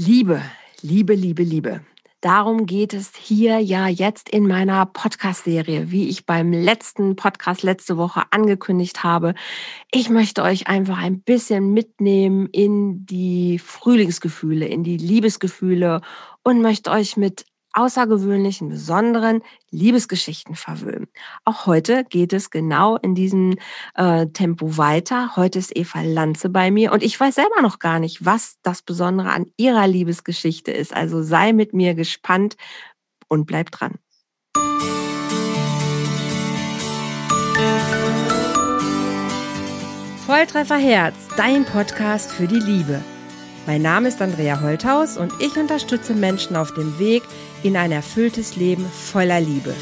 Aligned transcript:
Liebe, 0.00 0.40
Liebe, 0.80 1.14
Liebe, 1.16 1.42
Liebe. 1.42 1.80
Darum 2.20 2.66
geht 2.66 2.94
es 2.94 3.16
hier 3.16 3.58
ja 3.58 3.88
jetzt 3.88 4.28
in 4.28 4.46
meiner 4.46 4.86
Podcast-Serie, 4.86 5.90
wie 5.90 6.08
ich 6.08 6.24
beim 6.24 6.52
letzten 6.52 7.16
Podcast 7.16 7.64
letzte 7.64 7.96
Woche 7.96 8.22
angekündigt 8.30 9.02
habe. 9.02 9.34
Ich 9.90 10.08
möchte 10.08 10.44
euch 10.44 10.68
einfach 10.68 10.98
ein 10.98 11.20
bisschen 11.20 11.72
mitnehmen 11.72 12.46
in 12.52 13.06
die 13.06 13.58
Frühlingsgefühle, 13.58 14.66
in 14.66 14.84
die 14.84 14.98
Liebesgefühle 14.98 16.00
und 16.44 16.62
möchte 16.62 16.92
euch 16.92 17.16
mit 17.16 17.44
außergewöhnlichen, 17.78 18.68
besonderen 18.68 19.42
Liebesgeschichten 19.70 20.56
verwöhnen. 20.56 21.06
Auch 21.44 21.66
heute 21.66 22.04
geht 22.04 22.32
es 22.32 22.50
genau 22.50 22.96
in 22.96 23.14
diesem 23.14 23.56
äh, 23.94 24.26
Tempo 24.26 24.76
weiter. 24.76 25.36
Heute 25.36 25.58
ist 25.60 25.76
Eva 25.76 26.00
Lanze 26.02 26.48
bei 26.48 26.70
mir 26.70 26.92
und 26.92 27.02
ich 27.02 27.18
weiß 27.18 27.36
selber 27.36 27.62
noch 27.62 27.78
gar 27.78 28.00
nicht, 28.00 28.24
was 28.24 28.56
das 28.62 28.82
Besondere 28.82 29.30
an 29.30 29.46
ihrer 29.56 29.86
Liebesgeschichte 29.86 30.72
ist. 30.72 30.94
Also 30.94 31.22
sei 31.22 31.52
mit 31.52 31.72
mir 31.72 31.94
gespannt 31.94 32.56
und 33.28 33.46
bleib 33.46 33.70
dran. 33.70 33.94
Volltreffer 40.26 40.76
Herz, 40.76 41.14
dein 41.36 41.64
Podcast 41.64 42.30
für 42.32 42.46
die 42.46 42.60
Liebe. 42.60 43.02
Mein 43.68 43.82
Name 43.82 44.08
ist 44.08 44.22
Andrea 44.22 44.62
Holthaus 44.62 45.18
und 45.18 45.30
ich 45.40 45.54
unterstütze 45.58 46.14
Menschen 46.14 46.56
auf 46.56 46.72
dem 46.72 46.98
Weg 46.98 47.22
in 47.62 47.76
ein 47.76 47.92
erfülltes 47.92 48.56
Leben 48.56 48.86
voller 48.86 49.42
Liebe. 49.42 49.74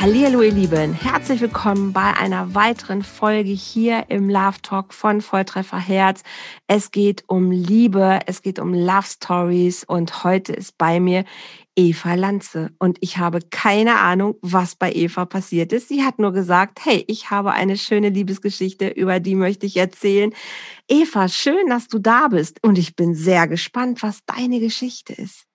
Hallo 0.00 0.42
ihr 0.42 0.52
Lieben, 0.52 0.92
herzlich 0.92 1.40
willkommen 1.40 1.92
bei 1.92 2.12
einer 2.16 2.54
weiteren 2.54 3.02
Folge 3.02 3.50
hier 3.50 4.04
im 4.08 4.28
Love 4.28 4.60
Talk 4.62 4.94
von 4.94 5.20
Volltreffer 5.20 5.78
Herz. 5.78 6.22
Es 6.68 6.92
geht 6.92 7.24
um 7.26 7.50
Liebe, 7.50 8.20
es 8.26 8.42
geht 8.42 8.60
um 8.60 8.72
Love 8.72 9.06
Stories 9.06 9.82
und 9.82 10.22
heute 10.22 10.52
ist 10.52 10.78
bei 10.78 11.00
mir 11.00 11.24
Eva 11.76 12.14
Lanze. 12.14 12.70
Und 12.78 12.98
ich 13.00 13.18
habe 13.18 13.40
keine 13.50 13.96
Ahnung, 13.96 14.36
was 14.42 14.76
bei 14.76 14.92
Eva 14.92 15.24
passiert 15.24 15.72
ist. 15.72 15.88
Sie 15.88 16.04
hat 16.04 16.18
nur 16.18 16.32
gesagt, 16.32 16.84
hey, 16.84 17.04
ich 17.08 17.30
habe 17.30 17.52
eine 17.52 17.76
schöne 17.76 18.10
Liebesgeschichte, 18.10 18.88
über 18.88 19.20
die 19.20 19.34
möchte 19.34 19.66
ich 19.66 19.76
erzählen. 19.76 20.32
Eva, 20.88 21.28
schön, 21.28 21.68
dass 21.68 21.88
du 21.88 21.98
da 21.98 22.28
bist. 22.28 22.62
Und 22.62 22.78
ich 22.78 22.96
bin 22.96 23.14
sehr 23.14 23.48
gespannt, 23.48 24.02
was 24.02 24.24
deine 24.26 24.60
Geschichte 24.60 25.12
ist. 25.12 25.46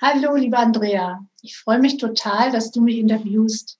Hallo, 0.00 0.36
liebe 0.36 0.56
Andrea. 0.56 1.26
Ich 1.42 1.56
freue 1.56 1.78
mich 1.78 1.96
total, 1.96 2.52
dass 2.52 2.70
du 2.70 2.80
mich 2.80 2.98
interviewst. 2.98 3.78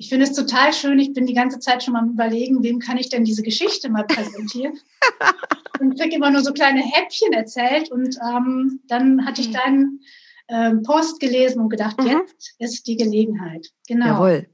Ich 0.00 0.08
finde 0.08 0.24
es 0.24 0.32
total 0.32 0.72
schön. 0.72 0.98
Ich 1.00 1.12
bin 1.12 1.26
die 1.26 1.34
ganze 1.34 1.58
Zeit 1.58 1.82
schon 1.82 1.94
mal 1.94 2.06
überlegen, 2.06 2.62
wem 2.62 2.78
kann 2.78 2.98
ich 2.98 3.08
denn 3.08 3.24
diese 3.24 3.42
Geschichte 3.42 3.90
mal 3.90 4.04
präsentieren? 4.04 4.78
und 5.80 5.98
kriege 5.98 6.16
immer 6.16 6.30
nur 6.30 6.42
so 6.42 6.52
kleine 6.52 6.80
Häppchen 6.80 7.32
erzählt. 7.32 7.90
Und 7.90 8.16
ähm, 8.24 8.80
dann 8.86 9.26
hatte 9.26 9.40
ich 9.40 9.48
mhm. 9.48 9.52
deinen 9.52 10.00
ähm, 10.48 10.82
Post 10.84 11.18
gelesen 11.18 11.60
und 11.60 11.68
gedacht, 11.68 12.00
mhm. 12.00 12.08
jetzt 12.08 12.54
ist 12.58 12.86
die 12.86 12.96
Gelegenheit. 12.96 13.68
Genau. 13.88 14.06
Jawohl. 14.06 14.48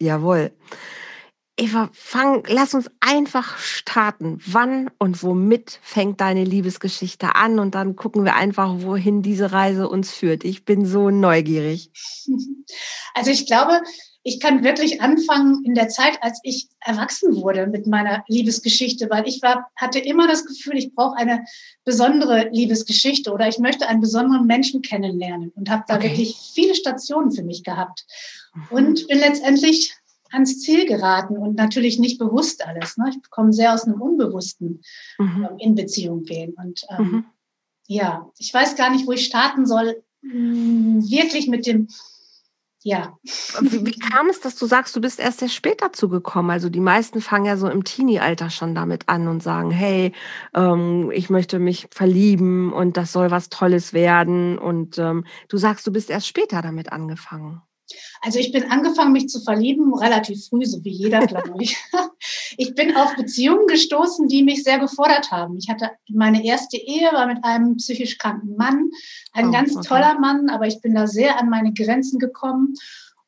Jawohl. 0.00 0.52
Eva, 1.58 1.88
fang, 1.92 2.44
lass 2.46 2.74
uns 2.74 2.90
einfach 3.00 3.56
starten. 3.56 4.38
Wann 4.46 4.90
und 4.98 5.22
womit 5.22 5.80
fängt 5.82 6.20
deine 6.20 6.44
Liebesgeschichte 6.44 7.34
an? 7.34 7.58
Und 7.58 7.74
dann 7.74 7.96
gucken 7.96 8.24
wir 8.24 8.36
einfach, 8.36 8.82
wohin 8.82 9.22
diese 9.22 9.52
Reise 9.52 9.88
uns 9.88 10.12
führt. 10.12 10.44
Ich 10.44 10.64
bin 10.64 10.86
so 10.86 11.10
neugierig. 11.10 11.90
Also 13.18 13.30
ich 13.30 13.46
glaube, 13.46 13.80
ich 14.26 14.40
kann 14.40 14.64
wirklich 14.64 15.00
anfangen 15.00 15.64
in 15.64 15.76
der 15.76 15.88
Zeit, 15.88 16.20
als 16.20 16.40
ich 16.42 16.68
erwachsen 16.80 17.36
wurde 17.36 17.68
mit 17.68 17.86
meiner 17.86 18.24
Liebesgeschichte, 18.26 19.08
weil 19.08 19.28
ich 19.28 19.40
war, 19.40 19.70
hatte 19.76 20.00
immer 20.00 20.26
das 20.26 20.44
Gefühl, 20.44 20.76
ich 20.76 20.92
brauche 20.96 21.16
eine 21.16 21.44
besondere 21.84 22.48
Liebesgeschichte 22.50 23.32
oder 23.32 23.46
ich 23.46 23.60
möchte 23.60 23.86
einen 23.86 24.00
besonderen 24.00 24.48
Menschen 24.48 24.82
kennenlernen 24.82 25.52
und 25.54 25.70
habe 25.70 25.84
da 25.86 25.94
okay. 25.94 26.08
wirklich 26.08 26.36
viele 26.54 26.74
Stationen 26.74 27.30
für 27.30 27.44
mich 27.44 27.62
gehabt 27.62 28.04
mhm. 28.52 28.62
und 28.70 29.06
bin 29.06 29.20
letztendlich 29.20 29.94
ans 30.32 30.60
Ziel 30.60 30.86
geraten 30.86 31.36
und 31.36 31.54
natürlich 31.54 32.00
nicht 32.00 32.18
bewusst 32.18 32.66
alles. 32.66 32.96
Ne? 32.96 33.10
Ich 33.10 33.30
komme 33.30 33.52
sehr 33.52 33.72
aus 33.74 33.84
einem 33.84 34.02
Unbewussten 34.02 34.82
mhm. 35.18 35.48
ähm, 35.48 35.58
in 35.58 35.74
Beziehung 35.76 36.24
gehen 36.24 36.52
und 36.54 36.84
ähm, 36.90 37.04
mhm. 37.04 37.24
ja, 37.86 38.28
ich 38.38 38.52
weiß 38.52 38.74
gar 38.74 38.90
nicht, 38.90 39.06
wo 39.06 39.12
ich 39.12 39.24
starten 39.24 39.66
soll, 39.66 40.02
mh, 40.22 41.08
wirklich 41.08 41.46
mit 41.46 41.68
dem 41.68 41.86
ja. 42.86 43.18
Wie, 43.62 43.98
kam 43.98 44.28
es, 44.28 44.38
dass 44.40 44.54
du 44.54 44.64
sagst, 44.66 44.94
du 44.94 45.00
bist 45.00 45.18
erst 45.18 45.40
sehr 45.40 45.48
spät 45.48 45.82
dazu 45.82 46.08
gekommen? 46.08 46.50
Also 46.50 46.68
die 46.68 46.78
meisten 46.78 47.20
fangen 47.20 47.44
ja 47.44 47.56
so 47.56 47.68
im 47.68 47.82
Teenie-Alter 47.82 48.48
schon 48.48 48.76
damit 48.76 49.08
an 49.08 49.26
und 49.26 49.42
sagen, 49.42 49.72
hey, 49.72 50.12
ähm, 50.54 51.10
ich 51.12 51.28
möchte 51.28 51.58
mich 51.58 51.88
verlieben 51.90 52.72
und 52.72 52.96
das 52.96 53.12
soll 53.12 53.32
was 53.32 53.48
Tolles 53.48 53.92
werden. 53.92 54.56
Und 54.56 54.98
ähm, 54.98 55.24
du 55.48 55.56
sagst, 55.56 55.84
du 55.88 55.92
bist 55.92 56.10
erst 56.10 56.28
später 56.28 56.62
damit 56.62 56.92
angefangen. 56.92 57.60
Also 58.20 58.38
ich 58.38 58.52
bin 58.52 58.70
angefangen, 58.70 59.12
mich 59.12 59.28
zu 59.28 59.40
verlieben, 59.40 59.94
relativ 59.94 60.46
früh, 60.46 60.64
so 60.64 60.82
wie 60.84 60.90
jeder, 60.90 61.20
glaube 61.26 61.54
ich. 61.60 61.76
Ich 62.56 62.74
bin 62.74 62.96
auf 62.96 63.14
Beziehungen 63.16 63.66
gestoßen, 63.66 64.28
die 64.28 64.42
mich 64.42 64.64
sehr 64.64 64.78
gefordert 64.78 65.30
haben. 65.30 65.56
Ich 65.56 65.68
hatte 65.68 65.90
meine 66.08 66.44
erste 66.44 66.76
Ehe 66.76 67.12
war 67.12 67.26
mit 67.26 67.44
einem 67.44 67.76
psychisch 67.76 68.18
kranken 68.18 68.56
Mann, 68.56 68.90
ein 69.32 69.48
oh, 69.48 69.52
ganz 69.52 69.76
okay. 69.76 69.86
toller 69.86 70.18
Mann, 70.18 70.48
aber 70.48 70.66
ich 70.66 70.80
bin 70.80 70.94
da 70.94 71.06
sehr 71.06 71.38
an 71.40 71.48
meine 71.48 71.72
Grenzen 71.72 72.18
gekommen 72.18 72.74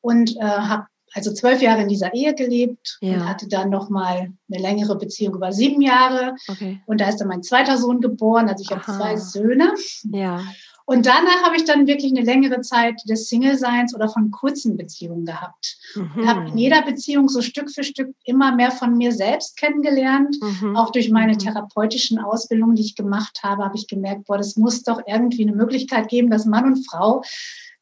und 0.00 0.36
äh, 0.36 0.40
habe 0.40 0.86
also 1.14 1.32
zwölf 1.32 1.62
Jahre 1.62 1.82
in 1.82 1.88
dieser 1.88 2.14
Ehe 2.14 2.34
gelebt 2.34 2.98
ja. 3.00 3.14
und 3.14 3.28
hatte 3.28 3.48
dann 3.48 3.70
noch 3.70 3.88
mal 3.88 4.32
eine 4.50 4.62
längere 4.62 4.96
Beziehung 4.96 5.34
über 5.34 5.52
sieben 5.52 5.80
Jahre. 5.80 6.34
Okay. 6.48 6.80
Und 6.86 7.00
da 7.00 7.08
ist 7.08 7.16
dann 7.16 7.28
mein 7.28 7.42
zweiter 7.42 7.78
Sohn 7.78 8.00
geboren. 8.00 8.48
Also 8.48 8.62
ich 8.62 8.70
habe 8.70 8.84
zwei 8.84 9.16
Söhne. 9.16 9.74
Ja. 10.12 10.42
Und 10.88 11.04
danach 11.04 11.42
habe 11.42 11.56
ich 11.56 11.64
dann 11.64 11.86
wirklich 11.86 12.12
eine 12.12 12.24
längere 12.24 12.62
Zeit 12.62 13.02
des 13.06 13.28
Single-Seins 13.28 13.94
oder 13.94 14.08
von 14.08 14.30
kurzen 14.30 14.78
Beziehungen 14.78 15.26
gehabt. 15.26 15.76
Mhm. 15.94 16.12
Und 16.16 16.26
habe 16.26 16.48
in 16.48 16.56
jeder 16.56 16.80
Beziehung 16.80 17.28
so 17.28 17.42
Stück 17.42 17.70
für 17.70 17.84
Stück 17.84 18.14
immer 18.24 18.56
mehr 18.56 18.70
von 18.70 18.96
mir 18.96 19.12
selbst 19.12 19.58
kennengelernt. 19.58 20.38
Mhm. 20.40 20.76
Auch 20.76 20.90
durch 20.90 21.10
meine 21.10 21.34
mhm. 21.34 21.40
therapeutischen 21.40 22.18
Ausbildungen, 22.18 22.74
die 22.74 22.84
ich 22.84 22.96
gemacht 22.96 23.40
habe, 23.42 23.66
habe 23.66 23.76
ich 23.76 23.86
gemerkt, 23.86 24.24
boah, 24.24 24.38
das 24.38 24.56
muss 24.56 24.82
doch 24.82 25.02
irgendwie 25.06 25.42
eine 25.42 25.54
Möglichkeit 25.54 26.08
geben, 26.08 26.30
dass 26.30 26.46
Mann 26.46 26.64
und 26.64 26.88
Frau 26.88 27.22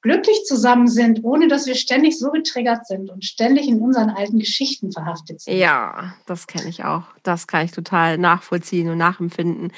glücklich 0.02 0.42
zusammen 0.44 0.88
sind, 0.88 1.22
ohne 1.22 1.46
dass 1.46 1.66
wir 1.68 1.76
ständig 1.76 2.18
so 2.18 2.32
getriggert 2.32 2.88
sind 2.88 3.08
und 3.08 3.24
ständig 3.24 3.68
in 3.68 3.80
unseren 3.80 4.10
alten 4.10 4.40
Geschichten 4.40 4.90
verhaftet 4.90 5.42
sind. 5.42 5.56
Ja, 5.56 6.14
das 6.26 6.48
kenne 6.48 6.68
ich 6.68 6.82
auch. 6.82 7.04
Das 7.22 7.46
kann 7.46 7.66
ich 7.66 7.70
total 7.70 8.18
nachvollziehen 8.18 8.90
und 8.90 8.98
nachempfinden. 8.98 9.70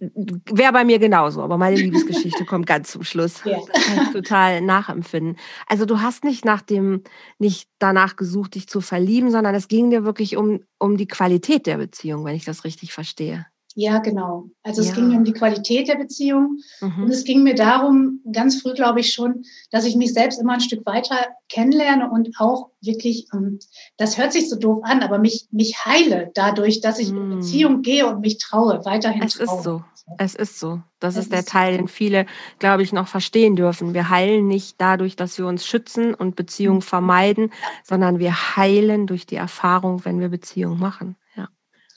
Wäre 0.00 0.72
bei 0.72 0.84
mir 0.84 0.98
genauso, 0.98 1.42
aber 1.42 1.58
meine 1.58 1.76
Liebesgeschichte 1.76 2.46
kommt 2.46 2.66
ganz 2.66 2.90
zum 2.90 3.04
Schluss. 3.04 3.44
Ja. 3.44 3.58
Das 3.72 3.84
kann 3.84 4.06
ich 4.06 4.12
total 4.12 4.62
nachempfinden. 4.62 5.36
Also 5.66 5.84
du 5.84 6.00
hast 6.00 6.24
nicht 6.24 6.44
nach 6.44 6.62
dem, 6.62 7.02
nicht 7.38 7.68
danach 7.78 8.16
gesucht, 8.16 8.54
dich 8.54 8.66
zu 8.66 8.80
verlieben, 8.80 9.30
sondern 9.30 9.54
es 9.54 9.68
ging 9.68 9.90
dir 9.90 10.04
wirklich 10.04 10.38
um, 10.38 10.60
um 10.78 10.96
die 10.96 11.06
Qualität 11.06 11.66
der 11.66 11.76
Beziehung, 11.76 12.24
wenn 12.24 12.34
ich 12.34 12.46
das 12.46 12.64
richtig 12.64 12.94
verstehe. 12.94 13.46
Ja, 13.76 13.98
genau. 13.98 14.48
Also 14.64 14.82
es 14.82 14.92
ging 14.94 15.08
mir 15.08 15.16
um 15.16 15.24
die 15.24 15.32
Qualität 15.32 15.86
der 15.86 15.94
Beziehung 15.94 16.58
mhm. 16.80 17.04
und 17.04 17.10
es 17.10 17.24
ging 17.24 17.44
mir 17.44 17.54
darum, 17.54 18.20
ganz 18.32 18.60
früh 18.60 18.74
glaube 18.74 19.00
ich 19.00 19.12
schon, 19.12 19.44
dass 19.70 19.84
ich 19.84 19.94
mich 19.94 20.12
selbst 20.12 20.40
immer 20.40 20.54
ein 20.54 20.60
Stück 20.60 20.84
weiter 20.86 21.16
kennenlerne 21.48 22.10
und 22.10 22.30
auch 22.38 22.70
wirklich, 22.80 23.28
ähm, 23.32 23.60
das 23.96 24.18
hört 24.18 24.32
sich 24.32 24.50
so 24.50 24.56
doof 24.56 24.80
an, 24.82 25.02
aber 25.02 25.18
mich, 25.18 25.46
mich 25.52 25.84
heile 25.84 26.30
dadurch, 26.34 26.80
dass 26.80 26.98
ich 26.98 27.12
mhm. 27.12 27.18
in 27.32 27.38
Beziehung 27.38 27.82
gehe 27.82 28.06
und 28.08 28.20
mich 28.20 28.38
traue, 28.38 28.84
weiterhin 28.84 29.22
es 29.22 29.34
traue. 29.34 29.46
Es 29.46 29.52
ist 29.52 29.64
so. 29.64 29.84
Es 30.18 30.34
ist 30.34 30.58
so. 30.58 30.80
Das 30.98 31.14
es 31.14 31.24
ist 31.24 31.32
der 31.32 31.44
Teil, 31.44 31.76
den 31.76 31.86
viele, 31.86 32.26
glaube 32.58 32.82
ich, 32.82 32.92
noch 32.92 33.06
verstehen 33.06 33.54
dürfen. 33.54 33.94
Wir 33.94 34.10
heilen 34.10 34.48
nicht 34.48 34.80
dadurch, 34.80 35.14
dass 35.14 35.38
wir 35.38 35.46
uns 35.46 35.64
schützen 35.64 36.14
und 36.14 36.34
Beziehungen 36.34 36.78
mhm. 36.78 36.82
vermeiden, 36.82 37.52
sondern 37.84 38.18
wir 38.18 38.56
heilen 38.56 39.06
durch 39.06 39.26
die 39.26 39.36
Erfahrung, 39.36 40.04
wenn 40.04 40.18
wir 40.18 40.28
Beziehungen 40.28 40.80
machen. 40.80 41.16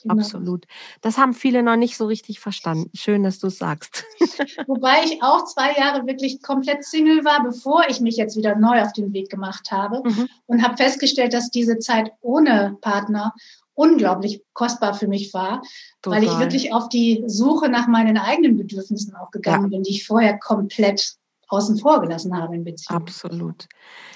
Genau. 0.04 0.20
Absolut. 0.20 0.66
Das 1.00 1.16
haben 1.16 1.32
viele 1.32 1.62
noch 1.62 1.76
nicht 1.76 1.96
so 1.96 2.06
richtig 2.06 2.38
verstanden. 2.38 2.90
Schön, 2.94 3.22
dass 3.22 3.38
du 3.38 3.46
es 3.46 3.58
sagst. 3.58 4.04
Wobei 4.66 5.02
ich 5.04 5.22
auch 5.22 5.44
zwei 5.46 5.72
Jahre 5.72 6.06
wirklich 6.06 6.42
komplett 6.42 6.84
Single 6.84 7.24
war, 7.24 7.42
bevor 7.42 7.84
ich 7.88 8.00
mich 8.00 8.16
jetzt 8.16 8.36
wieder 8.36 8.54
neu 8.54 8.82
auf 8.82 8.92
den 8.92 9.14
Weg 9.14 9.30
gemacht 9.30 9.72
habe 9.72 10.02
mhm. 10.04 10.28
und 10.46 10.62
habe 10.62 10.76
festgestellt, 10.76 11.32
dass 11.32 11.50
diese 11.50 11.78
Zeit 11.78 12.12
ohne 12.20 12.76
Partner 12.82 13.34
unglaublich 13.72 14.42
kostbar 14.52 14.94
für 14.94 15.08
mich 15.08 15.32
war, 15.32 15.62
Total. 16.02 16.20
weil 16.20 16.28
ich 16.28 16.38
wirklich 16.38 16.72
auf 16.74 16.88
die 16.90 17.24
Suche 17.26 17.70
nach 17.70 17.88
meinen 17.88 18.18
eigenen 18.18 18.56
Bedürfnissen 18.56 19.16
auch 19.16 19.30
gegangen 19.30 19.64
ja. 19.64 19.68
bin, 19.70 19.82
die 19.82 19.90
ich 19.90 20.06
vorher 20.06 20.38
komplett 20.38 21.16
außen 21.48 21.78
vor 21.78 22.00
gelassen 22.00 22.36
habe 22.36 22.54
in 22.54 22.64
Beziehungen. 22.64 23.02
Absolut. 23.02 23.66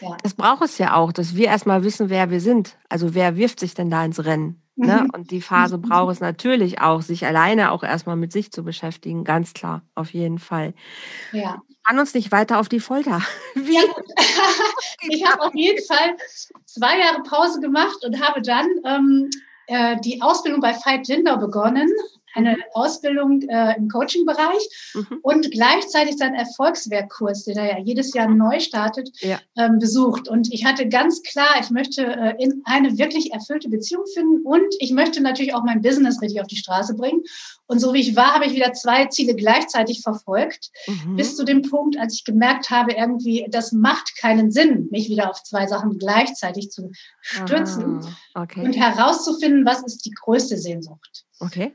Ja. 0.00 0.16
Das 0.22 0.34
braucht 0.34 0.62
es 0.62 0.78
ja 0.78 0.94
auch, 0.94 1.12
dass 1.12 1.34
wir 1.34 1.46
erstmal 1.46 1.84
wissen, 1.84 2.10
wer 2.10 2.30
wir 2.30 2.40
sind. 2.40 2.76
Also 2.88 3.14
wer 3.14 3.36
wirft 3.36 3.60
sich 3.60 3.74
denn 3.74 3.90
da 3.90 4.04
ins 4.04 4.24
Rennen? 4.24 4.62
Ne? 4.78 5.02
Mhm. 5.02 5.10
Und 5.10 5.30
die 5.32 5.42
Phase 5.42 5.76
mhm. 5.76 5.82
braucht 5.82 6.12
es 6.12 6.20
natürlich 6.20 6.80
auch, 6.80 7.02
sich 7.02 7.26
alleine 7.26 7.72
auch 7.72 7.82
erstmal 7.82 8.14
mit 8.14 8.32
sich 8.32 8.52
zu 8.52 8.62
beschäftigen, 8.62 9.24
ganz 9.24 9.52
klar, 9.52 9.82
auf 9.96 10.12
jeden 10.14 10.38
Fall. 10.38 10.72
Ja. 11.32 11.60
Kann 11.84 11.98
uns 11.98 12.14
nicht 12.14 12.30
weiter 12.30 12.60
auf 12.60 12.68
die 12.68 12.78
Folter. 12.78 13.20
Wie? 13.54 13.74
Ja, 13.74 13.82
ich 15.08 15.26
habe 15.26 15.42
auf 15.42 15.54
jeden 15.54 15.84
Fall 15.84 16.16
zwei 16.64 16.96
Jahre 17.00 17.22
Pause 17.24 17.60
gemacht 17.60 18.04
und 18.04 18.24
habe 18.24 18.40
dann 18.40 18.68
ähm, 18.84 19.30
äh, 19.66 19.96
die 20.00 20.22
Ausbildung 20.22 20.60
bei 20.60 20.74
Veit 20.74 21.08
Lindau 21.08 21.38
begonnen 21.38 21.90
eine 22.38 22.56
Ausbildung 22.72 23.42
äh, 23.42 23.76
im 23.76 23.88
Coaching-Bereich 23.88 24.94
mhm. 24.94 25.18
und 25.22 25.50
gleichzeitig 25.50 26.16
seinen 26.16 26.34
Erfolgswerkkurs, 26.34 27.44
der 27.44 27.64
ja 27.64 27.78
jedes 27.78 28.14
Jahr 28.14 28.28
neu 28.28 28.60
startet, 28.60 29.10
ja. 29.20 29.38
ähm, 29.56 29.78
besucht. 29.78 30.28
Und 30.28 30.52
ich 30.52 30.64
hatte 30.64 30.88
ganz 30.88 31.22
klar, 31.22 31.56
ich 31.60 31.70
möchte 31.70 32.04
äh, 32.06 32.34
in 32.42 32.62
eine 32.64 32.96
wirklich 32.98 33.32
erfüllte 33.32 33.68
Beziehung 33.68 34.04
finden 34.12 34.42
und 34.44 34.74
ich 34.78 34.92
möchte 34.92 35.20
natürlich 35.20 35.54
auch 35.54 35.64
mein 35.64 35.82
Business 35.82 36.22
richtig 36.22 36.40
auf 36.40 36.46
die 36.46 36.56
Straße 36.56 36.94
bringen. 36.94 37.22
Und 37.66 37.80
so 37.80 37.92
wie 37.92 38.00
ich 38.00 38.16
war, 38.16 38.34
habe 38.34 38.46
ich 38.46 38.54
wieder 38.54 38.72
zwei 38.72 39.06
Ziele 39.06 39.34
gleichzeitig 39.34 40.00
verfolgt, 40.00 40.70
mhm. 40.86 41.16
bis 41.16 41.36
zu 41.36 41.44
dem 41.44 41.62
Punkt, 41.62 41.98
als 41.98 42.14
ich 42.14 42.24
gemerkt 42.24 42.70
habe, 42.70 42.92
irgendwie, 42.92 43.46
das 43.50 43.72
macht 43.72 44.16
keinen 44.16 44.50
Sinn, 44.50 44.88
mich 44.90 45.10
wieder 45.10 45.30
auf 45.30 45.42
zwei 45.42 45.66
Sachen 45.66 45.98
gleichzeitig 45.98 46.70
zu 46.70 46.90
stürzen 47.20 48.00
Aha, 48.34 48.42
okay. 48.42 48.64
und 48.64 48.74
herauszufinden, 48.74 49.66
was 49.66 49.82
ist 49.82 50.04
die 50.06 50.12
größte 50.12 50.56
Sehnsucht. 50.56 51.24
Okay. 51.40 51.74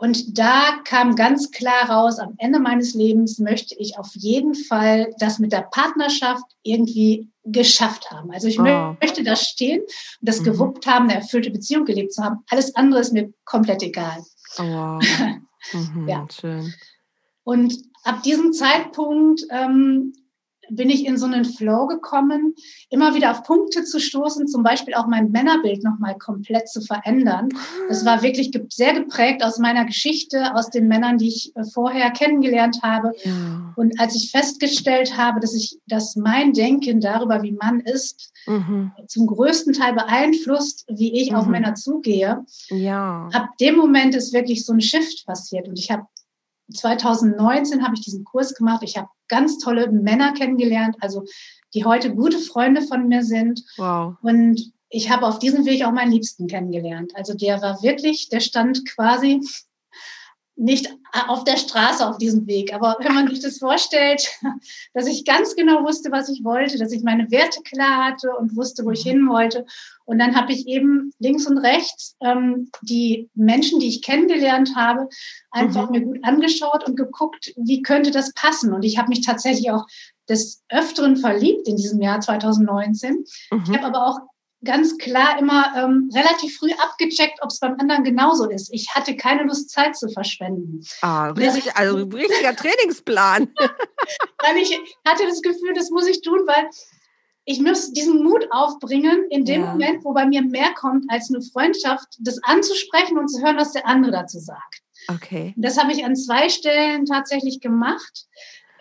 Und 0.00 0.38
da 0.38 0.78
kam 0.84 1.14
ganz 1.14 1.50
klar 1.50 1.90
raus, 1.90 2.18
am 2.18 2.32
Ende 2.38 2.58
meines 2.58 2.94
Lebens 2.94 3.38
möchte 3.38 3.74
ich 3.78 3.98
auf 3.98 4.08
jeden 4.14 4.54
Fall 4.54 5.12
das 5.18 5.38
mit 5.38 5.52
der 5.52 5.68
Partnerschaft 5.70 6.44
irgendwie 6.62 7.28
geschafft 7.44 8.10
haben. 8.10 8.30
Also 8.30 8.48
ich 8.48 8.58
oh. 8.58 8.96
möchte 8.98 9.22
da 9.22 9.36
stehen 9.36 9.82
und 9.82 9.88
das 10.28 10.40
mhm. 10.40 10.44
gewuppt 10.44 10.86
haben, 10.86 11.10
eine 11.10 11.16
erfüllte 11.16 11.50
Beziehung 11.50 11.84
gelebt 11.84 12.14
zu 12.14 12.24
haben. 12.24 12.38
Alles 12.48 12.74
andere 12.76 13.02
ist 13.02 13.12
mir 13.12 13.30
komplett 13.44 13.82
egal. 13.82 14.24
Oh, 14.56 14.62
wow. 14.62 15.02
mhm, 15.74 16.08
ja. 16.08 16.26
Schön. 16.30 16.72
Und 17.44 17.74
ab 18.04 18.22
diesem 18.22 18.54
Zeitpunkt 18.54 19.42
ähm, 19.50 20.14
bin 20.70 20.90
ich 20.90 21.06
in 21.06 21.18
so 21.18 21.26
einen 21.26 21.44
Flow 21.44 21.86
gekommen, 21.86 22.54
immer 22.88 23.14
wieder 23.14 23.30
auf 23.30 23.42
Punkte 23.42 23.84
zu 23.84 24.00
stoßen, 24.00 24.48
zum 24.48 24.62
Beispiel 24.62 24.94
auch 24.94 25.06
mein 25.06 25.30
Männerbild 25.30 25.82
nochmal 25.84 26.16
komplett 26.18 26.68
zu 26.68 26.80
verändern. 26.80 27.48
Das 27.88 28.04
war 28.04 28.22
wirklich 28.22 28.50
sehr 28.70 28.94
geprägt 28.94 29.44
aus 29.44 29.58
meiner 29.58 29.84
Geschichte, 29.84 30.54
aus 30.54 30.70
den 30.70 30.88
Männern, 30.88 31.18
die 31.18 31.28
ich 31.28 31.52
äh, 31.56 31.64
vorher 31.64 32.10
kennengelernt 32.10 32.78
habe. 32.82 33.12
Ja. 33.24 33.72
Und 33.76 33.98
als 34.00 34.14
ich 34.14 34.30
festgestellt 34.30 35.16
habe, 35.16 35.40
dass 35.40 35.54
ich, 35.54 35.78
dass 35.86 36.16
mein 36.16 36.52
Denken 36.52 37.00
darüber, 37.00 37.42
wie 37.42 37.52
Mann 37.52 37.80
ist, 37.80 38.32
mhm. 38.46 38.92
zum 39.06 39.26
größten 39.26 39.72
Teil 39.72 39.94
beeinflusst, 39.94 40.84
wie 40.88 41.20
ich 41.20 41.30
mhm. 41.30 41.36
auf 41.36 41.46
Männer 41.46 41.74
zugehe. 41.74 42.44
Ja. 42.68 43.28
Ab 43.32 43.48
dem 43.60 43.76
Moment 43.76 44.14
ist 44.14 44.32
wirklich 44.32 44.64
so 44.64 44.72
ein 44.72 44.80
Shift 44.80 45.26
passiert 45.26 45.68
und 45.68 45.78
ich 45.78 45.90
habe 45.90 46.04
2019 46.70 47.82
habe 47.82 47.94
ich 47.94 48.02
diesen 48.02 48.24
Kurs 48.24 48.54
gemacht. 48.54 48.82
Ich 48.82 48.96
habe 48.96 49.08
ganz 49.28 49.58
tolle 49.58 49.90
Männer 49.90 50.32
kennengelernt, 50.32 50.96
also 51.00 51.24
die 51.74 51.84
heute 51.84 52.14
gute 52.14 52.38
Freunde 52.38 52.82
von 52.82 53.08
mir 53.08 53.22
sind. 53.22 53.62
Wow. 53.76 54.16
Und 54.22 54.72
ich 54.88 55.10
habe 55.10 55.26
auf 55.26 55.38
diesem 55.38 55.64
Weg 55.66 55.84
auch 55.84 55.92
meinen 55.92 56.10
Liebsten 56.10 56.48
kennengelernt. 56.48 57.12
Also 57.14 57.34
der 57.34 57.62
war 57.62 57.82
wirklich, 57.82 58.28
der 58.28 58.40
stand 58.40 58.84
quasi 58.88 59.40
nicht 60.60 60.94
auf 61.26 61.44
der 61.44 61.56
Straße 61.56 62.06
auf 62.06 62.18
diesem 62.18 62.46
Weg. 62.46 62.74
Aber 62.74 62.96
wenn 63.00 63.14
man 63.14 63.28
sich 63.28 63.40
das 63.40 63.58
vorstellt, 63.58 64.28
dass 64.94 65.06
ich 65.06 65.24
ganz 65.24 65.56
genau 65.56 65.82
wusste, 65.82 66.12
was 66.12 66.28
ich 66.28 66.44
wollte, 66.44 66.78
dass 66.78 66.92
ich 66.92 67.02
meine 67.02 67.30
Werte 67.30 67.62
klar 67.62 68.04
hatte 68.04 68.30
und 68.36 68.56
wusste, 68.56 68.84
wo 68.84 68.90
ich 68.90 69.02
hin 69.02 69.26
wollte. 69.28 69.64
Und 70.04 70.18
dann 70.18 70.36
habe 70.36 70.52
ich 70.52 70.66
eben 70.66 71.12
links 71.18 71.46
und 71.46 71.58
rechts 71.58 72.16
ähm, 72.20 72.70
die 72.82 73.30
Menschen, 73.34 73.80
die 73.80 73.88
ich 73.88 74.02
kennengelernt 74.02 74.76
habe, 74.76 75.08
einfach 75.50 75.86
mhm. 75.86 75.92
mir 75.92 76.00
gut 76.02 76.18
angeschaut 76.22 76.86
und 76.86 76.96
geguckt, 76.96 77.52
wie 77.56 77.82
könnte 77.82 78.10
das 78.10 78.32
passen. 78.34 78.74
Und 78.74 78.84
ich 78.84 78.98
habe 78.98 79.08
mich 79.08 79.24
tatsächlich 79.24 79.70
auch 79.70 79.86
des 80.28 80.62
Öfteren 80.68 81.16
verliebt 81.16 81.66
in 81.68 81.76
diesem 81.76 82.00
Jahr 82.02 82.20
2019. 82.20 83.24
Mhm. 83.50 83.62
Ich 83.64 83.70
habe 83.70 83.86
aber 83.86 84.06
auch 84.06 84.18
ganz 84.64 84.98
klar 84.98 85.38
immer 85.38 85.72
ähm, 85.76 86.10
relativ 86.14 86.58
früh 86.58 86.72
abgecheckt, 86.72 87.38
ob 87.42 87.50
es 87.50 87.60
beim 87.60 87.76
anderen 87.78 88.04
genauso 88.04 88.48
ist. 88.48 88.72
Ich 88.72 88.88
hatte 88.94 89.16
keine 89.16 89.44
Lust, 89.44 89.70
Zeit 89.70 89.96
zu 89.96 90.08
verschwenden. 90.08 90.84
Ah, 91.00 91.30
richtig, 91.30 91.74
also 91.76 91.96
richtiger 91.96 92.54
Trainingsplan. 92.54 93.48
weil 93.58 94.56
ich 94.58 94.78
hatte 95.06 95.24
das 95.26 95.42
Gefühl, 95.42 95.72
das 95.74 95.90
muss 95.90 96.06
ich 96.06 96.20
tun, 96.22 96.40
weil 96.46 96.68
ich 97.44 97.60
muss 97.60 97.92
diesen 97.92 98.22
Mut 98.22 98.46
aufbringen, 98.50 99.26
in 99.30 99.44
dem 99.44 99.62
ja. 99.62 99.72
Moment, 99.72 100.04
wo 100.04 100.12
bei 100.12 100.26
mir 100.26 100.42
mehr 100.42 100.72
kommt 100.74 101.06
als 101.08 101.30
eine 101.30 101.42
Freundschaft, 101.42 102.06
das 102.20 102.38
anzusprechen 102.42 103.18
und 103.18 103.28
zu 103.28 103.42
hören, 103.42 103.56
was 103.56 103.72
der 103.72 103.86
andere 103.86 104.12
dazu 104.12 104.38
sagt. 104.38 104.82
Okay. 105.08 105.54
Das 105.56 105.78
habe 105.78 105.92
ich 105.92 106.04
an 106.04 106.14
zwei 106.14 106.50
Stellen 106.50 107.06
tatsächlich 107.06 107.60
gemacht 107.60 108.26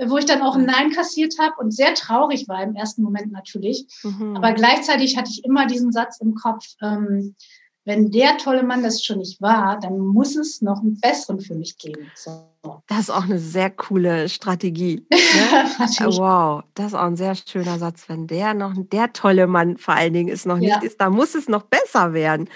wo 0.05 0.17
ich 0.17 0.25
dann 0.25 0.41
auch 0.41 0.55
ein 0.55 0.65
Nein 0.65 0.91
kassiert 0.91 1.35
habe 1.39 1.55
und 1.59 1.71
sehr 1.71 1.93
traurig 1.93 2.47
war 2.47 2.63
im 2.63 2.75
ersten 2.75 3.03
Moment 3.03 3.31
natürlich. 3.31 3.85
Mhm. 4.03 4.35
Aber 4.35 4.53
gleichzeitig 4.53 5.17
hatte 5.17 5.31
ich 5.31 5.43
immer 5.43 5.67
diesen 5.67 5.91
Satz 5.91 6.19
im 6.21 6.35
Kopf, 6.35 6.65
ähm, 6.81 7.35
wenn 7.85 8.11
der 8.11 8.37
tolle 8.37 8.61
Mann 8.61 8.83
das 8.83 9.03
schon 9.03 9.17
nicht 9.17 9.41
war, 9.41 9.79
dann 9.79 9.97
muss 9.97 10.35
es 10.35 10.61
noch 10.61 10.81
einen 10.81 10.99
besseren 10.99 11.39
für 11.39 11.55
mich 11.55 11.77
geben. 11.77 12.11
So. 12.13 12.45
Das 12.87 12.99
ist 12.99 13.09
auch 13.09 13.23
eine 13.23 13.39
sehr 13.39 13.69
coole 13.71 14.29
Strategie. 14.29 15.05
Ne? 15.29 16.17
wow, 16.17 16.63
das 16.73 16.87
ist 16.87 16.93
auch 16.95 17.03
ein 17.03 17.15
sehr 17.15 17.35
schöner 17.35 17.77
Satz. 17.77 18.09
Wenn 18.09 18.27
der 18.27 18.53
noch, 18.53 18.73
der 18.75 19.13
tolle 19.13 19.47
Mann 19.47 19.77
vor 19.77 19.93
allen 19.93 20.13
Dingen 20.13 20.27
ist 20.27 20.45
noch 20.45 20.57
ja. 20.57 20.75
nicht 20.75 20.83
ist, 20.83 20.99
dann 20.99 21.13
muss 21.13 21.35
es 21.35 21.47
noch 21.47 21.63
besser 21.63 22.13
werden. 22.13 22.49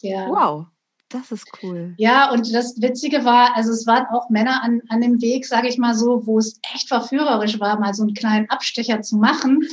Ja. 0.00 0.28
Wow. 0.28 0.66
Das 1.10 1.32
ist 1.32 1.46
cool. 1.62 1.94
Ja, 1.98 2.30
und 2.30 2.54
das 2.54 2.80
Witzige 2.80 3.24
war, 3.24 3.56
also 3.56 3.72
es 3.72 3.86
waren 3.86 4.06
auch 4.12 4.30
Männer 4.30 4.62
an, 4.62 4.80
an 4.88 5.00
dem 5.00 5.20
Weg, 5.20 5.44
sage 5.44 5.68
ich 5.68 5.76
mal 5.76 5.94
so, 5.94 6.24
wo 6.24 6.38
es 6.38 6.60
echt 6.72 6.88
verführerisch 6.88 7.58
war, 7.58 7.80
mal 7.80 7.94
so 7.94 8.04
einen 8.04 8.14
kleinen 8.14 8.48
Abstecher 8.48 9.02
zu 9.02 9.16
machen 9.16 9.66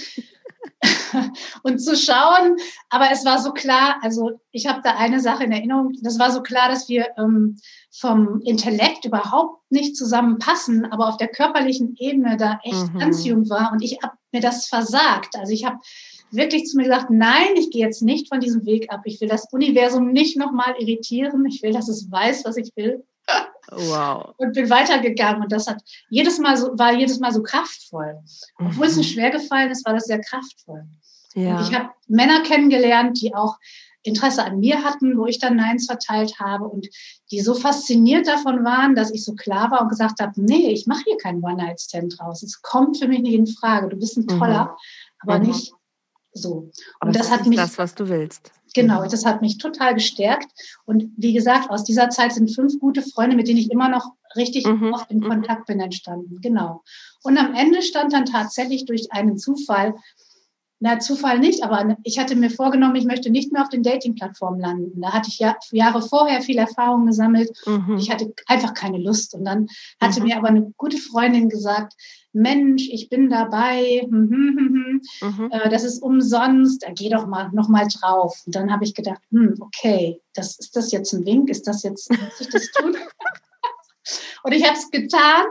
und 1.64 1.78
zu 1.80 1.96
schauen. 1.96 2.58
Aber 2.90 3.12
es 3.12 3.24
war 3.24 3.40
so 3.40 3.54
klar, 3.54 3.98
also 4.02 4.40
ich 4.52 4.66
habe 4.68 4.82
da 4.84 4.96
eine 4.98 5.20
Sache 5.20 5.44
in 5.44 5.52
Erinnerung, 5.52 5.94
das 6.02 6.18
war 6.18 6.32
so 6.32 6.42
klar, 6.42 6.70
dass 6.70 6.90
wir 6.90 7.06
ähm, 7.20 7.60
vom 7.92 8.42
Intellekt 8.42 9.06
überhaupt 9.06 9.62
nicht 9.72 9.96
zusammenpassen, 9.96 10.86
aber 10.92 11.08
auf 11.08 11.18
der 11.18 11.28
körperlichen 11.28 11.96
Ebene 11.98 12.38
da 12.38 12.60
echt 12.64 12.94
mhm. 12.94 13.00
Anziehung 13.00 13.48
war. 13.48 13.72
Und 13.72 13.84
ich 13.84 14.00
habe 14.02 14.18
mir 14.32 14.42
das 14.42 14.66
versagt. 14.68 15.36
Also 15.36 15.54
ich 15.54 15.66
habe 15.66 15.78
wirklich 16.32 16.66
zu 16.66 16.78
mir 16.78 16.84
gesagt, 16.84 17.10
nein, 17.10 17.56
ich 17.56 17.70
gehe 17.72 17.86
jetzt 17.86 18.02
nicht 18.02 18.28
von 18.30 18.40
diesem 18.40 18.66
Weg 18.66 18.92
ab. 18.92 19.02
Ich 19.06 19.22
will 19.22 19.28
das 19.28 19.52
Universum 19.52 20.12
nicht 20.12 20.38
nochmal 20.38 20.76
irritieren. 20.80 21.46
Ich 21.46 21.62
will, 21.64 21.72
dass 21.72 21.88
es 21.88 22.12
weiß, 22.12 22.46
was 22.46 22.58
ich 22.58 22.72
will. 22.76 23.04
Wow. 23.72 24.34
Und 24.38 24.54
bin 24.54 24.70
weitergegangen. 24.70 25.44
Und 25.44 25.52
das 25.52 25.68
hat 25.68 25.82
jedes 26.10 26.40
Mal 26.40 26.58
so, 26.58 26.78
war 26.78 26.94
jedes 26.94 27.20
Mal 27.20 27.32
so 27.32 27.44
kraftvoll. 27.44 28.20
Obwohl 28.60 28.86
mhm. 28.86 28.92
es 28.92 28.98
mir 28.98 29.04
schwer 29.04 29.32
gefallen 29.32 29.72
ist, 29.72 29.86
war 29.86 29.94
das 29.94 30.06
sehr 30.06 30.22
kraftvoll. 30.22 30.86
Ja. 31.34 31.58
Und 31.58 31.68
ich 31.68 31.76
habe 31.76 31.90
Männer 32.08 32.42
kennengelernt, 32.44 33.22
die 33.22 33.34
auch 33.34 33.58
Interesse 34.04 34.44
an 34.44 34.60
mir 34.60 34.84
hatten, 34.84 35.18
wo 35.18 35.26
ich 35.26 35.40
dann 35.40 35.58
Neins 35.58 35.86
verteilt 35.86 36.40
habe 36.40 36.66
und 36.66 36.88
die 37.30 37.42
so 37.42 37.54
fasziniert 37.54 38.28
davon 38.28 38.64
waren, 38.64 38.96
dass 38.96 39.12
ich 39.12 39.24
so 39.24 39.34
klar 39.36 39.70
war 39.70 39.82
und 39.82 39.90
gesagt 39.90 40.22
habe, 40.22 40.32
nee, 40.38 40.70
ich 40.72 40.88
mache 40.88 41.04
hier 41.06 41.18
keinen 41.18 41.44
One-Night-Stand 41.44 42.18
draus. 42.18 42.42
Es 42.42 42.62
kommt 42.62 42.98
für 42.98 43.08
mich 43.08 43.20
nicht 43.20 43.34
in 43.34 43.48
Frage. 43.48 43.90
Du 43.90 43.98
bist 43.98 44.18
ein 44.18 44.28
toller, 44.28 44.66
mhm. 44.66 44.70
aber 45.20 45.40
mhm. 45.40 45.48
nicht 45.48 45.74
so. 46.38 46.72
Und 47.02 47.16
das, 47.16 47.30
das 47.30 47.32
hat 47.32 47.46
mich. 47.46 47.58
Das, 47.58 47.78
was 47.78 47.96
du 47.96 48.08
willst. 48.10 48.52
Genau, 48.74 49.08
das 49.08 49.26
hat 49.26 49.42
mich 49.42 49.58
total 49.58 49.96
gestärkt. 49.96 50.48
Und 50.86 51.12
wie 51.18 51.34
gesagt, 51.34 51.70
aus 51.70 51.84
dieser 51.84 52.10
Zeit 52.10 52.34
sind 52.34 52.54
fünf 52.54 52.80
gute 52.80 53.02
Freunde, 53.02 53.36
mit 53.36 53.48
denen 53.48 53.60
ich 53.60 53.72
immer 53.72 53.90
noch 53.90 54.12
richtig 54.36 54.68
mhm. 54.68 54.94
oft 54.94 55.10
in 55.10 55.20
mhm. 55.20 55.28
Kontakt 55.28 55.66
bin, 55.66 55.80
entstanden. 55.80 56.40
Genau. 56.42 56.84
Und 57.24 57.38
am 57.38 57.56
Ende 57.56 57.82
stand 57.82 58.14
dann 58.14 58.26
tatsächlich 58.26 58.86
durch 58.86 59.12
einen 59.12 59.38
Zufall 59.38 59.96
na, 60.80 61.00
Zufall 61.00 61.40
nicht, 61.40 61.64
aber 61.64 61.98
ich 62.04 62.20
hatte 62.20 62.36
mir 62.36 62.52
vorgenommen, 62.52 62.96
ich 62.96 63.06
möchte 63.06 63.32
nicht 63.32 63.52
mehr 63.52 63.64
auf 63.64 63.70
den 63.70 63.82
Dating-Plattformen 63.82 64.60
landen. 64.60 65.02
Da 65.02 65.12
hatte 65.12 65.30
ich 65.30 65.40
ja 65.40 65.56
Jahre 65.72 66.04
vorher 66.04 66.42
viel 66.42 66.58
Erfahrung 66.58 67.08
gesammelt. 67.08 67.50
Mhm. 67.66 67.98
Ich 67.98 68.12
hatte 68.12 68.32
einfach 68.46 68.76
keine 68.76 69.00
Lust. 69.00 69.34
Und 69.34 69.46
dann 69.46 69.68
hatte 70.00 70.20
mhm. 70.20 70.28
mir 70.28 70.38
aber 70.38 70.50
eine 70.50 70.72
gute 70.78 70.98
Freundin 70.98 71.50
gesagt, 71.50 71.94
Mensch, 72.32 72.88
ich 72.92 73.10
bin 73.10 73.32
dabei, 73.32 74.06
hm, 74.08 74.30
hm, 74.30 74.58
hm, 74.58 75.02
mhm. 75.22 75.52
äh, 75.52 75.70
das 75.70 75.84
ist 75.84 76.04
umsonst, 76.04 76.84
da 76.84 76.92
geh 76.92 77.10
doch 77.10 77.26
mal 77.26 77.50
noch 77.52 77.70
mal 77.70 77.88
drauf. 77.88 78.44
Und 78.46 78.56
dann 78.56 78.72
habe 78.72 78.84
ich 78.84 78.94
gedacht, 78.94 79.22
hm, 79.32 79.56
okay, 79.60 80.22
das 80.36 80.60
ist 80.60 80.76
das 80.76 80.92
jetzt 80.92 81.12
ein 81.14 81.26
Wink, 81.26 81.50
ist 81.50 81.66
das 81.66 81.82
jetzt, 81.82 82.12
muss 82.12 82.40
ich 82.40 82.50
das 82.50 82.70
tun? 82.72 82.96
und 84.44 84.52
ich 84.52 84.64
habe 84.64 84.78
es 84.78 84.92
getan 84.92 85.46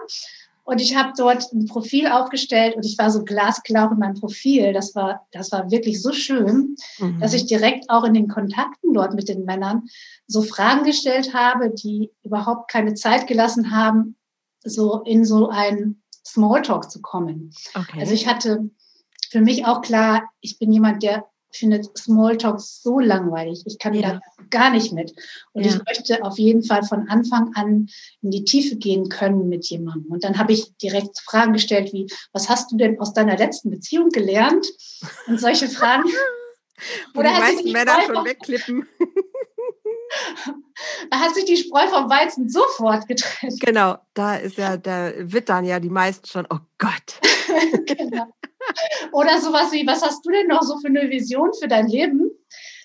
und 0.67 0.81
ich 0.81 0.97
habe 0.97 1.13
dort 1.17 1.53
ein 1.53 1.67
Profil 1.67 2.09
aufgestellt 2.09 2.75
und 2.75 2.85
ich 2.85 2.99
war 2.99 3.09
so 3.13 3.23
glasklar 3.23 3.93
in 3.93 3.99
meinem 3.99 4.19
Profil. 4.19 4.73
Das 4.73 4.97
war, 4.97 5.25
das 5.31 5.53
war 5.53 5.71
wirklich 5.71 6.03
so 6.03 6.13
schön, 6.13 6.75
mhm. 6.99 7.21
dass 7.21 7.35
ich 7.35 7.47
direkt 7.47 7.89
auch 7.89 8.03
in 8.03 8.15
den 8.15 8.27
Kontakten 8.27 8.93
dort 8.93 9.15
mit 9.15 9.29
den 9.29 9.45
Männern 9.45 9.85
so 10.27 10.43
Fragen 10.43 10.85
gestellt 10.85 11.33
habe, 11.35 11.71
die 11.71 12.11
überhaupt 12.25 12.69
keine 12.69 12.95
Zeit 12.95 13.29
gelassen 13.29 13.71
haben, 13.71 14.17
so 14.65 15.03
in 15.03 15.25
so 15.25 15.49
ein 15.51 16.03
Smalltalk 16.27 16.91
zu 16.91 17.01
kommen. 17.01 17.53
Okay. 17.77 18.01
Also 18.01 18.13
ich 18.13 18.27
hatte 18.27 18.69
für 19.31 19.41
mich 19.41 19.67
auch 19.67 19.83
klar, 19.83 20.29
ich 20.41 20.59
bin 20.59 20.73
jemand, 20.73 21.05
der 21.05 21.27
findet 21.57 21.97
Smalltalk 21.97 22.61
so 22.61 23.01
langweilig. 23.01 23.63
Ich 23.67 23.79
kann 23.79 23.95
Ja. 23.95 24.03
da 24.13 24.21
gar 24.51 24.71
nicht 24.71 24.93
mit. 24.93 25.13
Und 25.53 25.65
Ja. 25.65 25.71
ich 25.73 25.85
möchte 25.85 26.23
auf 26.25 26.39
jeden 26.39 26.63
Fall 26.63 26.83
von 26.83 27.09
Anfang 27.09 27.53
an 27.55 27.89
in 28.23 28.31
die 28.31 28.45
Tiefe 28.45 28.77
gehen 28.77 29.09
können 29.09 29.49
mit 29.49 29.67
jemandem. 29.67 30.11
Und 30.13 30.25
dann 30.25 30.39
habe 30.39 30.53
ich 30.53 30.77
direkt 30.77 31.19
Fragen 31.21 31.53
gestellt 31.53 31.93
wie, 31.93 32.07
was 32.33 32.49
hast 32.49 32.71
du 32.71 32.77
denn 32.77 33.01
aus 33.01 33.13
deiner 33.13 33.37
letzten 33.37 33.71
Beziehung 33.71 34.11
gelernt? 34.11 34.67
Und 35.27 35.41
solche 35.41 35.69
Fragen. 35.69 36.05
Wo 37.15 37.21
Oder 37.21 37.33
die 37.33 37.41
meisten 37.41 37.73
Männer 37.73 38.03
schon 38.05 38.25
wegklippen. 38.25 38.87
Da 41.11 41.21
hat 41.21 41.35
sich 41.35 41.47
die 41.47 41.57
Spreu 41.57 41.87
vom 41.89 42.11
Weizen 42.11 42.51
sofort 42.51 43.09
getrennt. 43.09 43.61
Genau, 43.61 43.97
da 44.13 44.37
ist 44.37 44.59
ja, 44.59 44.77
da 44.77 45.13
wittern 45.17 45.65
ja 45.65 45.81
die 45.81 45.89
meisten 45.89 46.27
schon, 46.27 46.47
oh 46.51 46.59
Gott. 46.79 47.21
genau. 47.87 48.27
Oder 49.13 49.41
sowas 49.41 49.73
wie, 49.73 49.87
was 49.87 50.03
hast 50.03 50.25
du 50.27 50.31
denn 50.31 50.49
noch 50.49 50.63
so 50.63 50.79
für 50.79 50.89
eine 50.89 51.09
Vision 51.09 51.51
für 51.59 51.69
dein 51.69 51.89
Leben? 51.89 52.31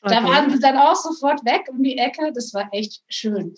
Da 0.04 0.20
Okay. 0.20 0.28
waren 0.30 0.50
sie 0.52 0.60
dann 0.60 0.78
auch 0.78 0.96
sofort 0.96 1.44
weg 1.46 1.68
um 1.70 1.84
die 1.84 1.98
Ecke. 1.98 2.32
Das 2.34 2.54
war 2.54 2.70
echt 2.72 3.02
schön. 3.10 3.56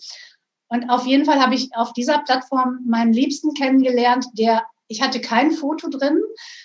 Und 0.68 0.90
auf 0.90 1.06
jeden 1.06 1.24
Fall 1.24 1.40
habe 1.40 1.54
ich 1.54 1.70
auf 1.74 1.92
dieser 1.92 2.18
Plattform 2.18 2.80
meinen 2.86 3.12
Liebsten 3.12 3.54
kennengelernt, 3.54 4.26
der, 4.32 4.64
ich 4.88 5.00
hatte 5.00 5.20
kein 5.20 5.52
Foto 5.52 5.88
drin, 5.88 6.20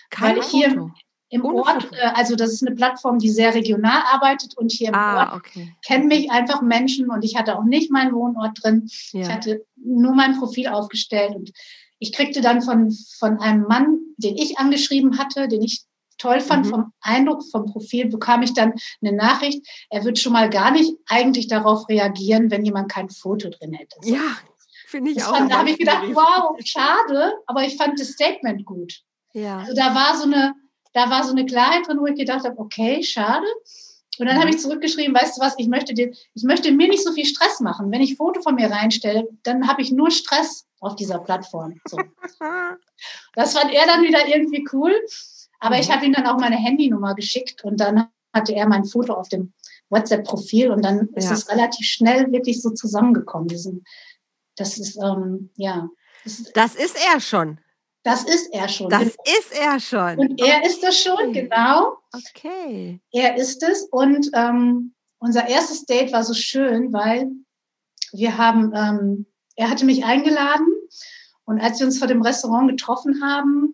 Kein 0.10 0.36
weil 0.36 0.44
ich 0.44 0.48
hier 0.48 0.70
Foto. 0.72 0.92
Im 1.30 1.46
Ort, 1.46 1.90
äh, 1.94 2.08
also 2.16 2.36
das 2.36 2.52
ist 2.52 2.66
eine 2.66 2.76
Plattform, 2.76 3.20
die 3.20 3.30
sehr 3.30 3.54
regional 3.54 4.02
arbeitet 4.12 4.58
und 4.58 4.72
hier 4.72 4.90
im 4.90 4.96
Ort 4.96 5.02
Ah, 5.04 5.36
okay. 5.36 5.74
kennen 5.86 6.08
mich 6.08 6.32
einfach 6.32 6.62
Menschen 6.62 7.10
und 7.10 7.24
ich 7.24 7.36
hatte 7.36 7.58
auch 7.58 7.64
nicht 7.64 7.92
meinen 7.92 8.14
Wohnort 8.14 8.58
drin. 8.64 8.84
Ich 8.88 9.12
Ja. 9.14 9.30
hatte 9.30 9.66
nur 9.76 10.14
mein 10.16 10.38
Profil 10.40 10.68
aufgestellt 10.68 11.36
und 11.36 11.52
ich 12.00 12.14
kriegte 12.14 12.42
dann 12.42 12.62
von, 12.62 12.92
von 13.20 13.40
einem 13.40 13.64
Mann, 13.64 14.00
den 14.18 14.38
ich 14.38 14.58
angeschrieben 14.58 15.18
hatte, 15.20 15.48
den 15.48 15.62
ich 15.62 15.84
toll 16.18 16.42
fand, 16.42 16.66
Mhm. 16.66 16.70
vom 16.70 16.94
Eindruck 17.02 17.44
vom 17.52 17.66
Profil, 17.66 18.08
bekam 18.08 18.42
ich 18.42 18.54
dann 18.54 18.74
eine 19.02 19.16
Nachricht, 19.16 19.66
er 19.90 20.04
wird 20.04 20.20
schon 20.20 20.34
mal 20.34 20.50
gar 20.50 20.72
nicht 20.72 20.94
eigentlich 21.08 21.48
darauf 21.48 21.88
reagieren, 21.90 22.52
wenn 22.52 22.66
jemand 22.66 22.92
kein 22.92 23.10
Foto 23.10 23.50
drin 23.50 23.74
hätte. 23.74 23.96
Ja, 24.04 24.36
finde 24.88 25.12
ich 25.12 25.18
Das 25.18 25.28
auch. 25.28 25.36
fand, 25.38 25.52
da 25.52 25.60
habe 25.60 25.70
ich 25.70 25.78
gedacht, 25.78 26.04
wow, 26.14 26.58
schade, 26.66 27.34
aber 27.46 27.64
ich 27.64 27.78
fand 27.78 28.00
das 28.00 28.10
Statement 28.10 28.66
gut. 28.66 29.02
Ja. 29.34 29.60
Also 29.60 29.74
da 29.76 29.94
war 29.96 30.18
so 30.18 30.24
eine, 30.24 30.54
da 30.94 31.10
war 31.10 31.24
so 31.24 31.32
eine 31.32 31.46
Klarheit 31.46 31.88
drin, 31.88 32.00
wo 32.00 32.08
ich 32.08 32.16
gedacht 32.18 32.44
habe, 32.46 32.58
okay, 32.60 33.04
schade. 33.04 33.46
Und 34.18 34.26
dann 34.26 34.36
Mhm. 34.36 34.42
habe 34.42 34.50
ich 34.50 34.60
zurückgeschrieben, 34.60 35.16
weißt 35.16 35.38
du 35.38 35.42
was, 35.42 35.56
ich 35.58 35.68
möchte 35.68 35.94
dir, 35.94 36.12
ich 36.34 36.44
möchte 36.44 36.72
mir 36.72 36.88
nicht 36.90 37.04
so 37.04 37.14
viel 37.14 37.26
Stress 37.26 37.60
machen. 37.62 37.90
Wenn 37.92 38.02
ich 38.02 38.16
Foto 38.18 38.42
von 38.42 38.56
mir 38.56 38.70
reinstelle, 38.70 39.28
dann 39.44 39.68
habe 39.68 39.82
ich 39.82 39.92
nur 39.92 40.12
Stress 40.12 40.66
auf 40.82 40.96
dieser 40.96 41.20
Plattform. 41.20 41.80
So. 41.88 41.98
Das 43.34 43.54
fand 43.58 43.72
er 43.74 43.86
dann 43.86 44.02
wieder 44.04 44.28
irgendwie 44.28 44.68
cool. 44.74 44.94
Aber 45.60 45.80
ich 45.80 45.88
Mhm. 45.88 45.94
habe 45.94 46.06
ihm 46.06 46.14
dann 46.14 46.28
auch 46.28 46.38
meine 46.38 46.56
Handynummer 46.58 47.16
geschickt 47.16 47.64
und 47.64 47.80
dann 47.80 48.08
hatte 48.34 48.54
er 48.54 48.68
mein 48.68 48.86
Foto 48.86 49.14
auf 49.14 49.30
dem 49.30 49.54
WhatsApp-Profil 49.90 50.72
und 50.72 50.84
dann 50.84 51.10
ist 51.16 51.26
Ja. 51.26 51.34
es 51.34 51.50
relativ 51.50 51.86
schnell 51.86 52.32
wirklich 52.32 52.62
so 52.62 52.70
zusammengekommen. 52.72 53.48
Das 54.56 54.78
ist, 54.78 54.98
ähm, 55.02 55.50
ja, 55.56 55.88
das, 56.24 56.40
ist- 56.40 56.58
Das 56.58 56.76
ist 56.76 56.98
er 57.14 57.20
schon. 57.22 57.60
Das 58.04 58.24
ist 58.24 58.54
er 58.54 58.70
schon. 58.70 58.90
Das 58.90 59.08
ist 59.08 59.52
er 59.60 59.80
schon. 59.80 60.18
und 60.18 60.42
er 60.42 60.66
ist 60.66 60.82
das 60.84 61.00
schon, 61.00 61.30
Okay. 61.30 61.42
genau. 61.44 61.98
Okay. 62.14 63.00
Er 63.12 63.36
ist 63.38 63.62
es. 63.64 63.84
Und 63.92 64.30
ähm, 64.34 64.94
unser 65.20 65.48
erstes 65.48 65.86
Date 65.86 66.14
war 66.14 66.24
so 66.24 66.34
schön, 66.34 66.94
weil 66.94 67.30
wir 68.14 68.38
haben, 68.38 68.72
ähm, 68.74 69.26
er 69.56 69.70
hatte 69.70 69.86
mich 69.86 70.06
eingeladen 70.06 70.68
und 71.46 71.60
als 71.60 71.80
wir 71.80 71.88
uns 71.88 72.00
vor 72.00 72.08
dem 72.08 72.22
Restaurant 72.22 72.70
getroffen 72.70 73.22
haben, 73.22 73.74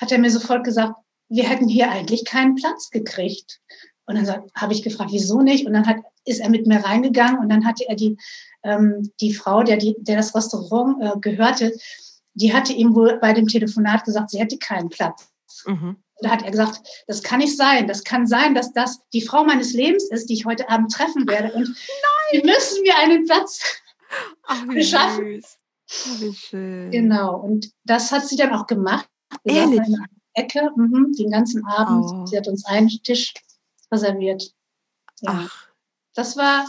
hat 0.00 0.12
er 0.12 0.18
mir 0.18 0.30
sofort 0.30 0.64
gesagt, 0.64 0.94
wir 1.28 1.44
hätten 1.44 1.68
hier 1.68 1.90
eigentlich 1.90 2.24
keinen 2.24 2.54
Platz 2.54 2.90
gekriegt. 2.90 3.60
Und 4.06 4.14
dann 4.14 4.42
habe 4.56 4.72
ich 4.72 4.82
gefragt, 4.82 5.10
wieso 5.12 5.42
nicht? 5.42 5.66
Und 5.66 5.72
dann 5.72 5.86
hat, 5.86 5.96
ist 6.24 6.40
er 6.40 6.48
mit 6.48 6.66
mir 6.66 6.84
reingegangen 6.84 7.40
und 7.40 7.48
dann 7.48 7.66
hatte 7.66 7.84
er 7.88 7.96
die, 7.96 8.16
ähm, 8.62 9.10
die 9.20 9.34
Frau, 9.34 9.62
der, 9.64 9.76
die, 9.76 9.96
der 9.98 10.16
das 10.16 10.34
Restaurant 10.34 11.02
äh, 11.02 11.18
gehörte, 11.20 11.72
die 12.36 12.52
hatte 12.52 12.72
ihm 12.72 12.94
wohl 12.94 13.18
bei 13.18 13.32
dem 13.32 13.48
Telefonat 13.48 14.04
gesagt, 14.04 14.30
sie 14.30 14.38
hätte 14.38 14.58
keinen 14.58 14.90
Platz. 14.90 15.28
Mhm. 15.64 15.96
Da 16.20 16.30
hat 16.30 16.42
er 16.42 16.50
gesagt, 16.50 16.80
das 17.06 17.22
kann 17.22 17.38
nicht 17.40 17.56
sein. 17.56 17.88
Das 17.88 18.04
kann 18.04 18.26
sein, 18.26 18.54
dass 18.54 18.72
das 18.72 19.00
die 19.12 19.22
Frau 19.22 19.44
meines 19.44 19.72
Lebens 19.72 20.04
ist, 20.10 20.28
die 20.28 20.34
ich 20.34 20.46
heute 20.46 20.68
Abend 20.68 20.92
treffen 20.92 21.26
werde. 21.28 21.52
Und 21.52 21.76
wir 22.30 22.44
müssen 22.44 22.82
mir 22.82 22.96
einen 22.98 23.24
Platz. 23.24 23.60
Ach, 24.44 24.62
wie 24.68 24.74
Geschaffen. 24.74 25.42
süß. 25.42 26.20
Wie 26.20 26.34
schön. 26.34 26.90
Genau. 26.90 27.36
Und 27.40 27.70
das 27.84 28.12
hat 28.12 28.26
sie 28.26 28.36
dann 28.36 28.54
auch 28.54 28.66
gemacht. 28.66 29.08
Wir 29.44 29.54
Ehrlich? 29.54 29.78
in 29.78 29.94
einer 29.94 30.06
Ecke, 30.34 30.70
mhm, 30.76 31.12
den 31.18 31.30
ganzen 31.30 31.64
Abend. 31.66 32.10
Oh. 32.10 32.26
Sie 32.26 32.36
hat 32.36 32.48
uns 32.48 32.64
einen 32.66 32.88
Tisch 32.88 33.32
reserviert. 33.90 34.52
Ja, 35.20 35.46
Ach, 35.46 35.68
das 36.14 36.36
war 36.36 36.66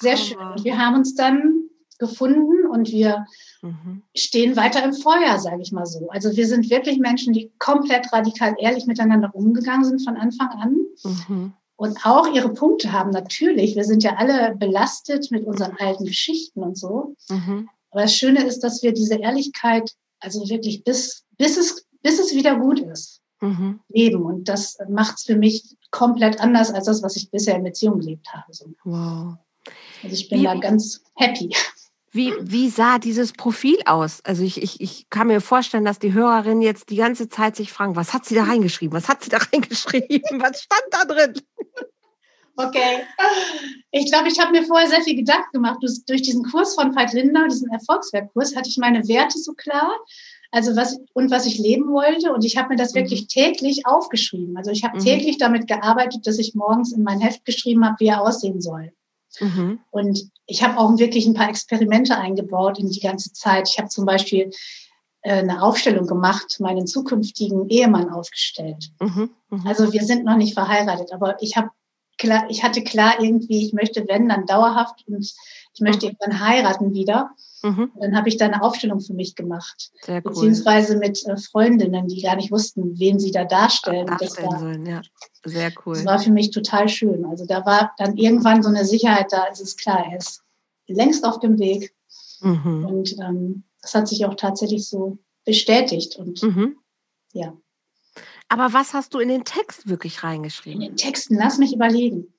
sehr 0.00 0.16
Hammer. 0.16 0.24
schön. 0.24 0.38
Und 0.38 0.64
wir 0.64 0.78
haben 0.78 0.96
uns 0.96 1.14
dann 1.14 1.68
gefunden 1.98 2.57
und 2.68 2.90
wir 2.90 3.26
mhm. 3.62 4.02
stehen 4.14 4.56
weiter 4.56 4.84
im 4.84 4.92
Feuer, 4.92 5.38
sage 5.38 5.62
ich 5.62 5.72
mal 5.72 5.86
so. 5.86 6.08
Also 6.10 6.36
wir 6.36 6.46
sind 6.46 6.70
wirklich 6.70 6.98
Menschen, 6.98 7.32
die 7.32 7.52
komplett 7.58 8.12
radikal 8.12 8.54
ehrlich 8.58 8.86
miteinander 8.86 9.30
umgegangen 9.34 9.84
sind 9.84 10.04
von 10.04 10.16
Anfang 10.16 10.48
an. 10.48 10.76
Mhm. 11.04 11.52
und 11.76 12.04
auch 12.04 12.34
ihre 12.34 12.52
Punkte 12.52 12.90
haben. 12.92 13.10
Natürlich, 13.10 13.76
wir 13.76 13.84
sind 13.84 14.02
ja 14.02 14.16
alle 14.16 14.56
belastet 14.56 15.30
mit 15.30 15.46
unseren 15.46 15.76
alten 15.78 16.04
Geschichten 16.06 16.62
und 16.64 16.76
so. 16.76 17.14
Mhm. 17.28 17.68
Aber 17.90 18.02
das 18.02 18.14
Schöne 18.14 18.44
ist, 18.44 18.64
dass 18.64 18.82
wir 18.82 18.92
diese 18.92 19.14
Ehrlichkeit, 19.14 19.92
also 20.18 20.48
wirklich 20.48 20.82
bis, 20.82 21.24
bis, 21.36 21.56
es, 21.56 21.86
bis 22.02 22.18
es 22.18 22.34
wieder 22.34 22.56
gut 22.58 22.80
ist, 22.80 23.22
Mhm. 23.40 23.78
leben. 23.88 24.22
Und 24.24 24.48
das 24.48 24.78
macht 24.88 25.18
es 25.18 25.22
für 25.22 25.36
mich 25.36 25.76
komplett 25.92 26.40
anders 26.40 26.72
als 26.72 26.86
das, 26.86 27.02
was 27.04 27.14
ich 27.14 27.30
bisher 27.30 27.54
in 27.54 27.62
Beziehung 27.62 28.00
gelebt 28.00 28.26
habe. 28.32 28.52
So. 28.52 28.66
Wow. 28.84 29.36
Also 30.02 30.14
ich 30.14 30.28
bin 30.28 30.40
Wie- 30.40 30.44
da 30.44 30.54
ganz 30.56 31.02
happy. 31.14 31.54
Wie, 32.10 32.32
wie 32.40 32.70
sah 32.70 32.98
dieses 32.98 33.32
Profil 33.32 33.78
aus? 33.84 34.20
Also 34.24 34.42
ich, 34.42 34.62
ich, 34.62 34.80
ich 34.80 35.10
kann 35.10 35.26
mir 35.26 35.40
vorstellen, 35.40 35.84
dass 35.84 35.98
die 35.98 36.14
Hörerinnen 36.14 36.62
jetzt 36.62 36.88
die 36.90 36.96
ganze 36.96 37.28
Zeit 37.28 37.56
sich 37.56 37.72
fragen, 37.72 37.96
was 37.96 38.14
hat 38.14 38.24
sie 38.24 38.34
da 38.34 38.44
reingeschrieben? 38.44 38.96
Was 38.96 39.08
hat 39.08 39.22
sie 39.22 39.30
da 39.30 39.38
reingeschrieben? 39.52 40.40
Was 40.40 40.62
stand 40.62 40.84
da 40.90 41.04
drin? 41.04 41.34
Okay. 42.56 43.04
Ich 43.92 44.10
glaube, 44.10 44.28
ich 44.28 44.40
habe 44.40 44.50
mir 44.52 44.64
vorher 44.64 44.88
sehr 44.88 45.02
viel 45.02 45.16
Gedanken 45.16 45.52
gemacht. 45.52 45.78
Durch, 46.06 46.22
diesen 46.22 46.42
Kurs 46.44 46.74
von 46.74 46.94
Veit 46.96 47.12
Lindner, 47.12 47.46
diesen 47.46 47.70
Erfolgswerkkurs, 47.70 48.56
hatte 48.56 48.68
ich 48.68 48.78
meine 48.78 49.06
Werte 49.06 49.38
so 49.38 49.52
klar. 49.52 49.92
Also 50.50 50.74
was 50.76 50.98
und 51.12 51.30
was 51.30 51.46
ich 51.46 51.58
leben 51.58 51.92
wollte. 51.92 52.32
Und 52.32 52.44
ich 52.44 52.56
habe 52.56 52.70
mir 52.70 52.76
das 52.76 52.94
Mhm. 52.94 53.00
wirklich 53.00 53.28
täglich 53.28 53.86
aufgeschrieben. 53.86 54.56
Also 54.56 54.70
ich 54.70 54.82
habe 54.82 54.96
Mhm. 54.96 55.04
täglich 55.04 55.38
damit 55.38 55.68
gearbeitet, 55.68 56.26
dass 56.26 56.38
ich 56.38 56.54
morgens 56.54 56.92
in 56.92 57.02
mein 57.02 57.20
Heft 57.20 57.44
geschrieben 57.44 57.84
habe, 57.84 57.96
wie 58.00 58.06
er 58.06 58.22
aussehen 58.22 58.60
soll. 58.60 58.92
Mhm. 59.40 59.80
Und 59.90 60.30
ich 60.46 60.62
habe 60.62 60.78
auch 60.78 60.98
wirklich 60.98 61.26
ein 61.26 61.34
paar 61.34 61.48
Experimente 61.48 62.16
eingebaut 62.16 62.78
in 62.78 62.90
die 62.90 63.00
ganze 63.00 63.32
Zeit. 63.32 63.68
Ich 63.68 63.78
habe 63.78 63.88
zum 63.88 64.04
Beispiel 64.04 64.50
äh, 65.22 65.38
eine 65.38 65.62
Aufstellung 65.62 66.06
gemacht, 66.06 66.56
meinen 66.60 66.86
zukünftigen 66.86 67.68
Ehemann 67.68 68.10
aufgestellt. 68.10 68.90
Mhm. 69.00 69.30
Mhm. 69.50 69.66
Also 69.66 69.92
wir 69.92 70.04
sind 70.04 70.24
noch 70.24 70.36
nicht 70.36 70.54
verheiratet, 70.54 71.12
aber 71.12 71.40
ich 71.42 71.56
habe 71.56 71.70
klar, 72.18 72.44
ich 72.50 72.62
hatte 72.62 72.82
klar 72.82 73.14
irgendwie, 73.20 73.64
ich 73.66 73.72
möchte 73.72 74.04
wenn 74.08 74.28
dann 74.28 74.46
dauerhaft 74.46 75.04
und 75.06 75.32
ich 75.74 75.80
möchte 75.80 76.06
Mhm. 76.06 76.12
irgendwann 76.20 76.40
heiraten 76.46 76.92
wieder. 76.94 77.30
Mhm. 77.62 77.90
Dann 78.00 78.16
habe 78.16 78.28
ich 78.28 78.36
da 78.36 78.44
eine 78.46 78.62
Aufstellung 78.62 79.00
für 79.00 79.14
mich 79.14 79.34
gemacht, 79.34 79.90
Sehr 80.02 80.16
cool. 80.16 80.22
beziehungsweise 80.22 80.96
mit 80.96 81.26
äh, 81.26 81.36
Freundinnen, 81.36 82.06
die 82.06 82.22
gar 82.22 82.36
nicht 82.36 82.52
wussten, 82.52 82.98
wen 83.00 83.18
sie 83.18 83.32
da 83.32 83.44
darstellen. 83.44 84.06
Das 84.06 84.18
Darstellen 84.34 84.50
war, 84.52 84.58
sollen, 84.60 84.86
ja. 84.86 85.02
Sehr 85.44 85.72
cool. 85.84 85.94
das 85.94 86.04
war 86.04 86.18
für 86.20 86.30
mich 86.30 86.50
total 86.50 86.88
schön. 86.88 87.24
Also 87.24 87.46
da 87.46 87.64
war 87.66 87.92
dann 87.98 88.16
irgendwann 88.16 88.62
so 88.62 88.68
eine 88.68 88.84
Sicherheit 88.84 89.32
da, 89.32 89.46
es 89.50 89.60
ist 89.60 89.76
klar, 89.78 90.04
er 90.08 90.18
ist 90.18 90.42
längst 90.86 91.24
auf 91.24 91.40
dem 91.40 91.58
Weg 91.58 91.94
Mhm. 92.40 92.84
und 92.86 93.16
ähm, 93.18 93.64
das 93.82 93.94
hat 93.94 94.06
sich 94.08 94.24
auch 94.24 94.34
tatsächlich 94.36 94.86
so 94.88 95.18
bestätigt. 95.44 96.14
Und 96.16 96.40
Mhm. 96.42 96.76
ja. 97.32 97.56
Aber 98.48 98.72
was 98.72 98.94
hast 98.94 99.14
du 99.14 99.18
in 99.18 99.28
den 99.28 99.44
Text 99.44 99.88
wirklich 99.88 100.22
In 100.22 100.28
reingeschrieben? 100.28 100.80
den 100.80 100.96
Texten, 100.96 101.34
lass 101.36 101.58
mich 101.58 101.74
überlegen. 101.74 102.32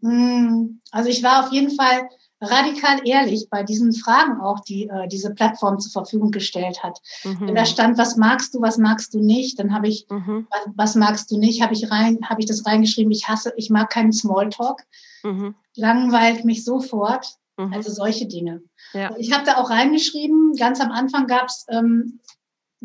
Hm, 0.00 0.80
Also 0.90 1.08
ich 1.10 1.22
war 1.22 1.44
auf 1.46 1.52
jeden 1.52 1.70
Fall 1.74 2.08
radikal 2.40 3.06
ehrlich 3.06 3.46
bei 3.50 3.62
diesen 3.62 3.92
Fragen 3.92 4.40
auch, 4.40 4.60
die 4.60 4.88
äh, 4.88 5.06
diese 5.06 5.32
Plattform 5.32 5.78
zur 5.78 5.92
Verfügung 5.92 6.32
gestellt 6.32 6.82
hat. 6.82 6.98
Wenn 7.22 7.38
Mhm. 7.50 7.54
da 7.54 7.64
stand, 7.64 7.98
was 7.98 8.16
magst 8.16 8.52
du, 8.54 8.60
was 8.60 8.78
magst 8.78 9.14
du 9.14 9.20
nicht, 9.20 9.60
dann 9.60 9.72
habe 9.72 9.86
ich, 9.86 10.06
Mhm. 10.10 10.48
was, 10.50 10.60
was 10.74 10.94
magst 10.96 11.30
du 11.30 11.38
nicht, 11.38 11.62
habe 11.62 11.74
ich 11.74 11.88
rein, 11.92 12.18
habe 12.28 12.40
ich 12.40 12.46
das 12.46 12.66
reingeschrieben. 12.66 13.12
Ich 13.12 13.28
hasse, 13.28 13.52
ich 13.56 13.70
mag 13.70 13.90
keinen 13.90 14.12
Smalltalk, 14.12 14.82
Mhm. 15.22 15.54
langweilt 15.76 16.44
mich 16.44 16.64
sofort. 16.64 17.36
Mhm. 17.58 17.72
Also 17.74 17.92
solche 17.92 18.26
Dinge. 18.26 18.62
Ja. 18.94 19.14
Ich 19.18 19.30
habe 19.32 19.44
da 19.44 19.58
auch 19.58 19.68
reingeschrieben, 19.70 20.54
ganz 20.56 20.80
am 20.80 20.90
Anfang 20.90 21.26
gab 21.28 21.46
es 21.46 21.66
ähm, 21.68 22.18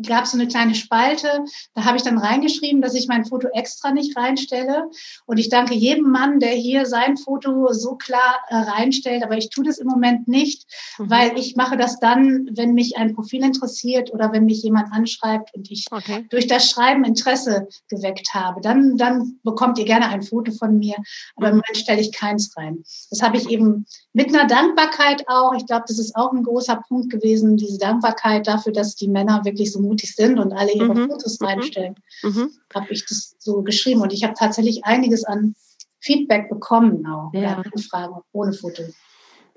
gab 0.06 0.24
es 0.24 0.32
so 0.32 0.38
eine 0.38 0.48
kleine 0.48 0.74
Spalte, 0.74 1.44
da 1.74 1.84
habe 1.84 1.96
ich 1.96 2.02
dann 2.02 2.18
reingeschrieben, 2.18 2.80
dass 2.80 2.94
ich 2.94 3.08
mein 3.08 3.24
Foto 3.24 3.48
extra 3.52 3.90
nicht 3.90 4.16
reinstelle. 4.16 4.90
Und 5.26 5.38
ich 5.38 5.48
danke 5.48 5.74
jedem 5.74 6.10
Mann, 6.10 6.40
der 6.40 6.52
hier 6.52 6.86
sein 6.86 7.16
Foto 7.16 7.72
so 7.72 7.96
klar 7.96 8.40
äh, 8.48 8.56
reinstellt. 8.56 9.22
Aber 9.22 9.36
ich 9.36 9.50
tue 9.50 9.64
das 9.64 9.78
im 9.78 9.88
Moment 9.88 10.28
nicht, 10.28 10.66
mhm. 10.98 11.10
weil 11.10 11.38
ich 11.38 11.56
mache 11.56 11.76
das 11.76 11.98
dann, 11.98 12.48
wenn 12.52 12.74
mich 12.74 12.96
ein 12.96 13.14
Profil 13.14 13.42
interessiert 13.44 14.12
oder 14.12 14.32
wenn 14.32 14.44
mich 14.44 14.62
jemand 14.62 14.92
anschreibt 14.92 15.54
und 15.54 15.70
ich 15.70 15.86
okay. 15.90 16.26
durch 16.30 16.46
das 16.46 16.70
Schreiben 16.70 17.04
Interesse 17.04 17.68
geweckt 17.88 18.34
habe. 18.34 18.60
Dann, 18.60 18.96
dann 18.96 19.38
bekommt 19.42 19.78
ihr 19.78 19.84
gerne 19.84 20.08
ein 20.08 20.22
Foto 20.22 20.52
von 20.52 20.78
mir. 20.78 20.96
Aber 21.36 21.48
im 21.48 21.56
Moment 21.56 21.76
stelle 21.76 22.00
ich 22.00 22.12
keins 22.12 22.56
rein. 22.56 22.82
Das 23.10 23.22
habe 23.22 23.36
ich 23.36 23.48
eben 23.48 23.86
mit 24.12 24.28
einer 24.28 24.46
Dankbarkeit 24.46 25.24
auch. 25.28 25.54
Ich 25.54 25.66
glaube, 25.66 25.84
das 25.86 25.98
ist 25.98 26.14
auch 26.16 26.32
ein 26.32 26.42
großer 26.42 26.82
Punkt 26.88 27.10
gewesen, 27.10 27.56
diese 27.56 27.78
Dankbarkeit 27.78 28.46
dafür, 28.46 28.72
dass 28.72 28.94
die 28.96 29.08
Männer 29.08 29.44
wirklich 29.44 29.72
so 29.72 29.80
mutig 29.88 30.14
sind 30.14 30.38
und 30.38 30.52
alle 30.52 30.72
ihre 30.72 30.94
mhm. 30.94 31.08
Fotos 31.08 31.40
mhm. 31.40 31.46
reinstellen, 31.46 31.94
mhm. 32.22 32.50
habe 32.74 32.86
ich 32.90 33.06
das 33.06 33.34
so 33.38 33.62
geschrieben. 33.62 34.02
Und 34.02 34.12
ich 34.12 34.24
habe 34.24 34.34
tatsächlich 34.38 34.84
einiges 34.84 35.24
an 35.24 35.54
Feedback 36.00 36.48
bekommen 36.48 37.06
auch, 37.06 37.32
ja. 37.32 37.62
Anfragen 37.74 38.20
ohne 38.32 38.52
Foto. 38.52 38.82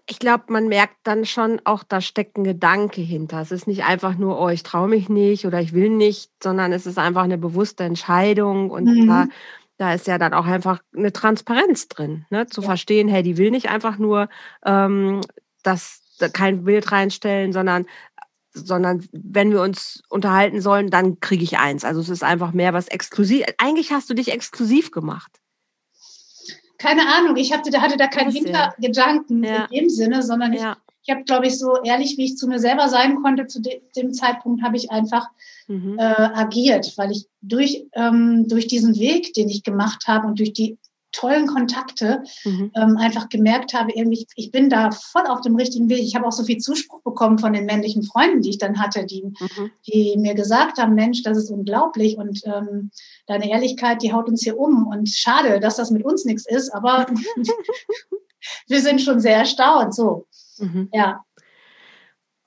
Ich 0.08 0.20
glaube, 0.20 0.46
man 0.48 0.68
merkt 0.68 0.98
dann 1.04 1.26
schon 1.26 1.62
auch, 1.64 1.84
da 1.84 2.02
steckt 2.02 2.38
ein 2.38 2.44
Gedanke 2.44 3.02
hinter. 3.02 3.40
Es 3.42 3.52
ist 3.52 3.68
nicht 3.68 3.84
einfach 3.84 4.18
nur, 4.18 4.40
oh, 4.42 4.50
ich 4.50 4.64
traue 4.64 4.88
mich 4.88 5.10
nicht 5.10 5.46
oder 5.46 5.62
ich 5.62 5.74
will 5.74 5.90
nicht, 5.90 6.32
sondern 6.42 6.74
es 6.74 6.86
ist 6.86 6.98
einfach 6.98 7.24
eine 7.24 7.38
bewusste 7.38 7.84
Entscheidung 7.84 8.72
und 8.72 8.86
mhm. 8.86 9.08
da, 9.08 9.28
da 9.78 9.94
ist 9.94 10.08
ja 10.08 10.18
dann 10.18 10.34
auch 10.34 10.46
einfach 10.46 10.82
eine 10.96 11.14
Transparenz 11.14 11.88
drin, 11.88 12.26
ne? 12.30 12.48
zu 12.48 12.62
ja. 12.62 12.68
verstehen, 12.68 13.08
hey, 13.08 13.24
die 13.24 13.38
will 13.38 13.52
nicht 13.52 13.70
einfach 13.70 13.98
nur 13.98 14.28
ähm, 14.66 15.22
das 15.64 16.02
kein 16.34 16.64
Bild 16.64 16.92
reinstellen, 16.92 17.54
sondern 17.54 17.86
sondern 18.54 19.06
wenn 19.12 19.52
wir 19.52 19.62
uns 19.62 20.02
unterhalten 20.10 20.62
sollen, 20.62 20.90
dann 20.90 21.20
kriege 21.20 21.44
ich 21.44 21.58
eins. 21.58 21.84
Also 21.86 22.02
es 22.02 22.10
ist 22.10 22.24
einfach 22.24 22.52
mehr 22.54 22.74
was 22.74 22.88
exklusiv. 22.88 23.46
Eigentlich 23.58 23.92
hast 23.92 24.10
du 24.10 24.14
dich 24.14 24.32
exklusiv 24.32 24.92
gemacht. 24.92 25.40
Keine 26.78 27.04
Ahnung, 27.16 27.38
ich 27.38 27.54
hatte, 27.54 27.80
hatte 27.80 27.98
da 27.98 28.08
keinen 28.08 28.32
Hintergedanken 28.32 29.44
ja. 29.44 29.66
in 29.66 29.82
dem 29.82 29.90
Sinne, 29.90 30.24
sondern 30.24 30.54
ich, 30.54 30.62
ja. 30.62 30.78
ich 31.04 31.14
habe, 31.14 31.24
glaube 31.24 31.46
ich, 31.46 31.60
so 31.60 31.78
ehrlich, 31.84 32.18
wie 32.18 32.26
ich 32.26 32.38
zu 32.38 32.48
mir 32.48 32.60
selber 32.60 32.90
sein 32.90 33.22
konnte, 33.22 33.46
zu 33.46 33.62
de 33.62 33.82
dem 33.96 34.14
Zeitpunkt 34.14 34.64
habe 34.64 34.78
ich 34.78 34.90
einfach 34.90 35.28
mhm. 35.68 36.00
äh, 36.00 36.02
agiert, 36.02 36.94
weil 36.98 37.12
ich 37.12 37.28
durch, 37.42 37.86
ähm, 37.94 38.48
durch 38.48 38.68
diesen 38.68 38.98
Weg, 38.98 39.34
den 39.36 39.48
ich 39.48 39.64
gemacht 39.64 40.08
habe 40.08 40.28
und 40.28 40.40
durch 40.40 40.54
die 40.54 40.80
tollen 41.12 41.48
Kontakte 41.48 42.24
mhm. 42.44 42.72
ähm, 42.76 42.98
einfach 42.98 43.30
gemerkt 43.30 43.74
habe, 43.74 43.92
irgendwie, 43.94 44.28
ich 44.36 44.52
bin 44.52 44.70
da 44.70 44.92
voll 44.92 45.26
auf 45.28 45.42
dem 45.42 45.56
richtigen 45.56 45.90
Weg. 45.90 46.00
Ich 46.00 46.16
habe 46.16 46.26
auch 46.26 46.32
so 46.32 46.44
viel 46.44 46.58
Zuspruch 46.58 47.02
bekommen 47.04 47.38
von 47.38 47.54
den 47.54 47.66
männlichen 47.66 48.04
Freunden, 48.04 48.42
die 48.42 48.52
ich 48.52 48.58
dann 48.58 48.80
hatte, 48.80 49.06
die, 49.06 49.24
mhm. 49.24 49.72
die 49.88 50.16
mir 50.18 50.34
gesagt 50.34 50.78
haben, 50.78 50.96
Mensch, 50.96 51.24
das 51.24 51.38
ist 51.38 51.52
unglaublich 51.52 52.18
und 52.18 52.42
ähm, 52.46 52.92
deine 53.28 53.50
Ehrlichkeit, 53.50 54.02
die 54.02 54.14
haut 54.14 54.30
uns 54.30 54.44
hier 54.44 54.58
um 54.58 54.88
und 54.88 55.10
schade, 55.10 55.60
dass 55.60 55.76
das 55.76 55.92
mit 55.92 56.04
uns 56.06 56.26
nichts 56.26 56.46
ist, 56.46 56.70
aber 56.74 57.06
wir 58.68 58.82
sind 58.82 59.02
schon 59.02 59.20
sehr 59.20 59.38
erstaunt. 59.38 59.94
So, 59.94 60.28
mhm. 60.58 60.90
ja. 60.94 61.24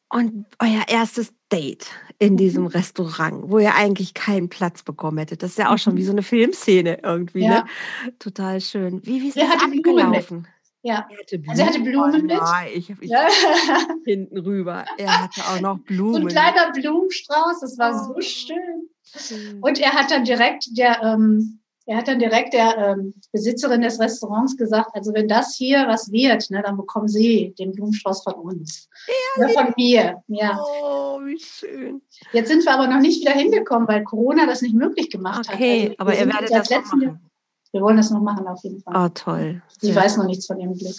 Und 0.08 0.46
euer 0.60 0.84
erstes 0.86 1.32
Date 1.54 1.86
in 2.18 2.36
diesem 2.36 2.62
mhm. 2.62 2.68
Restaurant, 2.68 3.50
wo 3.50 3.58
ihr 3.58 3.74
eigentlich 3.74 4.14
keinen 4.14 4.48
Platz 4.48 4.82
bekommen 4.82 5.18
hättet. 5.18 5.42
Das 5.42 5.50
ist 5.50 5.58
ja 5.58 5.72
auch 5.72 5.78
schon 5.78 5.96
wie 5.96 6.02
mhm. 6.02 6.06
so 6.06 6.12
eine 6.12 6.22
Filmszene 6.22 7.00
irgendwie, 7.02 7.46
ne? 7.46 7.54
ja. 7.54 7.64
ne? 8.04 8.12
Total 8.18 8.60
schön. 8.60 9.04
Wie, 9.04 9.22
wie 9.22 9.28
ist 9.28 9.36
er 9.36 9.46
das 9.46 9.62
abgelaufen? 9.62 10.48
Ja. 10.82 11.08
Er 11.10 11.18
hatte 11.18 11.38
Blumen, 11.38 11.50
also 11.50 11.62
er 11.62 11.68
hatte 11.68 11.80
Blumen 11.80 12.22
mit. 12.22 12.30
Ja, 12.30 12.66
ich, 12.72 12.90
ich 12.90 13.10
ja. 13.10 13.26
hinten 14.04 14.38
rüber. 14.38 14.84
Er 14.98 15.22
hatte 15.22 15.40
auch 15.42 15.60
noch 15.60 15.78
Blumen. 15.78 16.12
So 16.14 16.20
ein 16.20 16.26
kleiner 16.28 16.72
Blumenstrauß, 16.72 17.60
das 17.60 17.78
war 17.78 17.94
oh. 17.94 18.14
so 18.14 18.20
schön. 18.20 19.60
Und 19.60 19.80
er 19.80 19.92
hat 19.92 20.10
dann 20.10 20.24
direkt, 20.24 20.76
der, 20.76 21.02
ähm, 21.02 21.60
er 21.86 21.98
hat 21.98 22.08
dann 22.08 22.18
direkt 22.18 22.54
der 22.54 22.78
ähm, 22.78 23.14
Besitzerin 23.32 23.82
des 23.82 24.00
Restaurants 24.00 24.56
gesagt, 24.56 24.90
also 24.94 25.12
wenn 25.12 25.28
das 25.28 25.54
hier 25.54 25.86
was 25.86 26.10
wird, 26.10 26.50
ne, 26.50 26.62
dann 26.64 26.76
bekommen 26.76 27.08
Sie 27.08 27.54
den 27.58 27.72
Blumenstrauß 27.72 28.22
von 28.22 28.34
uns. 28.34 28.88
Ja, 29.36 29.48
von 29.48 29.74
mir. 29.76 30.22
Ja. 30.28 30.58
Oh, 30.62 31.20
wie 31.20 31.38
schön. 31.38 32.00
Jetzt 32.32 32.48
sind 32.48 32.64
wir 32.64 32.72
aber 32.72 32.86
noch 32.86 33.00
nicht 33.00 33.20
wieder 33.20 33.32
hingekommen, 33.32 33.86
weil 33.86 34.02
Corona 34.04 34.46
das 34.46 34.62
nicht 34.62 34.74
möglich 34.74 35.10
gemacht 35.10 35.46
okay, 35.48 35.52
hat. 35.52 35.60
Okay, 35.60 35.82
also, 35.82 35.96
aber 35.98 36.18
ihr 36.18 36.26
werdet 36.26 36.50
das 36.50 36.70
noch 36.70 36.84
machen. 36.84 37.30
wir 37.72 37.80
wollen 37.82 37.96
das 37.98 38.10
noch 38.10 38.22
machen 38.22 38.46
auf 38.46 38.62
jeden 38.62 38.80
Fall. 38.80 38.94
Oh, 38.96 39.08
toll. 39.08 39.62
Sie 39.80 39.90
ja. 39.90 39.96
weiß 39.96 40.16
noch 40.16 40.26
nichts 40.26 40.46
von 40.46 40.58
ihrem 40.58 40.74
Glück. 40.74 40.96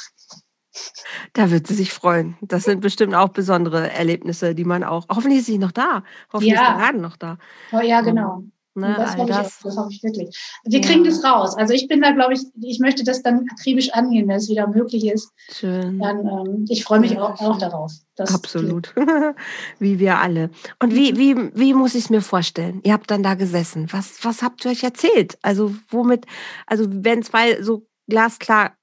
Da 1.33 1.49
wird 1.51 1.67
sie 1.67 1.73
sich 1.73 1.93
freuen. 1.93 2.37
Das 2.41 2.63
sind 2.63 2.81
bestimmt 2.81 3.15
auch 3.15 3.29
besondere 3.29 3.91
Erlebnisse, 3.91 4.53
die 4.53 4.65
man 4.65 4.83
auch. 4.83 5.05
Hoffentlich 5.09 5.39
ist 5.39 5.45
sie 5.45 5.57
noch 5.57 5.71
da. 5.71 6.03
Hoffentlich 6.31 6.53
ja. 6.53 6.61
ist 6.61 6.69
der 6.69 6.77
Laden 6.77 7.01
noch 7.01 7.15
da. 7.15 7.37
Oh, 7.71 7.79
ja, 7.79 8.01
genau. 8.01 8.43
Ne, 8.77 8.93
das, 8.97 9.15
hoffe 9.15 9.31
das. 9.31 9.47
Ich, 9.47 9.63
das 9.63 9.77
hoffe 9.77 9.89
ich 9.91 10.03
wirklich. 10.03 10.37
Wir 10.65 10.81
ja. 10.81 10.85
kriegen 10.85 11.05
das 11.05 11.23
raus. 11.23 11.55
Also 11.57 11.73
ich 11.73 11.87
bin 11.87 12.01
da, 12.01 12.11
glaube 12.11 12.33
ich, 12.33 12.41
ich 12.61 12.79
möchte 12.79 13.05
das 13.05 13.23
dann 13.23 13.47
akribisch 13.49 13.89
angehen, 13.93 14.27
wenn 14.27 14.35
es 14.35 14.49
wieder 14.49 14.67
möglich 14.67 15.07
ist. 15.07 15.31
Schön. 15.49 15.99
Dann, 15.99 16.27
ähm, 16.27 16.65
ich 16.67 16.83
freue 16.83 16.99
mich 16.99 17.11
ja, 17.11 17.21
auch, 17.21 17.39
auch, 17.39 17.57
darauf. 17.57 17.93
Absolut. 18.17 18.93
wie 19.79 19.99
wir 19.99 20.19
alle. 20.19 20.49
Und 20.83 20.93
wie, 20.93 21.15
wie, 21.15 21.35
wie 21.55 21.73
muss 21.73 21.95
ich 21.95 22.05
es 22.05 22.09
mir 22.09 22.21
vorstellen? 22.21 22.81
Ihr 22.83 22.91
habt 22.91 23.09
dann 23.09 23.23
da 23.23 23.35
gesessen. 23.35 23.87
Was, 23.91 24.25
was 24.25 24.41
habt 24.41 24.65
ihr 24.65 24.71
euch 24.71 24.83
erzählt? 24.83 25.37
Also 25.41 25.73
womit, 25.87 26.25
also 26.67 26.85
wenn 26.89 27.23
zwei 27.23 27.63
so 27.63 27.87
glasklar, 28.09 28.73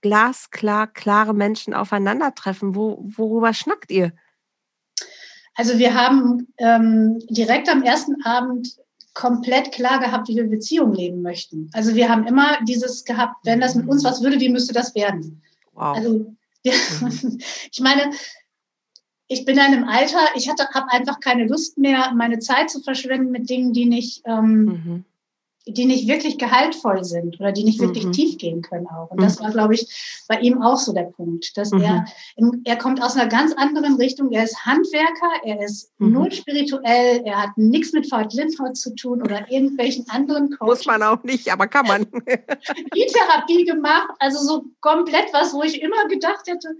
glasklar, 0.00 0.86
klare 0.86 1.34
Menschen 1.34 1.74
aufeinandertreffen, 1.74 2.76
wo, 2.76 3.04
worüber 3.16 3.52
schnackt 3.52 3.90
ihr? 3.90 4.12
Also 5.56 5.78
wir 5.78 5.92
haben 5.94 6.46
ähm, 6.58 7.18
direkt 7.28 7.68
am 7.68 7.82
ersten 7.82 8.22
Abend 8.24 8.76
komplett 9.14 9.72
klar 9.72 9.98
gehabt, 10.00 10.28
wie 10.28 10.36
wir 10.36 10.48
Beziehungen 10.48 10.94
leben 10.94 11.22
möchten. 11.22 11.70
Also 11.72 11.94
wir 11.94 12.08
haben 12.08 12.26
immer 12.26 12.58
dieses 12.64 13.04
gehabt, 13.04 13.36
wenn 13.44 13.60
das 13.60 13.74
mit 13.74 13.88
uns 13.88 14.04
was 14.04 14.22
würde, 14.22 14.40
wie 14.40 14.48
müsste 14.48 14.72
das 14.72 14.94
werden? 14.94 15.42
Wow. 15.72 15.96
Also 15.96 16.34
ja, 16.62 16.74
mhm. 17.00 17.38
ich 17.72 17.80
meine, 17.80 18.10
ich 19.26 19.44
bin 19.44 19.56
in 19.56 19.62
einem 19.62 19.84
Alter, 19.84 20.18
ich 20.34 20.48
habe 20.48 20.62
einfach 20.88 21.20
keine 21.20 21.46
Lust 21.46 21.78
mehr, 21.78 22.12
meine 22.14 22.38
Zeit 22.40 22.70
zu 22.70 22.80
verschwenden 22.80 23.30
mit 23.30 23.48
Dingen, 23.48 23.72
die 23.72 23.86
nicht 23.86 24.22
ähm, 24.26 24.64
mhm 24.64 25.04
die 25.72 25.84
nicht 25.84 26.08
wirklich 26.08 26.38
gehaltvoll 26.38 27.04
sind 27.04 27.40
oder 27.40 27.52
die 27.52 27.64
nicht 27.64 27.80
wirklich 27.80 28.06
mhm. 28.06 28.12
tief 28.12 28.38
gehen 28.38 28.62
können 28.62 28.86
auch. 28.86 29.10
Und 29.10 29.18
mhm. 29.18 29.22
das 29.22 29.40
war, 29.40 29.50
glaube 29.50 29.74
ich, 29.74 30.24
bei 30.28 30.38
ihm 30.40 30.62
auch 30.62 30.76
so 30.76 30.92
der 30.92 31.04
Punkt, 31.04 31.56
dass 31.56 31.70
mhm. 31.70 31.80
er, 31.82 32.04
er 32.64 32.76
kommt 32.76 33.02
aus 33.02 33.16
einer 33.16 33.28
ganz 33.28 33.52
anderen 33.54 33.96
Richtung. 33.96 34.32
Er 34.32 34.44
ist 34.44 34.64
Handwerker, 34.64 35.30
er 35.44 35.62
ist 35.64 35.90
mhm. 35.98 36.12
null 36.12 36.32
spirituell, 36.32 37.22
er 37.24 37.42
hat 37.42 37.50
nichts 37.56 37.92
mit 37.92 38.08
Fahrt 38.08 38.34
Lindford 38.34 38.76
zu 38.76 38.94
tun 38.94 39.22
oder 39.22 39.50
irgendwelchen 39.50 40.04
anderen 40.08 40.50
Coaches. 40.50 40.78
Muss 40.78 40.86
man 40.86 41.02
auch 41.02 41.22
nicht, 41.22 41.52
aber 41.52 41.66
kann 41.66 41.86
man. 41.86 42.02
Die 42.94 43.06
Therapie 43.06 43.64
gemacht, 43.64 44.10
also 44.18 44.38
so 44.38 44.64
komplett 44.80 45.32
was, 45.32 45.52
wo 45.52 45.62
ich 45.62 45.80
immer 45.82 46.06
gedacht 46.08 46.46
hätte, 46.46 46.76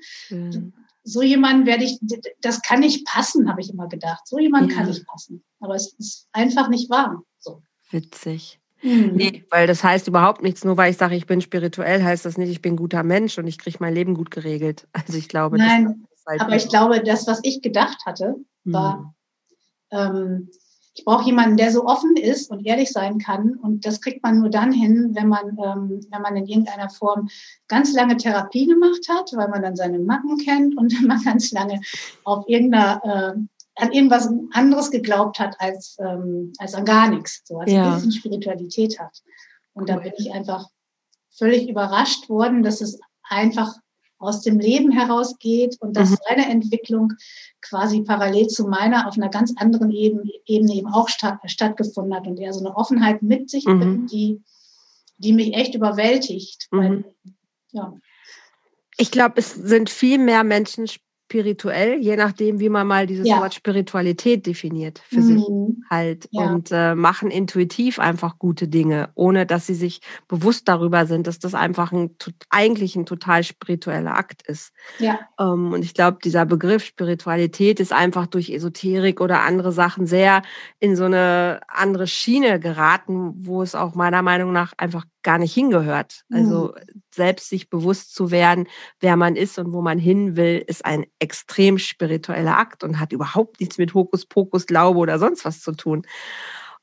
so 1.05 1.23
jemand 1.23 1.67
werde 1.67 1.85
ich, 1.85 1.99
das 2.41 2.63
kann 2.63 2.81
nicht 2.81 3.07
passen, 3.07 3.49
habe 3.49 3.61
ich 3.61 3.71
immer 3.71 3.89
gedacht. 3.89 4.27
So 4.27 4.39
jemand 4.39 4.73
kann 4.73 4.87
nicht 4.87 5.07
passen. 5.07 5.43
Aber 5.61 5.75
es 5.75 5.95
ist 5.95 6.29
einfach 6.33 6.69
nicht 6.69 6.91
wahr. 6.91 7.23
So. 7.39 7.63
Witzig. 7.91 8.60
Mhm. 8.83 9.13
Nee, 9.15 9.45
weil 9.51 9.67
das 9.67 9.85
heißt 9.85 10.09
überhaupt 10.09 10.43
nichts. 10.43 10.65
Nur 10.65 10.77
weil 10.77 10.91
ich 10.91 10.97
sage, 10.97 11.15
ich 11.15 11.27
bin 11.27 11.41
spirituell, 11.41 12.03
heißt 12.03 12.25
das 12.25 12.39
nicht, 12.39 12.51
ich 12.51 12.63
bin 12.63 12.75
ein 12.75 12.77
guter 12.77 13.03
Mensch 13.03 13.39
und 13.39 13.47
ich 13.47 13.59
kriege 13.59 13.79
mein 13.81 13.95
Leben 13.95 14.15
gut 14.15 14.31
geregelt. 14.31 14.87
Also 15.07 15.19
ich 15.19 15.29
glaube, 15.29 15.59
Nein, 15.59 16.05
halt 16.27 16.41
aber 16.41 16.57
ich 16.57 16.69
glaube, 16.69 17.03
das, 17.03 17.27
was 17.27 17.41
ich 17.43 17.63
gedacht 17.63 18.05
hatte, 18.07 18.37
war, 18.65 19.15
mhm. 19.91 19.99
ähm, 19.99 20.51
ich 20.95 21.05
brauche 21.05 21.25
jemanden, 21.25 21.57
der 21.57 21.71
so 21.71 21.87
offen 21.87 22.17
ist 22.17 22.51
und 22.51 22.67
ehrlich 22.67 22.91
sein 22.91 23.19
kann. 23.19 23.55
Und 23.55 23.87
das 23.87 24.01
kriegt 24.01 24.23
man 24.23 24.41
nur 24.41 24.51
dann 24.51 24.73
hin, 24.73 25.11
wenn 25.15 25.29
man, 25.29 25.57
ähm, 25.65 26.01
wenn 26.11 26.23
man 26.23 26.37
in 26.37 26.47
irgendeiner 26.47 26.91
Form 26.91 27.29
ganz 27.69 27.93
lange 27.95 28.17
Therapie 28.17 28.67
gemacht 28.67 29.09
hat, 29.09 29.31
weil 29.35 29.49
man 29.49 29.63
dann 29.63 29.77
seine 29.77 29.99
Macken 29.99 30.37
kennt 30.39 30.77
und 30.77 30.93
wenn 30.93 31.07
man 31.07 31.23
ganz 31.23 31.53
lange 31.53 31.81
auf 32.25 32.45
irgendeiner 32.49 33.37
äh, 33.37 33.41
an 33.77 33.93
irgendwas 33.93 34.29
anderes 34.53 34.91
geglaubt 34.91 35.39
hat 35.39 35.57
als, 35.59 35.97
ähm, 36.01 36.53
als 36.59 36.75
an 36.75 36.85
gar 36.85 37.09
nichts, 37.09 37.43
so 37.45 37.59
als 37.59 37.73
ja. 37.73 37.89
ein 37.89 37.95
bisschen 37.95 38.13
Spiritualität 38.13 38.99
hat. 38.99 39.23
Und 39.73 39.89
da 39.89 39.97
bin 39.97 40.13
ich 40.19 40.33
einfach 40.33 40.69
völlig 41.31 41.69
überrascht 41.69 42.29
worden, 42.29 42.63
dass 42.63 42.81
es 42.81 42.99
einfach 43.23 43.75
aus 44.19 44.43
dem 44.43 44.59
Leben 44.59 44.91
herausgeht 44.91 45.77
und 45.81 45.97
dass 45.97 46.11
mhm. 46.11 46.17
seine 46.29 46.51
Entwicklung 46.51 47.15
quasi 47.63 48.03
parallel 48.03 48.49
zu 48.49 48.69
meiner 48.69 49.09
auf 49.09 49.17
einer 49.17 49.31
ganz 49.31 49.55
anderen 49.57 49.91
Ebene, 49.91 50.31
Ebene 50.45 50.75
eben 50.75 50.89
auch 50.89 51.09
statt, 51.09 51.39
stattgefunden 51.47 52.15
hat 52.15 52.27
und 52.27 52.39
er 52.39 52.53
so 52.53 52.61
eine 52.61 52.77
Offenheit 52.77 53.23
mit 53.23 53.49
sich 53.49 53.65
mhm. 53.65 53.81
bringt, 53.81 54.13
die, 54.13 54.43
die 55.17 55.33
mich 55.33 55.55
echt 55.55 55.75
überwältigt. 55.75 56.69
Mhm. 56.71 56.79
Weil, 56.79 57.05
ja. 57.73 57.95
Ich 58.99 59.11
glaube, 59.11 59.37
es 59.39 59.55
sind 59.55 59.89
viel 59.89 60.19
mehr 60.19 60.45
Menschen 60.45 60.87
spirituell, 61.31 62.01
je 62.01 62.17
nachdem, 62.17 62.59
wie 62.59 62.69
man 62.69 62.89
mal 62.89 63.07
dieses 63.07 63.27
ja. 63.29 63.39
Wort 63.39 63.55
Spiritualität 63.55 64.47
definiert 64.47 65.01
für 65.09 65.21
mhm. 65.21 65.23
sich 65.23 65.45
halt 65.89 66.29
ja. 66.33 66.51
und 66.51 66.71
äh, 66.73 66.97
machen 66.97 67.31
intuitiv 67.31 68.01
einfach 68.01 68.39
gute 68.39 68.67
Dinge, 68.67 69.11
ohne 69.15 69.47
dass 69.47 69.67
sie 69.67 69.77
sich 69.77 70.01
bewusst 70.27 70.67
darüber 70.67 71.07
sind, 71.07 71.29
dass 71.29 71.39
das 71.39 71.55
einfach 71.55 71.93
ein 71.93 72.17
eigentlich 72.51 72.97
ein 72.97 73.07
total 73.07 73.45
spiritueller 73.45 74.17
Akt 74.17 74.43
ist. 74.43 74.73
Ja. 74.99 75.21
Ähm, 75.39 75.73
und 75.73 75.85
ich 75.85 75.95
glaube, 75.95 76.19
dieser 76.25 76.47
Begriff 76.47 76.85
Spiritualität 76.85 77.79
ist 77.79 77.93
einfach 77.93 78.27
durch 78.27 78.51
Esoterik 78.51 79.21
oder 79.21 79.43
andere 79.43 79.71
Sachen 79.71 80.07
sehr 80.07 80.43
in 80.81 80.97
so 80.97 81.05
eine 81.05 81.61
andere 81.69 82.09
Schiene 82.09 82.59
geraten, 82.59 83.35
wo 83.47 83.63
es 83.63 83.77
auch 83.77 83.95
meiner 83.95 84.23
Meinung 84.23 84.53
nach 84.53 84.73
einfach 84.77 85.05
gar 85.23 85.39
nicht 85.39 85.53
hingehört. 85.53 86.25
Also 86.33 86.75
mhm. 86.75 87.01
selbst 87.15 87.49
sich 87.49 87.71
bewusst 87.71 88.15
zu 88.15 88.31
werden, 88.31 88.69
wer 89.01 89.17
man 89.17 89.37
ist 89.37 89.59
und 89.59 89.73
wo 89.73 89.83
man 89.83 89.99
hin 89.99 90.37
will, 90.37 90.63
ist 90.67 90.85
ein 90.85 91.07
extrem 91.19 91.79
spiritueller 91.79 92.59
Akt 92.59 92.85
und 92.85 93.01
hat 93.01 93.13
überhaupt 93.13 93.61
nichts 93.61 93.79
mit 93.79 93.95
Hokuspokus, 93.95 94.67
Glaube 94.67 94.99
oder 94.99 95.19
sonst 95.19 95.45
was 95.45 95.61
zu 95.61 95.73
tun, 95.73 96.07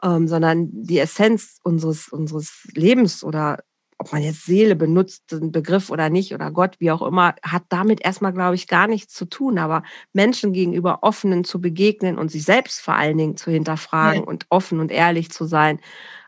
ähm, 0.03 0.27
sondern 0.27 0.69
die 0.71 0.99
Essenz 0.99 1.59
unseres, 1.63 2.09
unseres 2.09 2.67
Lebens 2.73 3.23
oder 3.23 3.59
ob 3.99 4.11
man 4.11 4.21
jetzt 4.21 4.45
Seele 4.45 4.75
benutzt, 4.75 5.31
den 5.31 5.51
Begriff 5.51 5.89
oder 5.89 6.09
nicht, 6.09 6.33
oder 6.33 6.51
Gott, 6.51 6.75
wie 6.79 6.91
auch 6.91 7.01
immer, 7.01 7.35
hat 7.41 7.63
damit 7.69 8.05
erstmal, 8.05 8.31
glaube 8.31 8.55
ich, 8.55 8.67
gar 8.67 8.87
nichts 8.87 9.13
zu 9.13 9.25
tun. 9.25 9.57
Aber 9.57 9.83
Menschen 10.13 10.53
gegenüber 10.53 10.99
offenen 11.01 11.43
zu 11.43 11.59
begegnen 11.59 12.17
und 12.17 12.29
sich 12.29 12.43
selbst 12.43 12.79
vor 12.79 12.93
allen 12.93 13.17
Dingen 13.17 13.37
zu 13.37 13.49
hinterfragen 13.49 14.21
ja. 14.21 14.27
und 14.27 14.45
offen 14.49 14.79
und 14.79 14.91
ehrlich 14.91 15.31
zu 15.31 15.45
sein, 15.45 15.79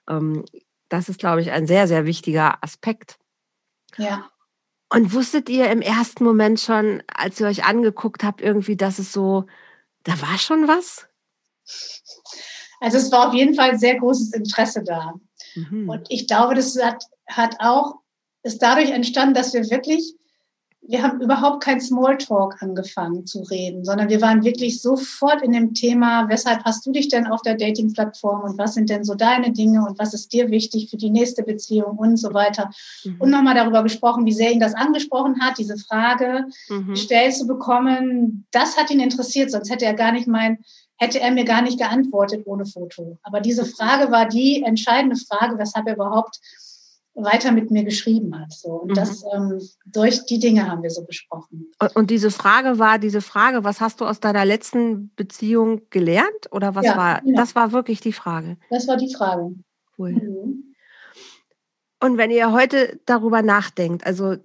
ähm, 0.10 0.46
das 0.90 1.10
ist, 1.10 1.20
glaube 1.20 1.42
ich, 1.42 1.52
ein 1.52 1.68
sehr, 1.68 1.88
sehr 1.88 2.06
wichtiger 2.06 2.64
Aspekt. 2.64 3.18
Ja. 3.98 4.30
Und 4.92 5.14
wusstet 5.14 5.50
ihr 5.50 5.70
im 5.70 5.82
ersten 5.82 6.24
Moment 6.24 6.60
schon, 6.60 7.04
als 7.08 7.40
ihr 7.40 7.48
euch 7.48 7.64
angeguckt 7.64 8.24
habt, 8.24 8.42
irgendwie, 8.42 8.76
dass 8.76 8.98
es 8.98 9.14
so, 9.14 9.46
da 10.04 10.20
war 10.22 10.38
schon 10.40 10.68
was? 10.68 11.08
Also 12.80 12.98
es 12.98 13.12
war 13.12 13.28
auf 13.28 13.34
jeden 13.34 13.54
Fall 13.54 13.78
sehr 13.78 14.00
großes 14.00 14.34
Interesse 14.34 14.84
da. 14.84 15.14
Mhm. 15.56 15.90
Und 15.90 16.08
ich 16.10 16.28
glaube, 16.28 16.56
das 16.56 16.76
hat, 16.82 17.04
hat 17.28 17.56
auch, 17.60 18.00
ist 18.44 18.60
dadurch 18.60 18.90
entstanden, 18.90 19.36
dass 19.36 19.54
wir 19.54 19.70
wirklich 19.70 20.16
wir 20.82 21.04
haben 21.04 21.22
überhaupt 21.22 21.62
kein 21.64 21.82
Smalltalk 21.82 22.62
angefangen 22.62 23.26
zu 23.26 23.42
reden, 23.42 23.84
sondern 23.84 24.10
wir 24.10 24.22
waren 24.22 24.44
wirklich 24.44 24.82
sofort 24.82 25.42
in 25.42 25.52
dem 25.52 25.74
Thema, 25.74 26.30
weshalb 26.30 26.64
hast 26.64 26.86
du 26.86 26.92
dich 26.92 27.10
denn 27.10 27.28
auf 27.28 27.42
der 27.42 27.56
Dating-Plattform 27.56 28.42
und 28.42 28.58
was 28.58 28.74
sind 28.74 28.90
denn 28.90 29.04
so 29.04 29.14
deine 29.14 29.52
Dinge 29.52 29.86
und 29.86 30.00
was 30.00 30.14
ist 30.14 30.32
dir 30.32 30.50
wichtig 30.50 30.90
für 30.90 30.98
die 30.98 31.10
nächste 31.10 31.44
Beziehung 31.44 31.98
und 31.98 32.18
so 32.18 32.34
weiter. 32.34 32.70
Mhm. 33.04 33.18
Und 33.20 33.30
nochmal 33.30 33.56
darüber 33.56 33.84
gesprochen, 33.84 34.26
wie 34.26 34.34
sehr 34.34 34.52
ihn 34.52 34.60
das 34.60 34.74
angesprochen 34.74 35.42
hat, 35.42 35.58
diese 35.58 35.78
Frage 35.78 36.46
mhm. 36.70 36.92
gestellt 36.92 37.36
zu 37.36 37.46
bekommen. 37.46 38.48
Das 38.52 38.78
hat 38.78 38.90
ihn 38.90 39.02
interessiert, 39.02 39.52
sonst 39.52 39.70
hätte 39.70 39.86
er 39.86 39.94
gar 39.94 40.14
nicht 40.14 40.28
mein, 40.28 40.60
hätte 40.98 41.20
er 41.20 41.32
mir 41.32 41.46
gar 41.46 41.62
nicht 41.62 41.78
geantwortet 41.78 42.44
ohne 42.46 42.66
Foto. 42.66 43.18
Aber 43.24 43.42
diese 43.42 43.66
Frage 43.66 44.12
war 44.12 44.28
die 44.28 44.64
entscheidende 44.64 45.18
Frage, 45.18 45.58
weshalb 45.58 45.88
er 45.88 45.96
überhaupt 45.96 46.40
weiter 47.24 47.52
mit 47.52 47.72
mir 47.72 47.84
geschrieben 47.84 48.38
hat. 48.40 48.52
So. 48.52 48.70
Und 48.70 48.92
mhm. 48.92 48.96
das 48.96 49.24
ähm, 49.34 49.60
durch 49.86 50.26
die 50.26 50.40
Dinge 50.40 50.70
haben 50.70 50.84
wir 50.84 50.90
so 50.90 51.06
besprochen. 51.06 51.72
Und 51.94 52.10
diese 52.10 52.32
Frage 52.32 52.80
war, 52.80 53.00
diese 53.00 53.22
Frage, 53.22 53.64
was 53.64 53.82
hast 53.82 54.02
du 54.02 54.06
aus 54.06 54.20
deiner 54.20 54.46
letzten 54.46 55.14
Beziehung 55.16 55.82
gelernt? 55.90 56.52
Oder 56.52 56.76
was 56.76 56.86
ja, 56.86 56.98
war, 56.98 57.22
genau. 57.22 57.38
das 57.38 57.56
war 57.56 57.72
wirklich 57.72 58.02
die 58.02 58.14
Frage? 58.14 58.58
Das 58.70 58.88
war 58.88 58.98
die 58.98 59.14
Frage. 59.14 59.54
Cool. 59.98 60.12
Mhm. 60.14 60.76
Und 62.02 62.18
wenn 62.18 62.32
ihr 62.32 62.52
heute 62.52 63.00
darüber 63.06 63.42
nachdenkt, 63.42 64.06
also 64.06 64.38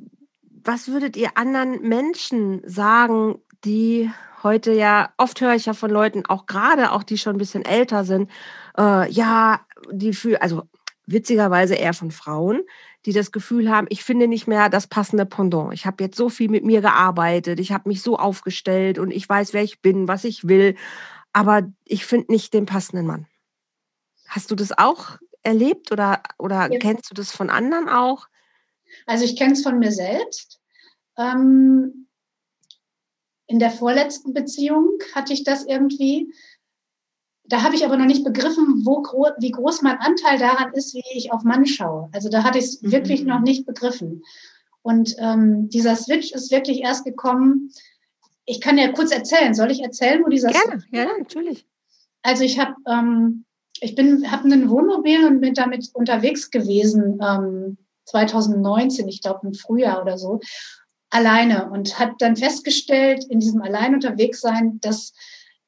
was 0.64 0.88
würdet 0.88 1.16
ihr 1.16 1.36
anderen 1.36 1.82
Menschen 1.82 2.62
sagen, 2.66 3.38
die 3.64 4.10
heute 4.42 4.72
ja, 4.72 5.12
oft 5.16 5.40
höre 5.40 5.54
ich 5.54 5.66
ja 5.66 5.72
von 5.72 5.90
Leuten, 5.90 6.26
auch 6.26 6.46
gerade 6.46 6.92
auch 6.92 7.02
die 7.02 7.18
schon 7.18 7.36
ein 7.36 7.38
bisschen 7.38 7.64
älter 7.64 8.04
sind, 8.04 8.30
äh, 8.78 9.10
ja, 9.10 9.60
die 9.90 10.12
für, 10.12 10.40
also 10.42 10.64
witzigerweise 11.06 11.74
eher 11.74 11.94
von 11.94 12.10
Frauen, 12.10 12.62
die 13.06 13.12
das 13.12 13.32
Gefühl 13.32 13.70
haben, 13.70 13.86
ich 13.90 14.02
finde 14.02 14.28
nicht 14.28 14.46
mehr 14.46 14.68
das 14.68 14.86
passende 14.86 15.26
Pendant. 15.26 15.74
Ich 15.74 15.86
habe 15.86 16.02
jetzt 16.02 16.16
so 16.16 16.28
viel 16.28 16.48
mit 16.48 16.64
mir 16.64 16.80
gearbeitet, 16.80 17.60
ich 17.60 17.72
habe 17.72 17.88
mich 17.88 18.02
so 18.02 18.16
aufgestellt 18.16 18.98
und 18.98 19.10
ich 19.10 19.28
weiß, 19.28 19.52
wer 19.52 19.62
ich 19.62 19.80
bin, 19.82 20.08
was 20.08 20.24
ich 20.24 20.48
will, 20.48 20.76
aber 21.32 21.62
ich 21.84 22.06
finde 22.06 22.32
nicht 22.32 22.54
den 22.54 22.66
passenden 22.66 23.06
Mann. 23.06 23.26
Hast 24.28 24.50
du 24.50 24.54
das 24.54 24.76
auch 24.76 25.18
erlebt 25.42 25.92
oder, 25.92 26.22
oder 26.38 26.72
ja. 26.72 26.78
kennst 26.78 27.10
du 27.10 27.14
das 27.14 27.32
von 27.32 27.50
anderen 27.50 27.88
auch? 27.88 28.28
Also 29.06 29.24
ich 29.24 29.36
kenne 29.36 29.52
es 29.52 29.62
von 29.62 29.78
mir 29.78 29.92
selbst. 29.92 30.60
Ähm, 31.18 32.08
in 33.46 33.58
der 33.58 33.70
vorletzten 33.70 34.32
Beziehung 34.32 34.98
hatte 35.14 35.32
ich 35.32 35.44
das 35.44 35.66
irgendwie, 35.66 36.32
da 37.54 37.62
habe 37.62 37.76
ich 37.76 37.84
aber 37.84 37.96
noch 37.96 38.06
nicht 38.06 38.24
begriffen, 38.24 38.84
wo, 38.84 39.00
wie 39.38 39.52
groß 39.52 39.82
mein 39.82 39.98
Anteil 39.98 40.40
daran 40.40 40.72
ist, 40.72 40.92
wie 40.92 41.04
ich 41.14 41.30
auf 41.30 41.44
Mann 41.44 41.66
schaue. 41.66 42.08
Also 42.10 42.28
da 42.28 42.42
hatte 42.42 42.58
ich 42.58 42.64
es 42.64 42.82
mhm. 42.82 42.90
wirklich 42.90 43.22
noch 43.22 43.42
nicht 43.42 43.64
begriffen. 43.64 44.24
Und 44.82 45.14
ähm, 45.18 45.68
dieser 45.68 45.94
Switch 45.94 46.32
ist 46.32 46.50
wirklich 46.50 46.80
erst 46.80 47.04
gekommen. 47.04 47.70
Ich 48.44 48.60
kann 48.60 48.76
ja 48.76 48.90
kurz 48.90 49.12
erzählen. 49.12 49.54
Soll 49.54 49.70
ich 49.70 49.84
erzählen, 49.84 50.24
wo 50.24 50.28
dieser 50.28 50.48
Gerne, 50.48 50.80
Switch 50.80 50.88
ja, 50.90 51.06
natürlich. 51.16 51.64
Also 52.22 52.42
ich 52.42 52.58
habe 52.58 52.74
ähm, 52.88 53.44
ich 53.78 53.94
bin 53.94 54.28
habe 54.32 54.48
ein 54.48 54.68
Wohnmobil 54.68 55.24
und 55.24 55.40
bin 55.40 55.54
damit 55.54 55.90
unterwegs 55.92 56.50
gewesen 56.50 57.20
ähm, 57.22 57.78
2019, 58.06 59.06
ich 59.06 59.22
glaube 59.22 59.46
im 59.46 59.54
Frühjahr 59.54 60.02
oder 60.02 60.18
so, 60.18 60.40
alleine 61.10 61.70
und 61.70 62.00
hat 62.00 62.14
dann 62.18 62.34
festgestellt 62.34 63.24
in 63.28 63.38
diesem 63.38 63.62
allein 63.62 63.94
unterwegs 63.94 64.40
sein, 64.40 64.80
dass 64.80 65.12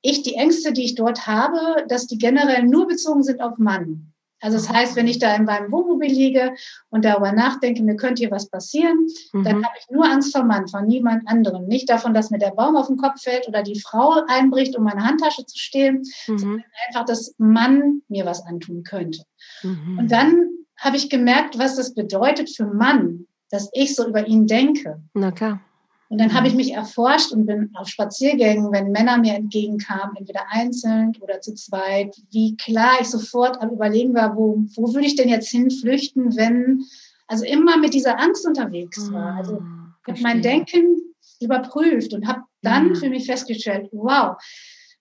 ich 0.03 0.23
die 0.23 0.35
Ängste, 0.35 0.73
die 0.73 0.85
ich 0.85 0.95
dort 0.95 1.27
habe, 1.27 1.87
dass 1.89 2.07
die 2.07 2.19
generell 2.19 2.65
nur 2.65 2.87
bezogen 2.87 3.23
sind 3.23 3.41
auf 3.41 3.59
Mann. 3.59 4.13
Also 4.41 4.59
das 4.59 4.69
heißt, 4.69 4.97
wenn 4.97 5.09
ich 5.09 5.19
da 5.19 5.35
in 5.35 5.45
meinem 5.45 5.73
Wohnmobil 5.73 6.11
liege 6.11 6.55
und 6.91 7.05
darüber 7.05 7.33
nachdenke, 7.33 7.83
mir 7.83 7.97
könnte 7.97 8.21
hier 8.21 8.31
was 8.31 8.51
passieren, 8.51 9.07
mhm. 9.33 9.45
dann 9.45 9.65
habe 9.65 9.75
ich 9.79 9.87
nur 9.91 10.05
Angst 10.05 10.33
vor 10.33 10.45
Mann, 10.45 10.69
von 10.69 10.87
niemand 10.87 11.27
anderem. 11.27 11.67
Nicht 11.67 11.89
davon, 11.89 12.13
dass 12.13 12.31
mir 12.31 12.39
der 12.39 12.51
Baum 12.51 12.77
auf 12.77 12.89
den 12.89 12.99
Kopf 12.99 13.23
fällt 13.23 13.49
oder 13.49 13.63
die 13.63 13.81
Frau 13.81 14.23
einbricht, 14.29 14.77
um 14.77 14.85
meine 14.85 15.05
Handtasche 15.05 15.47
zu 15.47 15.59
stehlen, 15.59 16.03
mhm. 16.27 16.39
sondern 16.39 16.65
einfach, 16.87 17.07
dass 17.07 17.35
Mann 17.39 18.03
mir 18.09 18.27
was 18.27 18.45
antun 18.45 18.83
könnte. 18.83 19.23
Mhm. 19.63 19.99
Und 19.99 20.13
dann 20.13 20.49
habe 20.79 20.97
ich 20.97 21.09
gemerkt, 21.09 21.59
was 21.59 21.77
das 21.77 21.95
bedeutet 21.95 22.51
für 22.55 22.67
Mann, 22.67 23.27
dass 23.51 23.71
ich 23.73 23.95
so 23.95 24.07
über 24.07 24.27
ihn 24.27 24.47
denke. 24.47 25.03
Na 25.15 25.31
klar. 25.33 25.61
Und 26.09 26.19
dann 26.19 26.35
habe 26.35 26.47
ich 26.47 26.53
mhm. 26.53 26.59
mich 26.59 26.73
erforscht 26.73 27.33
und 27.33 27.47
bin 27.47 27.71
auf 27.75 27.89
Spaziergängen, 27.89 28.71
wenn 28.73 28.93
Männer 28.93 29.19
mir 29.19 29.35
entgegenkamen, 29.35 30.17
entweder 30.17 30.45
einzeln 30.51 31.13
oder 31.21 31.41
zu 31.41 31.55
zweit, 31.55 32.17
wie 32.31 32.57
klar 32.57 32.93
ich 33.01 33.09
sofort 33.09 33.61
am 33.61 33.71
Überlegen 33.71 34.15
war, 34.15 34.37
wo, 34.37 34.65
wo 34.77 34.95
würde 34.95 35.07
ich 35.07 35.17
denn 35.17 35.29
jetzt 35.29 35.49
hinflüchten, 35.49 36.37
wenn, 36.37 36.85
also 37.27 37.45
immer 37.45 37.77
mit 37.77 37.93
dieser 37.93 38.21
Angst 38.21 38.47
unterwegs 38.47 39.11
war. 39.13 39.35
Also 39.35 39.55
ah, 39.55 39.95
ich 40.07 40.13
habe 40.13 40.23
mein 40.23 40.43
Denken 40.43 40.97
überprüft 41.41 42.15
und 42.15 42.27
habe 42.29 42.43
dann 42.63 42.95
für 42.95 43.11
mich 43.11 43.27
festgestellt, 43.27 43.89
wow, 43.93 44.37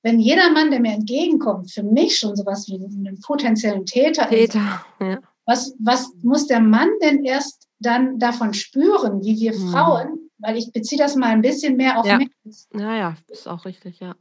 wenn 0.02 0.20
jeder 0.20 0.52
Mann, 0.52 0.72
der 0.72 0.80
mir 0.80 0.94
entgegenkommt, 0.94 1.72
für 1.72 1.84
mich 1.84 2.18
schon 2.18 2.36
sowas 2.36 2.68
wie 2.68 2.76
einen 2.76 3.20
potenziellen 3.22 3.86
Täter, 3.86 4.28
Täter 4.28 4.84
ist, 5.00 5.00
ja. 5.00 5.20
was, 5.46 5.76
was 5.80 6.12
muss 6.22 6.48
der 6.48 6.60
Mann 6.60 6.90
denn 7.02 7.24
erst 7.24 7.68
dann 7.80 8.18
davon 8.20 8.54
spüren, 8.54 9.24
wie 9.24 9.40
wir 9.40 9.58
mhm. 9.58 9.72
Frauen 9.72 10.25
weil 10.38 10.58
ich 10.58 10.72
beziehe 10.72 11.00
das 11.00 11.16
mal 11.16 11.30
ein 11.30 11.42
bisschen 11.42 11.78
mehr 11.78 12.00
auf 12.00 12.06
ja. 12.06 12.18
mich. 12.18 12.30
Ja, 12.74 12.96
ja, 12.96 13.18
ist 13.28 13.48
auch 13.48 13.66
richtig, 13.66 14.00
ja. 14.00 14.16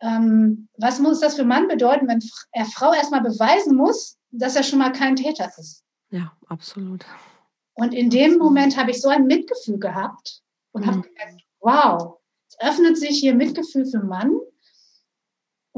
Ähm, 0.00 0.68
was 0.76 1.00
muss 1.00 1.20
das 1.20 1.34
für 1.34 1.44
Mann 1.44 1.66
bedeuten, 1.66 2.06
wenn 2.08 2.20
er 2.52 2.64
Frau 2.66 2.92
erstmal 2.92 3.22
beweisen 3.22 3.76
muss, 3.76 4.16
dass 4.30 4.54
er 4.54 4.62
schon 4.62 4.78
mal 4.78 4.92
kein 4.92 5.16
Täter 5.16 5.50
ist? 5.58 5.82
Ja, 6.10 6.32
absolut. 6.46 7.04
Und 7.74 7.94
in 7.94 8.10
dem 8.10 8.38
Moment 8.38 8.76
habe 8.76 8.90
ich 8.90 9.00
so 9.00 9.08
ein 9.08 9.26
Mitgefühl 9.26 9.78
gehabt 9.78 10.42
und 10.72 10.82
mhm. 10.82 10.86
habe 10.86 11.02
gemerkt, 11.02 11.42
wow, 11.60 12.18
es 12.48 12.56
öffnet 12.60 12.96
sich 12.96 13.18
hier 13.18 13.34
Mitgefühl 13.34 13.86
für 13.86 14.02
Mann. 14.02 14.38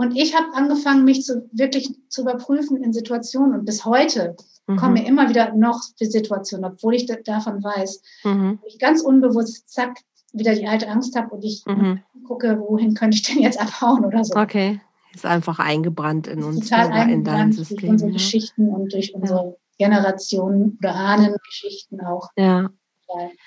Und 0.00 0.16
ich 0.16 0.34
habe 0.34 0.46
angefangen, 0.54 1.04
mich 1.04 1.24
zu, 1.24 1.46
wirklich 1.52 1.94
zu 2.08 2.22
überprüfen 2.22 2.82
in 2.82 2.94
Situationen. 2.94 3.52
Und 3.52 3.66
bis 3.66 3.84
heute 3.84 4.34
mhm. 4.66 4.76
kommen 4.76 4.94
mir 4.94 5.06
immer 5.06 5.28
wieder 5.28 5.52
noch 5.54 5.78
Situationen, 5.94 6.64
obwohl 6.72 6.94
ich 6.94 7.04
davon 7.04 7.62
weiß, 7.62 8.02
mhm. 8.24 8.58
wo 8.62 8.66
ich 8.66 8.78
ganz 8.78 9.02
unbewusst, 9.02 9.68
zack, 9.68 9.98
wieder 10.32 10.54
die 10.54 10.66
alte 10.66 10.88
Angst 10.88 11.14
habe 11.16 11.34
und 11.34 11.44
ich 11.44 11.64
mhm. 11.66 12.00
gucke, 12.26 12.58
wohin 12.58 12.94
könnte 12.94 13.16
ich 13.16 13.24
denn 13.24 13.42
jetzt 13.42 13.60
abhauen 13.60 14.06
oder 14.06 14.24
so. 14.24 14.36
Okay, 14.36 14.80
ist 15.14 15.26
einfach 15.26 15.58
eingebrannt 15.58 16.28
in 16.28 16.44
uns 16.44 16.70
total 16.70 16.86
oder 16.86 17.02
in 17.12 17.22
dein 17.22 17.52
System. 17.52 17.76
Durch 17.76 17.90
unsere 17.90 18.10
ja. 18.10 18.14
Geschichten 18.14 18.68
und 18.70 18.94
durch 18.94 19.14
unsere 19.14 19.58
ja. 19.76 19.86
Generationen 19.86 20.78
oder 20.78 20.94
Ahnengeschichten 20.94 22.00
auch. 22.00 22.30
Ja. 22.38 22.70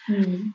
Mhm. 0.05 0.53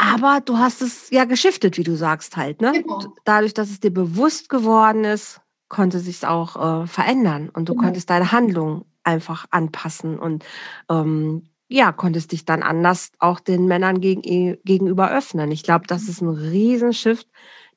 Aber 0.00 0.40
du 0.40 0.58
hast 0.58 0.80
es 0.80 1.10
ja 1.10 1.24
geschiftet, 1.24 1.76
wie 1.76 1.82
du 1.82 1.96
sagst 1.96 2.36
halt. 2.36 2.60
Ne? 2.60 2.70
Genau. 2.72 3.00
Dadurch, 3.24 3.52
dass 3.52 3.68
es 3.68 3.80
dir 3.80 3.92
bewusst 3.92 4.48
geworden 4.48 5.02
ist, 5.02 5.40
konnte 5.68 5.98
sich 5.98 6.24
auch 6.24 6.84
äh, 6.84 6.86
verändern 6.86 7.48
und 7.48 7.68
du 7.68 7.72
genau. 7.72 7.86
konntest 7.86 8.08
deine 8.08 8.30
Handlung 8.30 8.84
einfach 9.02 9.46
anpassen 9.50 10.18
und 10.18 10.44
ähm, 10.88 11.48
ja, 11.66 11.90
konntest 11.90 12.30
dich 12.30 12.44
dann 12.44 12.62
anders 12.62 13.10
auch 13.18 13.40
den 13.40 13.66
Männern 13.66 14.00
gegen, 14.00 14.22
gegenüber 14.64 15.10
öffnen. 15.10 15.50
Ich 15.50 15.64
glaube, 15.64 15.86
das 15.88 16.08
ist 16.08 16.22
ein 16.22 16.28
Riesenschiff, 16.28 17.24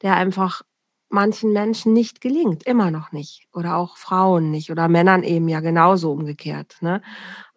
der 0.03 0.15
einfach 0.15 0.61
manchen 1.11 1.53
Menschen 1.53 1.93
nicht 1.93 2.21
gelingt, 2.21 2.63
immer 2.63 2.91
noch 2.91 3.11
nicht. 3.11 3.47
Oder 3.53 3.77
auch 3.77 3.97
Frauen 3.97 4.51
nicht 4.51 4.71
oder 4.71 4.87
Männern 4.87 5.23
eben 5.23 5.47
ja 5.49 5.59
genauso 5.59 6.11
umgekehrt. 6.11 6.77
Ne? 6.81 7.01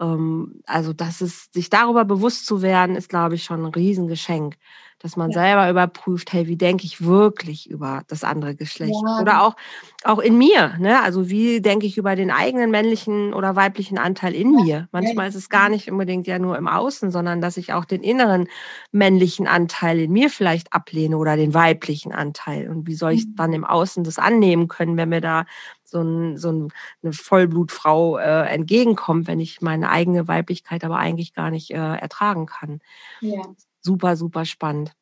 Ähm, 0.00 0.62
also 0.66 0.92
das 0.92 1.20
ist, 1.22 1.54
sich 1.54 1.70
darüber 1.70 2.04
bewusst 2.04 2.46
zu 2.46 2.62
werden, 2.62 2.96
ist, 2.96 3.08
glaube 3.08 3.36
ich, 3.36 3.44
schon 3.44 3.64
ein 3.64 3.72
Riesengeschenk 3.72 4.56
dass 5.04 5.18
man 5.18 5.30
ja. 5.32 5.42
selber 5.42 5.68
überprüft, 5.68 6.32
hey, 6.32 6.46
wie 6.48 6.56
denke 6.56 6.86
ich 6.86 7.04
wirklich 7.04 7.68
über 7.68 8.04
das 8.08 8.24
andere 8.24 8.54
Geschlecht? 8.54 8.94
Ja. 9.04 9.20
Oder 9.20 9.42
auch, 9.42 9.54
auch 10.02 10.18
in 10.18 10.38
mir, 10.38 10.78
ne? 10.78 11.02
Also 11.02 11.28
wie 11.28 11.60
denke 11.60 11.84
ich 11.84 11.98
über 11.98 12.16
den 12.16 12.30
eigenen 12.30 12.70
männlichen 12.70 13.34
oder 13.34 13.54
weiblichen 13.54 13.98
Anteil 13.98 14.34
in 14.34 14.50
mir? 14.52 14.88
Manchmal 14.92 15.28
ist 15.28 15.34
es 15.34 15.50
gar 15.50 15.68
nicht 15.68 15.90
unbedingt 15.90 16.26
ja 16.26 16.38
nur 16.38 16.56
im 16.56 16.66
Außen, 16.66 17.10
sondern 17.10 17.42
dass 17.42 17.58
ich 17.58 17.74
auch 17.74 17.84
den 17.84 18.02
inneren 18.02 18.48
männlichen 18.92 19.46
Anteil 19.46 20.00
in 20.00 20.10
mir 20.10 20.30
vielleicht 20.30 20.72
ablehne 20.72 21.18
oder 21.18 21.36
den 21.36 21.52
weiblichen 21.52 22.12
Anteil. 22.12 22.70
Und 22.70 22.86
wie 22.86 22.94
soll 22.94 23.12
ich 23.12 23.26
dann 23.36 23.50
mhm. 23.50 23.56
im 23.56 23.64
Außen 23.66 24.04
das 24.04 24.18
annehmen 24.18 24.68
können, 24.68 24.96
wenn 24.96 25.10
mir 25.10 25.20
da 25.20 25.44
so, 25.84 26.00
ein, 26.00 26.38
so 26.38 26.50
ein, 26.50 26.72
eine 27.02 27.12
Vollblutfrau 27.12 28.16
äh, 28.16 28.46
entgegenkommt, 28.46 29.26
wenn 29.26 29.38
ich 29.38 29.60
meine 29.60 29.90
eigene 29.90 30.28
Weiblichkeit 30.28 30.82
aber 30.82 30.96
eigentlich 30.96 31.34
gar 31.34 31.50
nicht 31.50 31.72
äh, 31.72 31.74
ertragen 31.74 32.46
kann. 32.46 32.80
Ja 33.20 33.42
super, 33.84 34.16
super 34.16 34.44
spannend. 34.44 34.92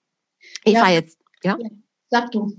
Eva, 0.64 0.88
ja. 0.88 0.90
jetzt, 0.90 1.18
ja? 1.42 1.56
Sag 2.10 2.30
du. 2.30 2.56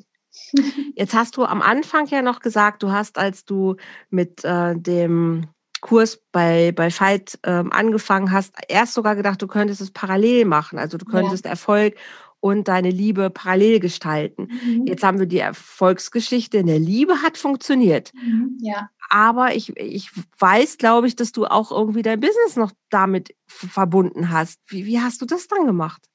Jetzt 0.95 1.13
hast 1.13 1.37
du 1.37 1.45
am 1.45 1.61
Anfang 1.61 2.07
ja 2.07 2.23
noch 2.23 2.39
gesagt, 2.39 2.81
du 2.81 2.91
hast, 2.91 3.19
als 3.19 3.45
du 3.45 3.75
mit 4.09 4.43
äh, 4.43 4.75
dem 4.75 5.45
Kurs 5.79 6.23
bei, 6.31 6.71
bei 6.71 6.89
Veit 6.89 7.37
ähm, 7.43 7.71
angefangen 7.71 8.31
hast, 8.31 8.55
erst 8.67 8.93
sogar 8.93 9.15
gedacht, 9.15 9.41
du 9.41 9.47
könntest 9.47 9.79
es 9.79 9.91
parallel 9.91 10.45
machen. 10.45 10.79
Also 10.79 10.97
du 10.97 11.05
könntest 11.05 11.45
ja. 11.45 11.51
Erfolg 11.51 11.95
und 12.39 12.67
deine 12.67 12.89
Liebe 12.89 13.29
parallel 13.29 13.79
gestalten. 13.79 14.49
Mhm. 14.65 14.87
Jetzt 14.87 15.03
haben 15.03 15.19
wir 15.19 15.27
die 15.27 15.39
Erfolgsgeschichte 15.39 16.57
in 16.57 16.67
der 16.67 16.79
Liebe 16.79 17.21
hat 17.21 17.37
funktioniert. 17.37 18.11
Mhm. 18.13 18.57
Ja. 18.59 18.89
Aber 19.09 19.55
ich, 19.55 19.77
ich 19.77 20.09
weiß, 20.39 20.77
glaube 20.77 21.07
ich, 21.07 21.15
dass 21.15 21.31
du 21.31 21.45
auch 21.45 21.71
irgendwie 21.71 22.01
dein 22.01 22.19
Business 22.19 22.55
noch 22.55 22.71
damit 22.89 23.35
verbunden 23.45 24.29
hast. 24.29 24.59
Wie, 24.67 24.85
wie 24.85 24.99
hast 24.99 25.21
du 25.21 25.25
das 25.25 25.47
dann 25.47 25.67
gemacht? 25.67 26.09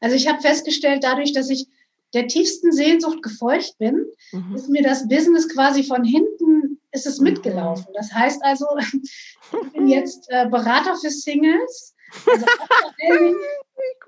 Also 0.00 0.16
ich 0.16 0.28
habe 0.28 0.40
festgestellt, 0.40 1.04
dadurch, 1.04 1.32
dass 1.32 1.50
ich 1.50 1.66
der 2.14 2.28
tiefsten 2.28 2.72
Sehnsucht 2.72 3.22
gefolgt 3.22 3.76
bin, 3.78 4.06
mhm. 4.32 4.54
ist 4.54 4.68
mir 4.68 4.82
das 4.82 5.08
Business 5.08 5.48
quasi 5.48 5.82
von 5.82 6.04
hinten 6.04 6.80
ist 6.92 7.06
es 7.06 7.18
mhm. 7.18 7.24
mitgelaufen. 7.24 7.86
Das 7.94 8.12
heißt 8.12 8.42
also, 8.44 8.66
ich 8.78 9.72
bin 9.72 9.88
jetzt 9.88 10.26
äh, 10.30 10.48
Berater 10.48 10.96
für 10.96 11.10
Singles. 11.10 11.94
Also 12.26 12.46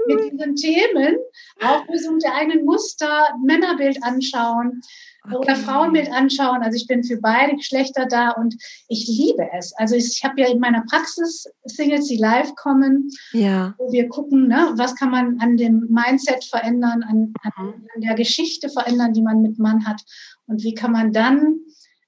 mit 0.06 0.32
diesen 0.32 0.54
Themen, 0.54 1.18
Auflösung 1.60 2.18
der 2.20 2.34
eigenen 2.34 2.64
Muster, 2.64 3.28
Männerbild 3.44 4.02
anschauen. 4.02 4.80
Oder 5.36 5.56
Frauenbild 5.56 6.10
anschauen. 6.10 6.62
Also 6.62 6.76
ich 6.76 6.86
bin 6.86 7.04
für 7.04 7.18
beide 7.18 7.56
Geschlechter 7.56 8.06
da 8.06 8.30
und 8.30 8.54
ich 8.88 9.06
liebe 9.06 9.48
es. 9.56 9.72
Also 9.74 9.96
ich 9.96 10.22
habe 10.24 10.40
ja 10.40 10.48
in 10.48 10.60
meiner 10.60 10.84
Praxis 10.88 11.46
Singles, 11.64 12.06
die 12.06 12.16
live 12.16 12.54
kommen, 12.54 13.10
ja. 13.32 13.74
wo 13.78 13.92
wir 13.92 14.08
gucken, 14.08 14.48
ne, 14.48 14.72
was 14.76 14.94
kann 14.94 15.10
man 15.10 15.40
an 15.40 15.56
dem 15.56 15.86
Mindset 15.88 16.44
verändern, 16.44 17.02
an, 17.02 17.32
an, 17.42 17.52
mhm. 17.66 17.74
an 17.94 18.00
der 18.00 18.14
Geschichte 18.14 18.68
verändern, 18.68 19.12
die 19.12 19.22
man 19.22 19.42
mit 19.42 19.58
Mann 19.58 19.86
hat 19.86 20.02
und 20.46 20.62
wie 20.62 20.74
kann 20.74 20.92
man 20.92 21.12
dann 21.12 21.60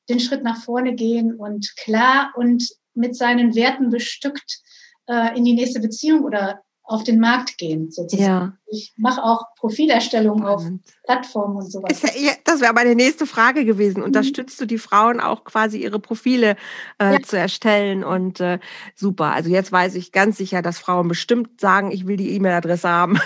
den 0.08 0.20
Schritt 0.20 0.42
nach 0.42 0.62
vorne 0.62 0.94
gehen 0.94 1.34
und 1.34 1.74
klar 1.76 2.32
und 2.36 2.68
mit 2.94 3.16
seinen 3.16 3.54
Werten 3.54 3.90
bestückt 3.90 4.60
äh, 5.06 5.36
in 5.36 5.44
die 5.44 5.54
nächste 5.54 5.80
Beziehung 5.80 6.24
oder 6.24 6.62
auf 6.90 7.04
den 7.04 7.20
Markt 7.20 7.56
gehen, 7.56 7.92
sozusagen. 7.92 8.28
Ja. 8.28 8.52
Ich 8.66 8.92
mache 8.96 9.22
auch 9.22 9.44
Profilerstellung 9.54 10.44
auf 10.44 10.64
Plattformen 11.04 11.58
und 11.58 11.70
sowas. 11.70 12.02
Ja, 12.16 12.32
das 12.44 12.60
wäre 12.60 12.72
meine 12.72 12.96
nächste 12.96 13.26
Frage 13.26 13.64
gewesen. 13.64 14.00
Mhm. 14.00 14.06
Unterstützt 14.06 14.58
mhm. 14.58 14.64
du 14.64 14.66
die 14.66 14.78
Frauen 14.78 15.20
auch 15.20 15.44
quasi 15.44 15.78
ihre 15.78 16.00
Profile 16.00 16.56
äh, 16.98 17.12
ja. 17.12 17.22
zu 17.22 17.38
erstellen? 17.38 18.02
Und 18.02 18.40
äh, 18.40 18.58
super. 18.96 19.26
Also 19.26 19.50
jetzt 19.50 19.70
weiß 19.70 19.94
ich 19.94 20.10
ganz 20.10 20.36
sicher, 20.36 20.62
dass 20.62 20.80
Frauen 20.80 21.06
bestimmt 21.06 21.60
sagen, 21.60 21.92
ich 21.92 22.08
will 22.08 22.16
die 22.16 22.34
E-Mail-Adresse 22.34 22.88
haben. 22.88 23.20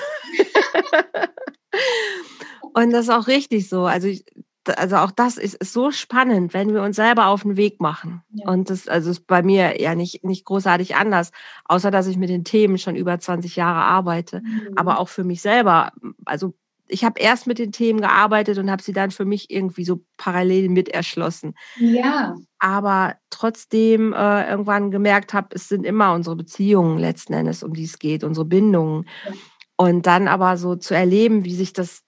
und 2.74 2.90
das 2.90 3.07
ist 3.07 3.14
auch 3.14 3.29
richtig 3.29 3.70
so. 3.70 3.87
Also 3.87 4.09
ich, 4.09 4.27
also 4.68 4.96
auch 4.96 5.11
das 5.11 5.37
ist, 5.37 5.55
ist, 5.55 5.72
so 5.72 5.90
spannend, 5.90 6.55
wenn 6.55 6.72
wir 6.72 6.83
uns 6.83 6.96
selber 6.96 7.27
auf 7.27 7.42
den 7.42 7.57
Weg 7.57 7.81
machen. 7.81 8.22
Ja. 8.33 8.48
Und 8.48 8.70
das 8.70 8.88
also 8.88 9.11
ist 9.11 9.27
bei 9.27 9.42
mir 9.42 9.81
ja 9.81 9.94
nicht, 9.94 10.24
nicht 10.24 10.44
großartig 10.44 10.96
anders, 10.96 11.31
außer 11.64 11.90
dass 11.90 12.07
ich 12.07 12.16
mit 12.16 12.31
den 12.31 12.44
Themen 12.44 12.79
schon 12.79 12.96
über 12.96 13.18
20 13.18 13.57
Jahre 13.57 13.81
arbeite. 13.81 14.40
Mhm. 14.40 14.72
Aber 14.77 14.98
auch 14.98 15.09
für 15.09 15.24
mich 15.24 15.42
selber. 15.42 15.92
Also 16.24 16.55
ich 16.87 17.05
habe 17.05 17.20
erst 17.20 17.46
mit 17.46 17.59
den 17.59 17.72
Themen 17.72 18.00
gearbeitet 18.00 18.59
und 18.59 18.70
habe 18.70 18.83
sie 18.83 18.92
dann 18.92 19.11
für 19.11 19.24
mich 19.24 19.50
irgendwie 19.50 19.85
so 19.85 20.05
parallel 20.16 20.68
mit 20.68 20.88
erschlossen. 20.88 21.55
Ja. 21.77 22.37
Aber 22.59 23.16
trotzdem 23.31 24.12
äh, 24.12 24.48
irgendwann 24.50 24.90
gemerkt 24.90 25.35
habe, 25.35 25.48
es 25.53 25.68
sind 25.68 25.85
immer 25.85 26.12
unsere 26.12 26.37
Beziehungen 26.37 26.98
letzten 26.98 27.33
Endes, 27.33 27.62
um 27.62 27.72
die 27.72 27.85
es 27.85 27.98
geht, 27.98 28.24
unsere 28.24 28.44
Bindungen. 28.44 29.07
Ja. 29.27 29.33
Und 29.77 30.07
dann 30.07 30.29
aber 30.29 30.57
so 30.57 30.77
zu 30.77 30.94
erleben, 30.94 31.44
wie 31.44 31.55
sich 31.55 31.72
das 31.72 32.04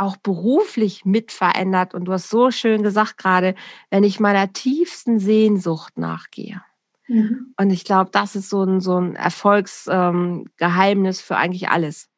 auch 0.00 0.16
beruflich 0.16 1.04
mit 1.04 1.30
verändert. 1.30 1.94
Und 1.94 2.06
du 2.06 2.12
hast 2.12 2.30
so 2.30 2.50
schön 2.50 2.82
gesagt 2.82 3.18
gerade, 3.18 3.54
wenn 3.90 4.02
ich 4.02 4.18
meiner 4.18 4.50
tiefsten 4.52 5.18
Sehnsucht 5.18 5.98
nachgehe. 5.98 6.62
Mhm. 7.06 7.52
Und 7.58 7.70
ich 7.70 7.84
glaube, 7.84 8.10
das 8.12 8.36
ist 8.36 8.48
so 8.48 8.64
ein, 8.64 8.80
so 8.80 8.98
ein 8.98 9.16
Erfolgsgeheimnis 9.16 11.20
ähm, 11.20 11.24
für 11.24 11.36
eigentlich 11.36 11.68
alles. 11.68 12.08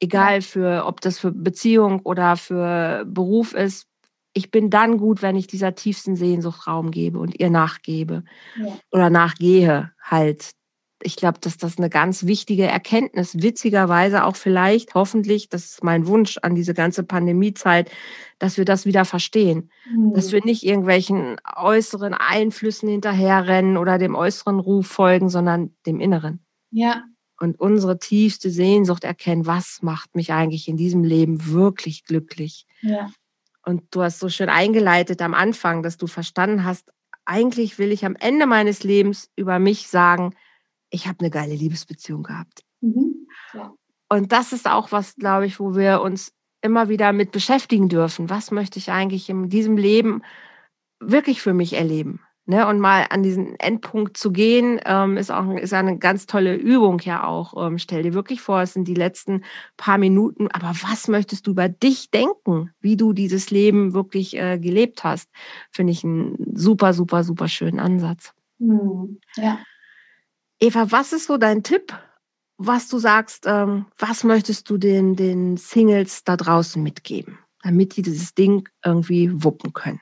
Egal 0.00 0.42
für, 0.42 0.84
ob 0.86 1.00
das 1.00 1.20
für 1.20 1.30
Beziehung 1.30 2.00
oder 2.00 2.36
für 2.36 3.04
Beruf 3.06 3.54
ist. 3.54 3.86
Ich 4.34 4.50
bin 4.50 4.70
dann 4.70 4.96
gut, 4.96 5.22
wenn 5.22 5.36
ich 5.36 5.46
dieser 5.46 5.74
tiefsten 5.74 6.16
Sehnsucht 6.16 6.66
Raum 6.66 6.90
gebe 6.90 7.18
und 7.18 7.38
ihr 7.38 7.50
nachgebe 7.50 8.24
ja. 8.56 8.78
oder 8.90 9.10
nachgehe 9.10 9.92
halt 10.02 10.52
ich 11.04 11.16
glaube, 11.16 11.38
dass 11.40 11.56
das 11.56 11.78
eine 11.78 11.90
ganz 11.90 12.26
wichtige 12.26 12.64
Erkenntnis, 12.64 13.42
witzigerweise 13.42 14.24
auch 14.24 14.36
vielleicht, 14.36 14.94
hoffentlich, 14.94 15.48
das 15.48 15.64
ist 15.64 15.84
mein 15.84 16.06
Wunsch 16.06 16.38
an 16.42 16.54
diese 16.54 16.74
ganze 16.74 17.02
Pandemiezeit, 17.02 17.90
dass 18.38 18.56
wir 18.56 18.64
das 18.64 18.86
wieder 18.86 19.04
verstehen. 19.04 19.70
Mhm. 19.90 20.14
Dass 20.14 20.32
wir 20.32 20.44
nicht 20.44 20.64
irgendwelchen 20.64 21.36
äußeren 21.56 22.14
Einflüssen 22.14 22.88
hinterherrennen 22.88 23.76
oder 23.76 23.98
dem 23.98 24.14
äußeren 24.14 24.58
Ruf 24.58 24.86
folgen, 24.86 25.28
sondern 25.28 25.74
dem 25.86 26.00
Inneren. 26.00 26.44
Ja. 26.70 27.04
Und 27.40 27.58
unsere 27.58 27.98
tiefste 27.98 28.50
Sehnsucht 28.50 29.04
erkennen, 29.04 29.46
was 29.46 29.80
macht 29.82 30.14
mich 30.14 30.32
eigentlich 30.32 30.68
in 30.68 30.76
diesem 30.76 31.02
Leben 31.02 31.52
wirklich 31.52 32.04
glücklich. 32.04 32.66
Ja. 32.80 33.10
Und 33.64 33.82
du 33.90 34.02
hast 34.02 34.18
so 34.18 34.28
schön 34.28 34.48
eingeleitet 34.48 35.22
am 35.22 35.34
Anfang, 35.34 35.82
dass 35.82 35.96
du 35.96 36.06
verstanden 36.06 36.64
hast, 36.64 36.90
eigentlich 37.24 37.78
will 37.78 37.92
ich 37.92 38.04
am 38.04 38.16
Ende 38.16 38.46
meines 38.46 38.82
Lebens 38.82 39.30
über 39.36 39.58
mich 39.58 39.86
sagen, 39.88 40.34
ich 40.92 41.08
habe 41.08 41.20
eine 41.20 41.30
geile 41.30 41.54
Liebesbeziehung 41.54 42.22
gehabt. 42.22 42.62
Mhm. 42.80 43.26
Ja. 43.54 43.72
Und 44.08 44.30
das 44.30 44.52
ist 44.52 44.68
auch 44.68 44.92
was, 44.92 45.16
glaube 45.16 45.46
ich, 45.46 45.58
wo 45.58 45.74
wir 45.74 46.02
uns 46.02 46.32
immer 46.60 46.88
wieder 46.88 47.12
mit 47.12 47.32
beschäftigen 47.32 47.88
dürfen. 47.88 48.30
Was 48.30 48.50
möchte 48.50 48.78
ich 48.78 48.92
eigentlich 48.92 49.28
in 49.28 49.48
diesem 49.48 49.76
Leben 49.76 50.22
wirklich 51.00 51.42
für 51.42 51.54
mich 51.54 51.72
erleben? 51.72 52.20
Ne? 52.44 52.66
Und 52.66 52.80
mal 52.80 53.06
an 53.08 53.22
diesen 53.22 53.58
Endpunkt 53.58 54.16
zu 54.16 54.32
gehen, 54.32 54.80
ähm, 54.84 55.16
ist 55.16 55.30
auch 55.30 55.48
ist 55.54 55.72
eine 55.72 55.96
ganz 55.98 56.26
tolle 56.26 56.56
Übung 56.56 57.00
ja 57.00 57.24
auch. 57.24 57.54
Ähm, 57.66 57.78
stell 57.78 58.02
dir 58.02 58.14
wirklich 58.14 58.42
vor, 58.42 58.60
es 58.60 58.74
sind 58.74 58.86
die 58.86 58.94
letzten 58.94 59.44
paar 59.76 59.96
Minuten, 59.96 60.48
aber 60.48 60.72
was 60.82 61.08
möchtest 61.08 61.46
du 61.46 61.52
über 61.52 61.68
dich 61.68 62.10
denken, 62.10 62.70
wie 62.80 62.96
du 62.96 63.12
dieses 63.12 63.50
Leben 63.50 63.94
wirklich 63.94 64.36
äh, 64.36 64.58
gelebt 64.58 65.04
hast? 65.04 65.30
Finde 65.70 65.92
ich 65.92 66.02
einen 66.04 66.36
super, 66.54 66.92
super, 66.92 67.22
super 67.22 67.48
schönen 67.48 67.78
Ansatz. 67.78 68.34
Mhm. 68.58 69.20
Ja. 69.36 69.60
Eva, 70.62 70.92
was 70.92 71.12
ist 71.12 71.26
so 71.26 71.38
dein 71.38 71.64
Tipp, 71.64 71.92
was 72.56 72.86
du 72.86 72.98
sagst, 72.98 73.46
ähm, 73.48 73.86
was 73.98 74.22
möchtest 74.22 74.70
du 74.70 74.78
den, 74.78 75.16
den 75.16 75.56
Singles 75.56 76.22
da 76.22 76.36
draußen 76.36 76.80
mitgeben, 76.80 77.40
damit 77.64 77.96
die 77.96 78.02
dieses 78.02 78.32
Ding 78.36 78.68
irgendwie 78.84 79.42
wuppen 79.42 79.72
können? 79.72 80.00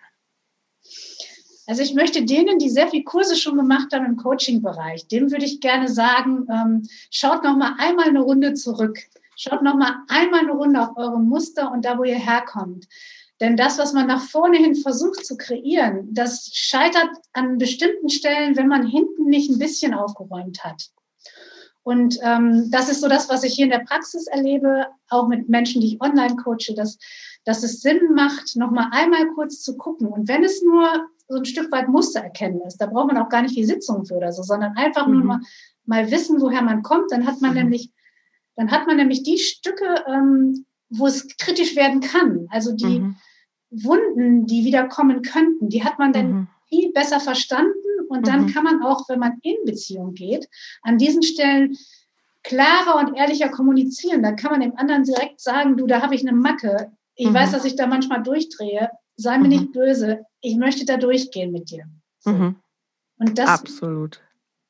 Also 1.66 1.81
ich 1.81 1.94
möchte 1.94 2.27
denen, 2.27 2.59
die 2.59 2.68
sehr 2.68 2.88
viel 2.88 3.05
Kurse 3.05 3.37
schon 3.37 3.57
gemacht 3.57 3.87
haben 3.94 4.05
im 4.05 4.16
Coaching-Bereich, 4.16 5.09
dem 5.09 5.31
würde 5.31 5.46
ich 5.46 5.61
gerne 5.61 5.88
sagen, 5.88 6.46
ähm, 6.53 6.87
schaut 7.11 7.42
noch 7.42 7.57
mal 7.57 7.77
einmal 7.79 8.09
eine 8.09 8.20
Runde 8.20 8.53
zurück. 8.53 8.99
Schaut 9.37 9.62
noch 9.62 9.77
mal 9.77 10.05
einmal 10.09 10.40
eine 10.40 10.53
Runde 10.53 10.83
auf 10.83 10.94
eure 10.99 11.18
Muster 11.18 11.73
und 11.73 11.87
da, 11.87 11.96
wo 11.96 12.05
ihr 12.05 12.18
herkommt. 12.18 12.87
Denn 13.40 13.57
das, 13.57 13.79
was 13.79 13.94
man 13.94 14.07
nach 14.07 14.22
vorne 14.22 14.59
hin 14.59 14.74
versucht 14.74 15.24
zu 15.24 15.37
kreieren, 15.37 16.09
das 16.12 16.50
scheitert 16.53 17.09
an 17.33 17.57
bestimmten 17.57 18.11
Stellen, 18.11 18.57
wenn 18.57 18.68
man 18.68 18.87
hinten 18.87 19.24
nicht 19.24 19.50
ein 19.50 19.59
bisschen 19.59 19.94
aufgeräumt 19.94 20.62
hat. 20.62 20.90
Und 21.83 22.18
ähm, 22.22 22.70
das 22.70 22.90
ist 22.90 23.00
so 23.00 23.09
das, 23.09 23.31
was 23.31 23.42
ich 23.42 23.55
hier 23.55 23.64
in 23.64 23.70
der 23.70 23.79
Praxis 23.79 24.26
erlebe, 24.26 24.87
auch 25.09 25.29
mit 25.29 25.48
Menschen, 25.48 25.81
die 25.81 25.94
ich 25.94 26.00
online 26.03 26.37
coache, 26.37 26.74
dass, 26.76 26.98
dass 27.44 27.62
es 27.62 27.81
Sinn 27.81 28.12
macht, 28.14 28.57
nochmal 28.57 28.88
einmal 28.92 29.26
kurz 29.35 29.62
zu 29.62 29.76
gucken. 29.79 30.09
Und 30.09 30.29
wenn 30.29 30.44
es 30.44 30.62
nur 30.62 30.87
so 31.29 31.38
ein 31.38 31.46
Stück 31.46 31.72
weit 31.72 31.88
Muster 31.88 32.20
erkennen 32.20 32.61
ist, 32.66 32.76
da 32.76 32.87
braucht 32.87 33.07
man 33.07 33.16
auch 33.16 33.31
gar 33.31 33.40
nicht 33.40 33.57
die 33.57 33.64
Sitzung 33.64 34.05
für 34.05 34.16
oder 34.16 34.33
so, 34.33 34.42
sondern 34.42 34.76
einfach 34.76 35.07
mhm. 35.07 35.14
nur 35.14 35.24
mal, 35.24 35.40
mal 35.87 36.11
wissen, 36.11 36.40
woher 36.42 36.62
man 36.62 36.83
kommt, 36.83 37.11
dann 37.11 37.26
hat 37.26 37.40
man 37.40 37.53
mhm. 37.53 37.57
nämlich, 37.57 37.90
dann 38.57 38.70
hat 38.70 38.87
man 38.87 38.96
nämlich 38.96 39.22
die 39.22 39.38
Stücke, 39.38 40.05
ähm, 40.07 40.66
wo 40.90 41.07
es 41.07 41.29
kritisch 41.38 41.76
werden 41.76 42.00
kann. 42.00 42.46
Also 42.50 42.72
die 42.72 43.00
mhm. 43.00 43.16
Wunden, 43.70 44.46
die 44.46 44.64
wieder 44.64 44.88
kommen 44.88 45.22
könnten, 45.22 45.68
die 45.68 45.85
hat 45.85 45.98
man 45.98 46.12
dann 46.12 46.33
mhm. 46.33 46.48
viel 46.68 46.92
besser 46.92 47.20
verstanden 47.20 47.72
und 48.09 48.26
dann 48.26 48.42
mhm. 48.42 48.52
kann 48.52 48.64
man 48.64 48.83
auch, 48.83 49.09
wenn 49.09 49.20
man 49.20 49.38
in 49.42 49.56
Beziehung 49.64 50.14
geht, 50.14 50.48
an 50.83 50.98
diesen 50.98 51.22
Stellen 51.22 51.76
klarer 52.42 52.98
und 52.98 53.16
ehrlicher 53.16 53.48
kommunizieren. 53.48 54.22
Dann 54.22 54.37
kann 54.37 54.50
man 54.50 54.61
dem 54.61 54.76
anderen 54.76 55.04
direkt 55.04 55.40
sagen, 55.40 55.76
du, 55.76 55.87
da 55.87 56.02
habe 56.02 56.14
ich 56.14 56.26
eine 56.26 56.37
Macke. 56.37 56.92
Ich 57.14 57.28
mhm. 57.28 57.35
weiß, 57.35 57.52
dass 57.52 57.64
ich 57.64 57.76
da 57.76 57.87
manchmal 57.87 58.22
durchdrehe. 58.22 58.90
Sei 59.16 59.38
mir 59.38 59.44
mhm. 59.44 59.50
nicht 59.50 59.72
böse. 59.72 60.24
Ich 60.40 60.56
möchte 60.56 60.85
da 60.85 60.96
durchgehen 60.96 61.52
mit 61.52 61.70
dir. 61.70 61.85
Mhm. 62.24 62.56
Und 63.18 63.38
das, 63.38 63.48
Absolut. 63.48 64.20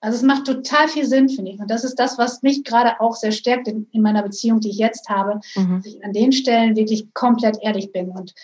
Also 0.00 0.16
es 0.16 0.22
macht 0.22 0.46
total 0.46 0.88
viel 0.88 1.04
Sinn, 1.04 1.28
finde 1.28 1.52
ich. 1.52 1.60
Und 1.60 1.70
das 1.70 1.84
ist 1.84 1.96
das, 1.96 2.16
was 2.16 2.42
mich 2.42 2.64
gerade 2.64 3.00
auch 3.00 3.14
sehr 3.14 3.32
stärkt 3.32 3.68
in, 3.68 3.86
in 3.92 4.02
meiner 4.02 4.22
Beziehung, 4.22 4.60
die 4.60 4.70
ich 4.70 4.78
jetzt 4.78 5.08
habe, 5.08 5.40
mhm. 5.54 5.76
dass 5.76 5.86
ich 5.86 6.04
an 6.04 6.12
den 6.12 6.32
Stellen 6.32 6.74
wirklich 6.74 7.12
komplett 7.12 7.58
ehrlich 7.62 7.92
bin 7.92 8.08
und 8.08 8.34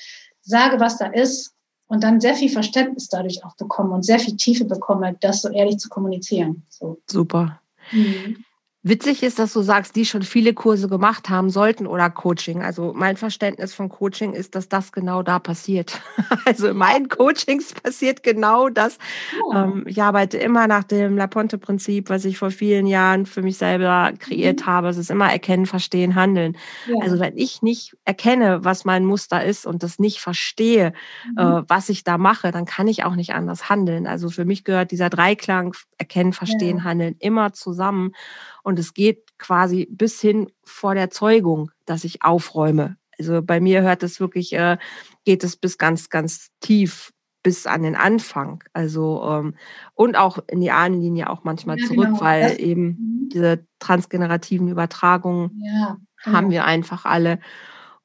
sage, 0.46 0.80
was 0.80 0.98
da 0.98 1.06
ist 1.06 1.54
und 1.88 2.02
dann 2.02 2.20
sehr 2.20 2.34
viel 2.34 2.48
Verständnis 2.48 3.08
dadurch 3.08 3.44
auch 3.44 3.56
bekomme 3.56 3.94
und 3.94 4.04
sehr 4.04 4.18
viel 4.18 4.36
Tiefe 4.36 4.64
bekomme, 4.64 5.16
das 5.20 5.42
so 5.42 5.50
ehrlich 5.50 5.78
zu 5.78 5.88
kommunizieren. 5.88 6.64
So. 6.68 6.98
Super. 7.06 7.60
Mhm. 7.92 8.44
Witzig 8.88 9.24
ist, 9.24 9.40
dass 9.40 9.52
du 9.52 9.62
sagst, 9.62 9.96
die 9.96 10.04
schon 10.04 10.22
viele 10.22 10.54
Kurse 10.54 10.88
gemacht 10.88 11.28
haben 11.28 11.50
sollten 11.50 11.88
oder 11.88 12.08
Coaching. 12.08 12.62
Also 12.62 12.92
mein 12.94 13.16
Verständnis 13.16 13.74
von 13.74 13.88
Coaching 13.88 14.32
ist, 14.32 14.54
dass 14.54 14.68
das 14.68 14.92
genau 14.92 15.24
da 15.24 15.40
passiert. 15.40 16.00
Also 16.44 16.68
in 16.68 16.76
meinen 16.76 17.08
Coachings 17.08 17.74
passiert 17.74 18.22
genau 18.22 18.68
das. 18.68 18.98
Ja. 19.52 19.64
Ähm, 19.64 19.84
ich 19.88 20.00
arbeite 20.00 20.38
immer 20.38 20.68
nach 20.68 20.84
dem 20.84 21.16
Laponte-Prinzip, 21.16 22.08
was 22.08 22.24
ich 22.24 22.38
vor 22.38 22.52
vielen 22.52 22.86
Jahren 22.86 23.26
für 23.26 23.42
mich 23.42 23.58
selber 23.58 24.12
kreiert 24.16 24.60
mhm. 24.60 24.66
habe. 24.66 24.88
Es 24.88 24.96
ist 24.96 25.10
immer 25.10 25.30
erkennen, 25.32 25.66
verstehen, 25.66 26.14
handeln. 26.14 26.56
Ja. 26.86 26.94
Also 27.02 27.18
wenn 27.18 27.36
ich 27.36 27.62
nicht 27.62 27.96
erkenne, 28.04 28.64
was 28.64 28.84
mein 28.84 29.04
Muster 29.04 29.44
ist 29.44 29.66
und 29.66 29.82
das 29.82 29.98
nicht 29.98 30.20
verstehe, 30.20 30.92
mhm. 31.32 31.38
äh, 31.38 31.62
was 31.68 31.88
ich 31.88 32.04
da 32.04 32.16
mache, 32.16 32.52
dann 32.52 32.64
kann 32.64 32.86
ich 32.86 33.02
auch 33.02 33.16
nicht 33.16 33.34
anders 33.34 33.68
handeln. 33.68 34.06
Also 34.06 34.30
für 34.30 34.44
mich 34.44 34.62
gehört 34.62 34.92
dieser 34.92 35.10
Dreiklang 35.10 35.74
erkennen, 35.98 36.32
verstehen, 36.32 36.78
ja. 36.78 36.84
handeln 36.84 37.16
immer 37.18 37.52
zusammen. 37.52 38.12
Und 38.66 38.80
es 38.80 38.94
geht 38.94 39.38
quasi 39.38 39.86
bis 39.88 40.20
hin 40.20 40.50
vor 40.64 40.96
der 40.96 41.08
Zeugung, 41.08 41.70
dass 41.84 42.02
ich 42.02 42.24
aufräume. 42.24 42.96
Also 43.16 43.40
bei 43.40 43.60
mir 43.60 43.82
hört 43.82 44.02
es 44.02 44.18
wirklich, 44.18 44.54
äh, 44.54 44.76
geht 45.24 45.44
es 45.44 45.56
bis 45.56 45.78
ganz, 45.78 46.10
ganz 46.10 46.48
tief 46.58 47.12
bis 47.44 47.68
an 47.68 47.84
den 47.84 47.94
Anfang. 47.94 48.64
Also 48.72 49.22
ähm, 49.24 49.54
und 49.94 50.16
auch 50.16 50.40
in 50.48 50.60
die 50.60 50.72
Ahnenlinie 50.72 51.30
auch 51.30 51.44
manchmal 51.44 51.78
ja, 51.78 51.86
zurück, 51.86 52.06
genau. 52.06 52.20
weil 52.20 52.42
das, 52.42 52.58
eben 52.58 52.82
mhm. 52.82 53.28
diese 53.32 53.64
transgenerativen 53.78 54.66
Übertragungen 54.66 55.62
ja, 55.64 55.98
genau. 56.24 56.36
haben 56.36 56.50
wir 56.50 56.64
einfach 56.64 57.04
alle. 57.04 57.38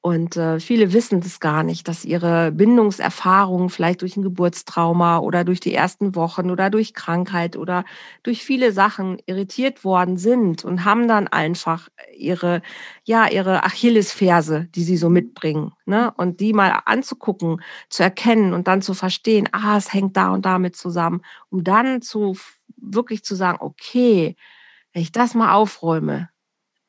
Und 0.03 0.35
äh, 0.35 0.59
viele 0.59 0.93
wissen 0.93 1.21
das 1.21 1.39
gar 1.39 1.61
nicht, 1.61 1.87
dass 1.87 2.05
ihre 2.05 2.51
Bindungserfahrungen 2.51 3.69
vielleicht 3.69 4.01
durch 4.01 4.17
ein 4.17 4.23
Geburtstrauma 4.23 5.19
oder 5.19 5.43
durch 5.43 5.59
die 5.59 5.75
ersten 5.75 6.15
Wochen 6.15 6.49
oder 6.49 6.71
durch 6.71 6.95
Krankheit 6.95 7.55
oder 7.55 7.85
durch 8.23 8.43
viele 8.43 8.71
Sachen 8.71 9.19
irritiert 9.27 9.83
worden 9.83 10.17
sind 10.17 10.65
und 10.65 10.85
haben 10.85 11.07
dann 11.07 11.27
einfach 11.27 11.87
ihre, 12.17 12.63
ja, 13.03 13.27
ihre 13.29 13.63
Achillesferse, 13.63 14.67
die 14.73 14.83
sie 14.83 14.97
so 14.97 15.09
mitbringen, 15.09 15.71
ne? 15.85 16.11
Und 16.17 16.39
die 16.39 16.53
mal 16.53 16.79
anzugucken, 16.85 17.61
zu 17.89 18.01
erkennen 18.01 18.53
und 18.53 18.67
dann 18.67 18.81
zu 18.81 18.95
verstehen, 18.95 19.49
ah, 19.51 19.77
es 19.77 19.93
hängt 19.93 20.17
da 20.17 20.29
und 20.31 20.45
damit 20.47 20.75
zusammen, 20.75 21.21
um 21.51 21.63
dann 21.63 22.01
zu 22.01 22.35
wirklich 22.75 23.23
zu 23.23 23.35
sagen, 23.35 23.59
okay, 23.61 24.35
wenn 24.93 25.03
ich 25.03 25.11
das 25.11 25.35
mal 25.35 25.53
aufräume, 25.53 26.29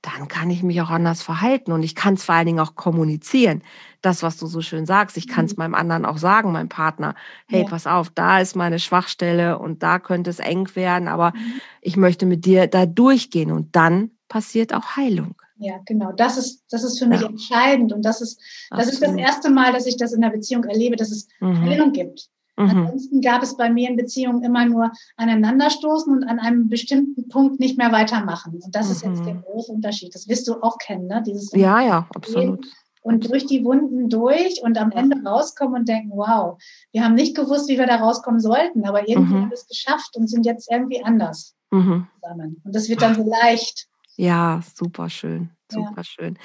dann 0.02 0.26
kann 0.26 0.50
ich 0.50 0.62
mich 0.64 0.80
auch 0.82 0.90
anders 0.90 1.22
verhalten 1.22 1.70
und 1.72 1.84
ich 1.84 1.94
kann 1.94 2.14
es 2.14 2.24
vor 2.24 2.34
allen 2.34 2.46
Dingen 2.46 2.60
auch 2.60 2.74
kommunizieren. 2.74 3.62
Das, 4.00 4.24
was 4.24 4.36
du 4.36 4.46
so 4.48 4.60
schön 4.60 4.84
sagst, 4.84 5.16
ich 5.16 5.28
kann 5.28 5.44
es 5.44 5.52
mhm. 5.52 5.58
meinem 5.60 5.74
anderen 5.74 6.04
auch 6.04 6.18
sagen, 6.18 6.50
meinem 6.50 6.68
Partner, 6.68 7.14
hey, 7.46 7.62
ja. 7.62 7.68
pass 7.68 7.86
auf, 7.86 8.10
da 8.10 8.40
ist 8.40 8.56
meine 8.56 8.80
Schwachstelle 8.80 9.58
und 9.58 9.84
da 9.84 10.00
könnte 10.00 10.28
es 10.28 10.40
eng 10.40 10.68
werden, 10.74 11.06
aber 11.06 11.32
mhm. 11.34 11.60
ich 11.80 11.96
möchte 11.96 12.26
mit 12.26 12.44
dir 12.44 12.66
da 12.66 12.84
durchgehen 12.84 13.52
und 13.52 13.76
dann 13.76 14.10
passiert 14.28 14.74
auch 14.74 14.96
Heilung. 14.96 15.36
Ja, 15.56 15.78
genau. 15.86 16.10
Das 16.10 16.36
ist, 16.36 16.64
das 16.70 16.82
ist 16.82 16.98
für 16.98 17.06
mich 17.06 17.20
ja. 17.20 17.28
entscheidend 17.28 17.92
und 17.92 18.04
das 18.04 18.20
ist, 18.20 18.40
das 18.70 18.88
ist 18.88 19.00
das 19.00 19.14
erste 19.14 19.50
Mal, 19.50 19.72
dass 19.72 19.86
ich 19.86 19.96
das 19.96 20.12
in 20.12 20.20
der 20.20 20.30
Beziehung 20.30 20.64
erlebe, 20.64 20.96
dass 20.96 21.12
es 21.12 21.28
mhm. 21.38 21.60
Heilung 21.60 21.92
gibt. 21.92 22.28
Mhm. 22.56 22.68
Ansonsten 22.68 23.20
gab 23.20 23.42
es 23.42 23.56
bei 23.56 23.70
mir 23.70 23.88
in 23.88 23.96
Beziehungen 23.96 24.42
immer 24.42 24.66
nur 24.66 24.92
aneinanderstoßen 25.16 26.12
und 26.12 26.24
an 26.24 26.38
einem 26.38 26.68
bestimmten 26.68 27.28
Punkt 27.28 27.60
nicht 27.60 27.78
mehr 27.78 27.92
weitermachen. 27.92 28.60
Und 28.62 28.74
das 28.74 28.86
mhm. 28.86 28.92
ist 28.92 29.04
jetzt 29.04 29.24
der 29.24 29.34
mhm. 29.34 29.42
große 29.42 29.72
Unterschied. 29.72 30.14
Das 30.14 30.28
wirst 30.28 30.48
du 30.48 30.62
auch 30.62 30.78
kennen, 30.78 31.06
ne? 31.06 31.22
Dieses 31.24 31.52
ja, 31.52 31.80
ja, 31.80 32.08
absolut. 32.14 32.66
Und 33.04 33.28
durch 33.28 33.46
die 33.46 33.64
Wunden 33.64 34.08
durch 34.08 34.62
und 34.62 34.78
am 34.78 34.92
Ende 34.92 35.16
rauskommen 35.28 35.80
und 35.80 35.88
denken, 35.88 36.12
wow, 36.14 36.56
wir 36.92 37.04
haben 37.04 37.14
nicht 37.14 37.34
gewusst, 37.34 37.68
wie 37.68 37.76
wir 37.76 37.86
da 37.86 37.96
rauskommen 37.96 38.38
sollten, 38.38 38.84
aber 38.86 39.08
irgendwie 39.08 39.34
mhm. 39.34 39.40
haben 39.40 39.50
wir 39.50 39.54
es 39.54 39.66
geschafft 39.66 40.16
und 40.16 40.28
sind 40.28 40.46
jetzt 40.46 40.70
irgendwie 40.70 41.02
anders 41.02 41.56
mhm. 41.70 42.06
zusammen. 42.20 42.60
Und 42.64 42.74
das 42.74 42.88
wird 42.88 43.02
dann 43.02 43.16
so 43.16 43.28
leicht. 43.28 43.88
Ja, 44.16 44.60
super 44.76 45.08
schön, 45.08 45.50
super 45.68 45.94
ja. 45.96 46.04
schön. 46.04 46.38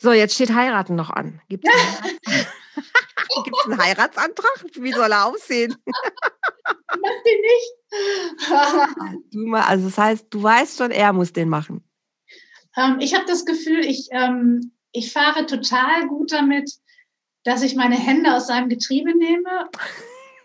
So, 0.00 0.12
jetzt 0.12 0.34
steht 0.34 0.52
Heiraten 0.52 0.96
noch 0.96 1.10
an. 1.10 1.40
Gibt 1.48 1.68
es 3.64 3.72
einen 3.72 3.80
Heiratsantrag? 3.80 4.64
Wie 4.74 4.92
soll 4.92 5.10
er 5.10 5.26
aussehen? 5.26 5.76
Mach 5.84 7.22
den 7.24 7.40
nicht. 7.40 7.72
du 9.32 9.46
mal, 9.46 9.62
also 9.62 9.86
das 9.86 9.98
heißt, 9.98 10.26
du 10.30 10.42
weißt 10.42 10.78
schon, 10.78 10.90
er 10.90 11.12
muss 11.12 11.32
den 11.32 11.48
machen. 11.48 11.84
Ähm, 12.76 12.98
ich 13.00 13.14
habe 13.14 13.26
das 13.26 13.44
Gefühl, 13.44 13.84
ich, 13.84 14.08
ähm, 14.12 14.72
ich 14.92 15.12
fahre 15.12 15.46
total 15.46 16.06
gut 16.08 16.32
damit, 16.32 16.70
dass 17.44 17.62
ich 17.62 17.74
meine 17.74 17.96
Hände 17.96 18.34
aus 18.34 18.46
seinem 18.46 18.68
Getriebe 18.68 19.16
nehme. 19.16 19.70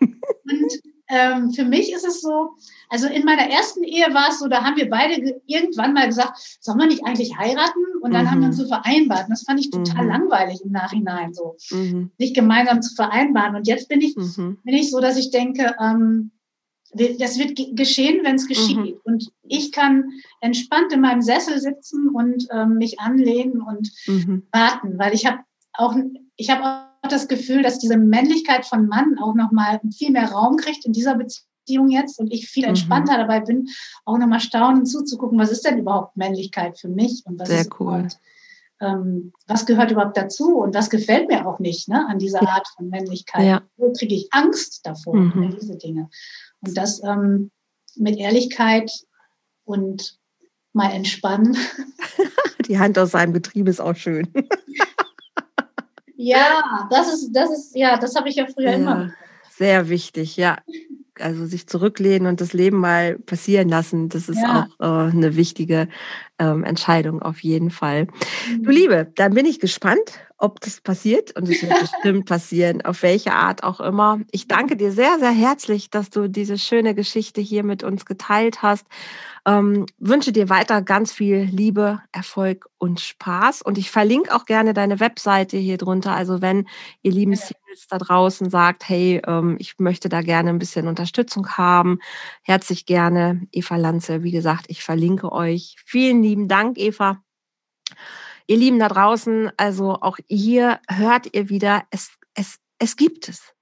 Und 0.00 0.80
ähm, 1.08 1.52
für 1.52 1.64
mich 1.64 1.92
ist 1.92 2.06
es 2.06 2.20
so, 2.20 2.50
also 2.88 3.06
in 3.06 3.24
meiner 3.24 3.50
ersten 3.50 3.82
Ehe 3.82 4.12
war 4.12 4.28
es 4.30 4.38
so, 4.38 4.48
da 4.48 4.62
haben 4.62 4.76
wir 4.76 4.90
beide 4.90 5.40
irgendwann 5.46 5.94
mal 5.94 6.06
gesagt, 6.06 6.58
sollen 6.60 6.78
wir 6.78 6.86
nicht 6.86 7.04
eigentlich 7.04 7.36
heiraten? 7.36 7.80
Und 8.00 8.12
dann 8.12 8.24
mhm. 8.24 8.30
haben 8.30 8.40
wir 8.40 8.46
uns 8.48 8.58
mhm. 8.58 8.62
so 8.62 8.68
vereinbart. 8.68 9.24
Und 9.24 9.30
das 9.30 9.44
fand 9.44 9.60
ich 9.60 9.70
total 9.70 10.04
mhm. 10.04 10.10
langweilig 10.10 10.60
im 10.64 10.72
Nachhinein, 10.72 11.32
so 11.32 11.56
mhm. 11.70 12.10
nicht 12.18 12.34
gemeinsam 12.34 12.82
zu 12.82 12.94
vereinbaren. 12.94 13.56
Und 13.56 13.66
jetzt 13.66 13.88
bin 13.88 14.00
ich, 14.00 14.16
mhm. 14.16 14.58
bin 14.64 14.74
ich 14.74 14.90
so, 14.90 15.00
dass 15.00 15.16
ich 15.16 15.30
denke, 15.30 15.74
ähm, 15.80 16.30
das 16.92 17.38
wird 17.38 17.58
geschehen, 17.76 18.20
wenn 18.24 18.36
es 18.36 18.48
geschieht. 18.48 18.78
Mhm. 18.78 19.00
Und 19.04 19.30
ich 19.42 19.72
kann 19.72 20.10
entspannt 20.40 20.92
in 20.92 21.00
meinem 21.00 21.20
Sessel 21.20 21.60
sitzen 21.60 22.08
und 22.08 22.46
ähm, 22.50 22.76
mich 22.76 22.98
anlehnen 22.98 23.60
und 23.60 23.92
warten, 24.52 24.98
weil 24.98 25.12
ich 25.12 25.26
habe 25.26 25.40
auch, 25.74 25.94
ich 26.36 26.48
habe 26.50 26.64
auch 26.64 26.87
das 27.02 27.28
Gefühl, 27.28 27.62
dass 27.62 27.78
diese 27.78 27.96
Männlichkeit 27.96 28.66
von 28.66 28.86
Mann 28.86 29.18
auch 29.18 29.34
nochmal 29.34 29.80
viel 29.96 30.10
mehr 30.10 30.30
Raum 30.30 30.56
kriegt 30.56 30.84
in 30.84 30.92
dieser 30.92 31.16
Beziehung 31.16 31.90
jetzt 31.90 32.18
und 32.18 32.32
ich 32.32 32.48
viel 32.48 32.64
mhm. 32.64 32.70
entspannter 32.70 33.14
mhm. 33.14 33.18
dabei 33.18 33.40
bin, 33.40 33.68
auch 34.04 34.18
nochmal 34.18 34.40
staunen 34.40 34.86
zuzugucken, 34.86 35.38
was 35.38 35.50
ist 35.50 35.64
denn 35.64 35.78
überhaupt 35.78 36.16
Männlichkeit 36.16 36.78
für 36.78 36.88
mich 36.88 37.22
und 37.26 37.38
was 37.38 37.48
Sehr 37.48 37.60
ist 37.60 37.80
cool. 37.80 38.08
Ähm, 38.80 39.32
was 39.46 39.66
gehört 39.66 39.90
überhaupt 39.90 40.16
dazu 40.16 40.56
und 40.58 40.74
was 40.74 40.88
gefällt 40.88 41.28
mir 41.28 41.46
auch 41.46 41.58
nicht 41.58 41.88
ne, 41.88 42.06
an 42.08 42.18
dieser. 42.18 42.46
Art 42.48 42.68
von 42.76 42.88
Männlichkeit. 42.88 43.44
Ja. 43.44 43.62
Wo 43.76 43.92
kriege 43.92 44.14
ich 44.14 44.28
Angst 44.30 44.80
davor, 44.84 45.16
mhm. 45.16 45.56
diese 45.60 45.76
Dinge. 45.76 46.08
Und 46.60 46.76
das 46.76 47.02
ähm, 47.02 47.50
mit 47.96 48.16
Ehrlichkeit 48.16 48.92
und 49.64 50.18
mal 50.72 50.92
entspannen. 50.92 51.56
Die 52.68 52.78
Hand 52.78 52.98
aus 52.98 53.12
seinem 53.12 53.32
Getriebe 53.32 53.70
ist 53.70 53.80
auch 53.80 53.96
schön. 53.96 54.32
Ja, 56.20 56.88
das 56.90 57.12
ist, 57.12 57.32
das 57.32 57.48
ist, 57.50 57.76
ja, 57.76 57.96
das 57.96 58.16
habe 58.16 58.28
ich 58.28 58.34
ja 58.34 58.46
früher 58.46 58.72
ja, 58.72 58.76
immer. 58.76 59.12
Sehr 59.50 59.88
wichtig, 59.88 60.36
ja. 60.36 60.58
Also 61.16 61.46
sich 61.46 61.68
zurücklehnen 61.68 62.26
und 62.26 62.40
das 62.40 62.52
Leben 62.52 62.78
mal 62.78 63.18
passieren 63.20 63.68
lassen, 63.68 64.08
das 64.08 64.28
ist 64.28 64.42
ja. 64.42 64.66
auch 64.80 65.06
äh, 65.08 65.10
eine 65.12 65.36
wichtige 65.36 65.88
ähm, 66.38 66.64
Entscheidung 66.64 67.22
auf 67.22 67.40
jeden 67.42 67.70
Fall. 67.70 68.06
Mhm. 68.48 68.62
Du 68.62 68.70
Liebe, 68.70 69.12
dann 69.16 69.34
bin 69.34 69.46
ich 69.46 69.60
gespannt, 69.60 70.20
ob 70.38 70.60
das 70.60 70.80
passiert 70.80 71.36
und 71.36 71.48
es 71.48 71.62
wird 71.62 71.72
bestimmt 71.80 72.26
passieren, 72.26 72.82
auf 72.82 73.02
welche 73.02 73.32
Art 73.32 73.64
auch 73.64 73.80
immer. 73.80 74.20
Ich 74.30 74.46
danke 74.46 74.76
dir 74.76 74.92
sehr, 74.92 75.18
sehr 75.18 75.32
herzlich, 75.32 75.90
dass 75.90 76.10
du 76.10 76.28
diese 76.28 76.58
schöne 76.58 76.94
Geschichte 76.94 77.40
hier 77.40 77.64
mit 77.64 77.82
uns 77.82 78.06
geteilt 78.06 78.62
hast. 78.62 78.86
Ähm, 79.46 79.86
wünsche 79.98 80.30
dir 80.30 80.48
weiter 80.48 80.82
ganz 80.82 81.12
viel 81.12 81.42
Liebe, 81.44 82.02
Erfolg 82.12 82.68
und 82.78 83.00
Spaß. 83.00 83.62
Und 83.62 83.78
ich 83.78 83.90
verlinke 83.90 84.34
auch 84.34 84.44
gerne 84.44 84.74
deine 84.74 85.00
Webseite 85.00 85.56
hier 85.56 85.78
drunter. 85.78 86.12
Also 86.14 86.42
wenn 86.42 86.68
ihr 87.02 87.12
lieben 87.12 87.34
Singles 87.34 87.86
da 87.88 87.98
draußen 87.98 88.50
sagt, 88.50 88.88
hey, 88.88 89.22
ähm, 89.26 89.56
ich 89.58 89.78
möchte 89.78 90.08
da 90.08 90.20
gerne 90.20 90.50
ein 90.50 90.58
bisschen 90.58 90.86
Unterstützung 90.86 91.48
haben, 91.56 91.98
herzlich 92.42 92.86
gerne. 92.86 93.46
Eva 93.50 93.76
Lanze, 93.76 94.22
wie 94.22 94.32
gesagt, 94.32 94.66
ich 94.68 94.82
verlinke 94.82 95.32
euch. 95.32 95.76
Vielen 95.84 96.22
lieben 96.28 96.48
Dank, 96.48 96.78
Eva. 96.78 97.22
Ihr 98.46 98.58
Lieben 98.58 98.78
da 98.78 98.88
draußen, 98.88 99.50
also 99.56 99.94
auch 100.00 100.18
hier 100.26 100.80
hört 100.88 101.34
ihr 101.34 101.48
wieder, 101.48 101.84
es, 101.90 102.10
es, 102.34 102.58
es 102.78 102.96
gibt 102.96 103.28
es. 103.28 103.54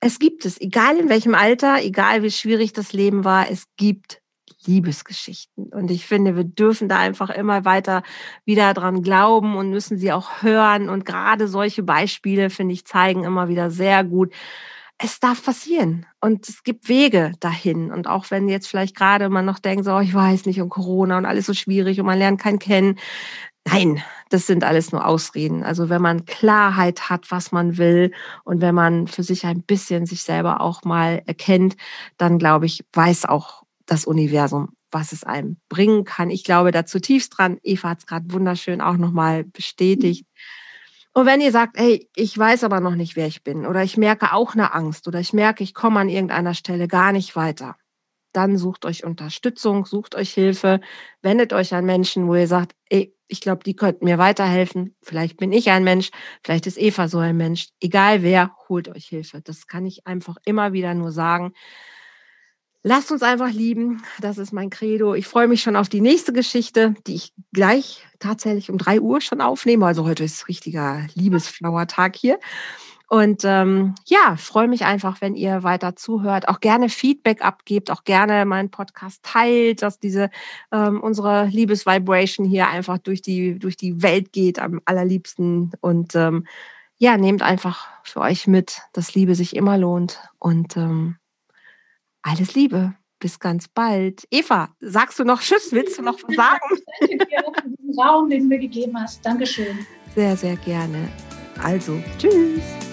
Es 0.00 0.18
gibt 0.18 0.44
es, 0.44 0.60
egal 0.60 0.96
in 0.98 1.08
welchem 1.08 1.34
Alter, 1.34 1.80
egal 1.80 2.24
wie 2.24 2.30
schwierig 2.30 2.72
das 2.72 2.92
Leben 2.92 3.24
war, 3.24 3.48
es 3.48 3.66
gibt 3.76 4.20
Liebesgeschichten. 4.66 5.72
Und 5.72 5.90
ich 5.92 6.06
finde, 6.06 6.36
wir 6.36 6.44
dürfen 6.44 6.88
da 6.88 6.98
einfach 6.98 7.30
immer 7.30 7.64
weiter 7.64 8.02
wieder 8.44 8.74
dran 8.74 9.02
glauben 9.02 9.56
und 9.56 9.70
müssen 9.70 9.98
sie 9.98 10.12
auch 10.12 10.42
hören. 10.42 10.88
Und 10.88 11.04
gerade 11.04 11.46
solche 11.46 11.84
Beispiele, 11.84 12.50
finde 12.50 12.74
ich, 12.74 12.84
zeigen 12.84 13.24
immer 13.24 13.48
wieder 13.48 13.70
sehr 13.70 14.02
gut, 14.02 14.32
es 15.02 15.18
darf 15.20 15.44
passieren 15.44 16.06
und 16.20 16.48
es 16.48 16.62
gibt 16.62 16.88
Wege 16.88 17.32
dahin. 17.40 17.90
Und 17.90 18.06
auch 18.06 18.30
wenn 18.30 18.48
jetzt 18.48 18.68
vielleicht 18.68 18.96
gerade 18.96 19.28
man 19.28 19.44
noch 19.44 19.58
denkt, 19.58 19.84
so, 19.84 19.98
ich 19.98 20.14
weiß 20.14 20.46
nicht, 20.46 20.60
und 20.60 20.68
Corona 20.68 21.18
und 21.18 21.26
alles 21.26 21.46
so 21.46 21.54
schwierig 21.54 21.98
und 21.98 22.06
man 22.06 22.18
lernt 22.18 22.40
keinen 22.40 22.58
kennen. 22.58 22.98
Nein, 23.64 24.02
das 24.30 24.46
sind 24.46 24.64
alles 24.64 24.92
nur 24.92 25.06
Ausreden. 25.06 25.62
Also 25.64 25.88
wenn 25.88 26.02
man 26.02 26.24
Klarheit 26.24 27.10
hat, 27.10 27.30
was 27.30 27.52
man 27.52 27.78
will 27.78 28.12
und 28.44 28.60
wenn 28.60 28.74
man 28.74 29.06
für 29.08 29.22
sich 29.22 29.44
ein 29.46 29.62
bisschen 29.62 30.06
sich 30.06 30.22
selber 30.22 30.60
auch 30.60 30.84
mal 30.84 31.22
erkennt, 31.26 31.76
dann 32.16 32.38
glaube 32.38 32.66
ich, 32.66 32.84
weiß 32.92 33.24
auch 33.24 33.62
das 33.86 34.04
Universum, 34.04 34.70
was 34.90 35.12
es 35.12 35.24
einem 35.24 35.56
bringen 35.68 36.04
kann. 36.04 36.30
Ich 36.30 36.44
glaube 36.44 36.70
da 36.70 36.86
zutiefst 36.86 37.38
dran. 37.38 37.58
Eva 37.62 37.90
hat 37.90 37.98
es 38.00 38.06
gerade 38.06 38.32
wunderschön 38.32 38.80
auch 38.80 38.96
nochmal 38.96 39.44
bestätigt. 39.44 40.26
Und 41.14 41.26
wenn 41.26 41.42
ihr 41.42 41.52
sagt, 41.52 41.76
hey, 41.78 42.08
ich 42.16 42.36
weiß 42.36 42.64
aber 42.64 42.80
noch 42.80 42.94
nicht, 42.94 43.16
wer 43.16 43.26
ich 43.26 43.44
bin, 43.44 43.66
oder 43.66 43.82
ich 43.82 43.98
merke 43.98 44.32
auch 44.32 44.54
eine 44.54 44.72
Angst, 44.74 45.06
oder 45.08 45.20
ich 45.20 45.32
merke, 45.34 45.62
ich 45.62 45.74
komme 45.74 46.00
an 46.00 46.08
irgendeiner 46.08 46.54
Stelle 46.54 46.88
gar 46.88 47.12
nicht 47.12 47.36
weiter, 47.36 47.76
dann 48.32 48.56
sucht 48.56 48.86
euch 48.86 49.04
Unterstützung, 49.04 49.84
sucht 49.86 50.14
euch 50.14 50.32
Hilfe, 50.32 50.80
wendet 51.22 51.52
euch 51.52 51.74
an 51.74 51.84
Menschen, 51.84 52.28
wo 52.28 52.34
ihr 52.34 52.46
sagt, 52.48 52.74
ey, 52.88 53.14
ich 53.28 53.40
glaube, 53.42 53.64
die 53.64 53.76
könnten 53.76 54.04
mir 54.06 54.18
weiterhelfen. 54.18 54.96
Vielleicht 55.02 55.36
bin 55.38 55.52
ich 55.52 55.70
ein 55.70 55.84
Mensch, 55.84 56.10
vielleicht 56.44 56.66
ist 56.66 56.78
Eva 56.78 57.08
so 57.08 57.18
ein 57.18 57.36
Mensch. 57.36 57.68
Egal 57.80 58.22
wer, 58.22 58.54
holt 58.68 58.88
euch 58.88 59.06
Hilfe. 59.06 59.40
Das 59.42 59.66
kann 59.66 59.86
ich 59.86 60.06
einfach 60.06 60.36
immer 60.44 60.72
wieder 60.72 60.94
nur 60.94 61.12
sagen. 61.12 61.52
Lasst 62.84 63.12
uns 63.12 63.22
einfach 63.22 63.50
lieben. 63.50 64.02
Das 64.20 64.38
ist 64.38 64.52
mein 64.52 64.68
Credo. 64.68 65.14
Ich 65.14 65.28
freue 65.28 65.46
mich 65.46 65.62
schon 65.62 65.76
auf 65.76 65.88
die 65.88 66.00
nächste 66.00 66.32
Geschichte, 66.32 66.94
die 67.06 67.14
ich 67.14 67.32
gleich 67.52 68.04
tatsächlich 68.18 68.70
um 68.70 68.78
drei 68.78 69.00
Uhr 69.00 69.20
schon 69.20 69.40
aufnehme. 69.40 69.86
Also 69.86 70.04
heute 70.04 70.24
ist 70.24 70.48
richtiger 70.48 71.06
Liebesflower-Tag 71.14 72.16
hier. 72.16 72.40
Und 73.08 73.42
ähm, 73.44 73.94
ja, 74.06 74.36
freue 74.36 74.68
mich 74.68 74.84
einfach, 74.84 75.20
wenn 75.20 75.34
ihr 75.36 75.62
weiter 75.62 75.94
zuhört, 75.96 76.48
auch 76.48 76.60
gerne 76.60 76.88
Feedback 76.88 77.44
abgebt, 77.44 77.90
auch 77.90 78.04
gerne 78.04 78.46
meinen 78.46 78.70
Podcast 78.70 79.22
teilt, 79.22 79.82
dass 79.82 80.00
diese 80.00 80.30
ähm, 80.72 80.98
unsere 81.00 81.44
Liebesvibration 81.44 82.46
hier 82.46 82.68
einfach 82.68 82.96
durch 82.96 83.20
die 83.20 83.58
durch 83.58 83.76
die 83.76 84.02
Welt 84.02 84.32
geht 84.32 84.58
am 84.58 84.80
allerliebsten 84.86 85.72
und 85.82 86.16
ähm, 86.16 86.46
ja, 86.96 87.18
nehmt 87.18 87.42
einfach 87.42 87.88
für 88.02 88.20
euch 88.20 88.46
mit, 88.46 88.80
dass 88.94 89.14
Liebe 89.14 89.34
sich 89.34 89.56
immer 89.56 89.76
lohnt 89.76 90.20
und 90.38 90.76
ähm, 90.78 91.16
alles 92.22 92.54
Liebe. 92.54 92.94
Bis 93.18 93.38
ganz 93.38 93.68
bald. 93.68 94.26
Eva, 94.30 94.70
sagst 94.80 95.18
du 95.20 95.24
noch 95.24 95.40
Tschüss? 95.40 95.70
Willst 95.70 95.98
du 95.98 96.02
noch 96.02 96.18
was 96.26 96.34
sagen? 96.34 96.60
Danke 97.00 97.26
dir 97.26 97.44
für 97.54 97.68
diesen 97.68 98.00
Raum, 98.00 98.28
den 98.28 98.40
du 98.42 98.46
mir 98.48 98.58
gegeben 98.58 99.00
hast. 99.00 99.24
Dankeschön. 99.24 99.86
Sehr, 100.14 100.36
sehr 100.36 100.56
gerne. 100.56 101.08
Also, 101.62 102.02
tschüss. 102.18 102.91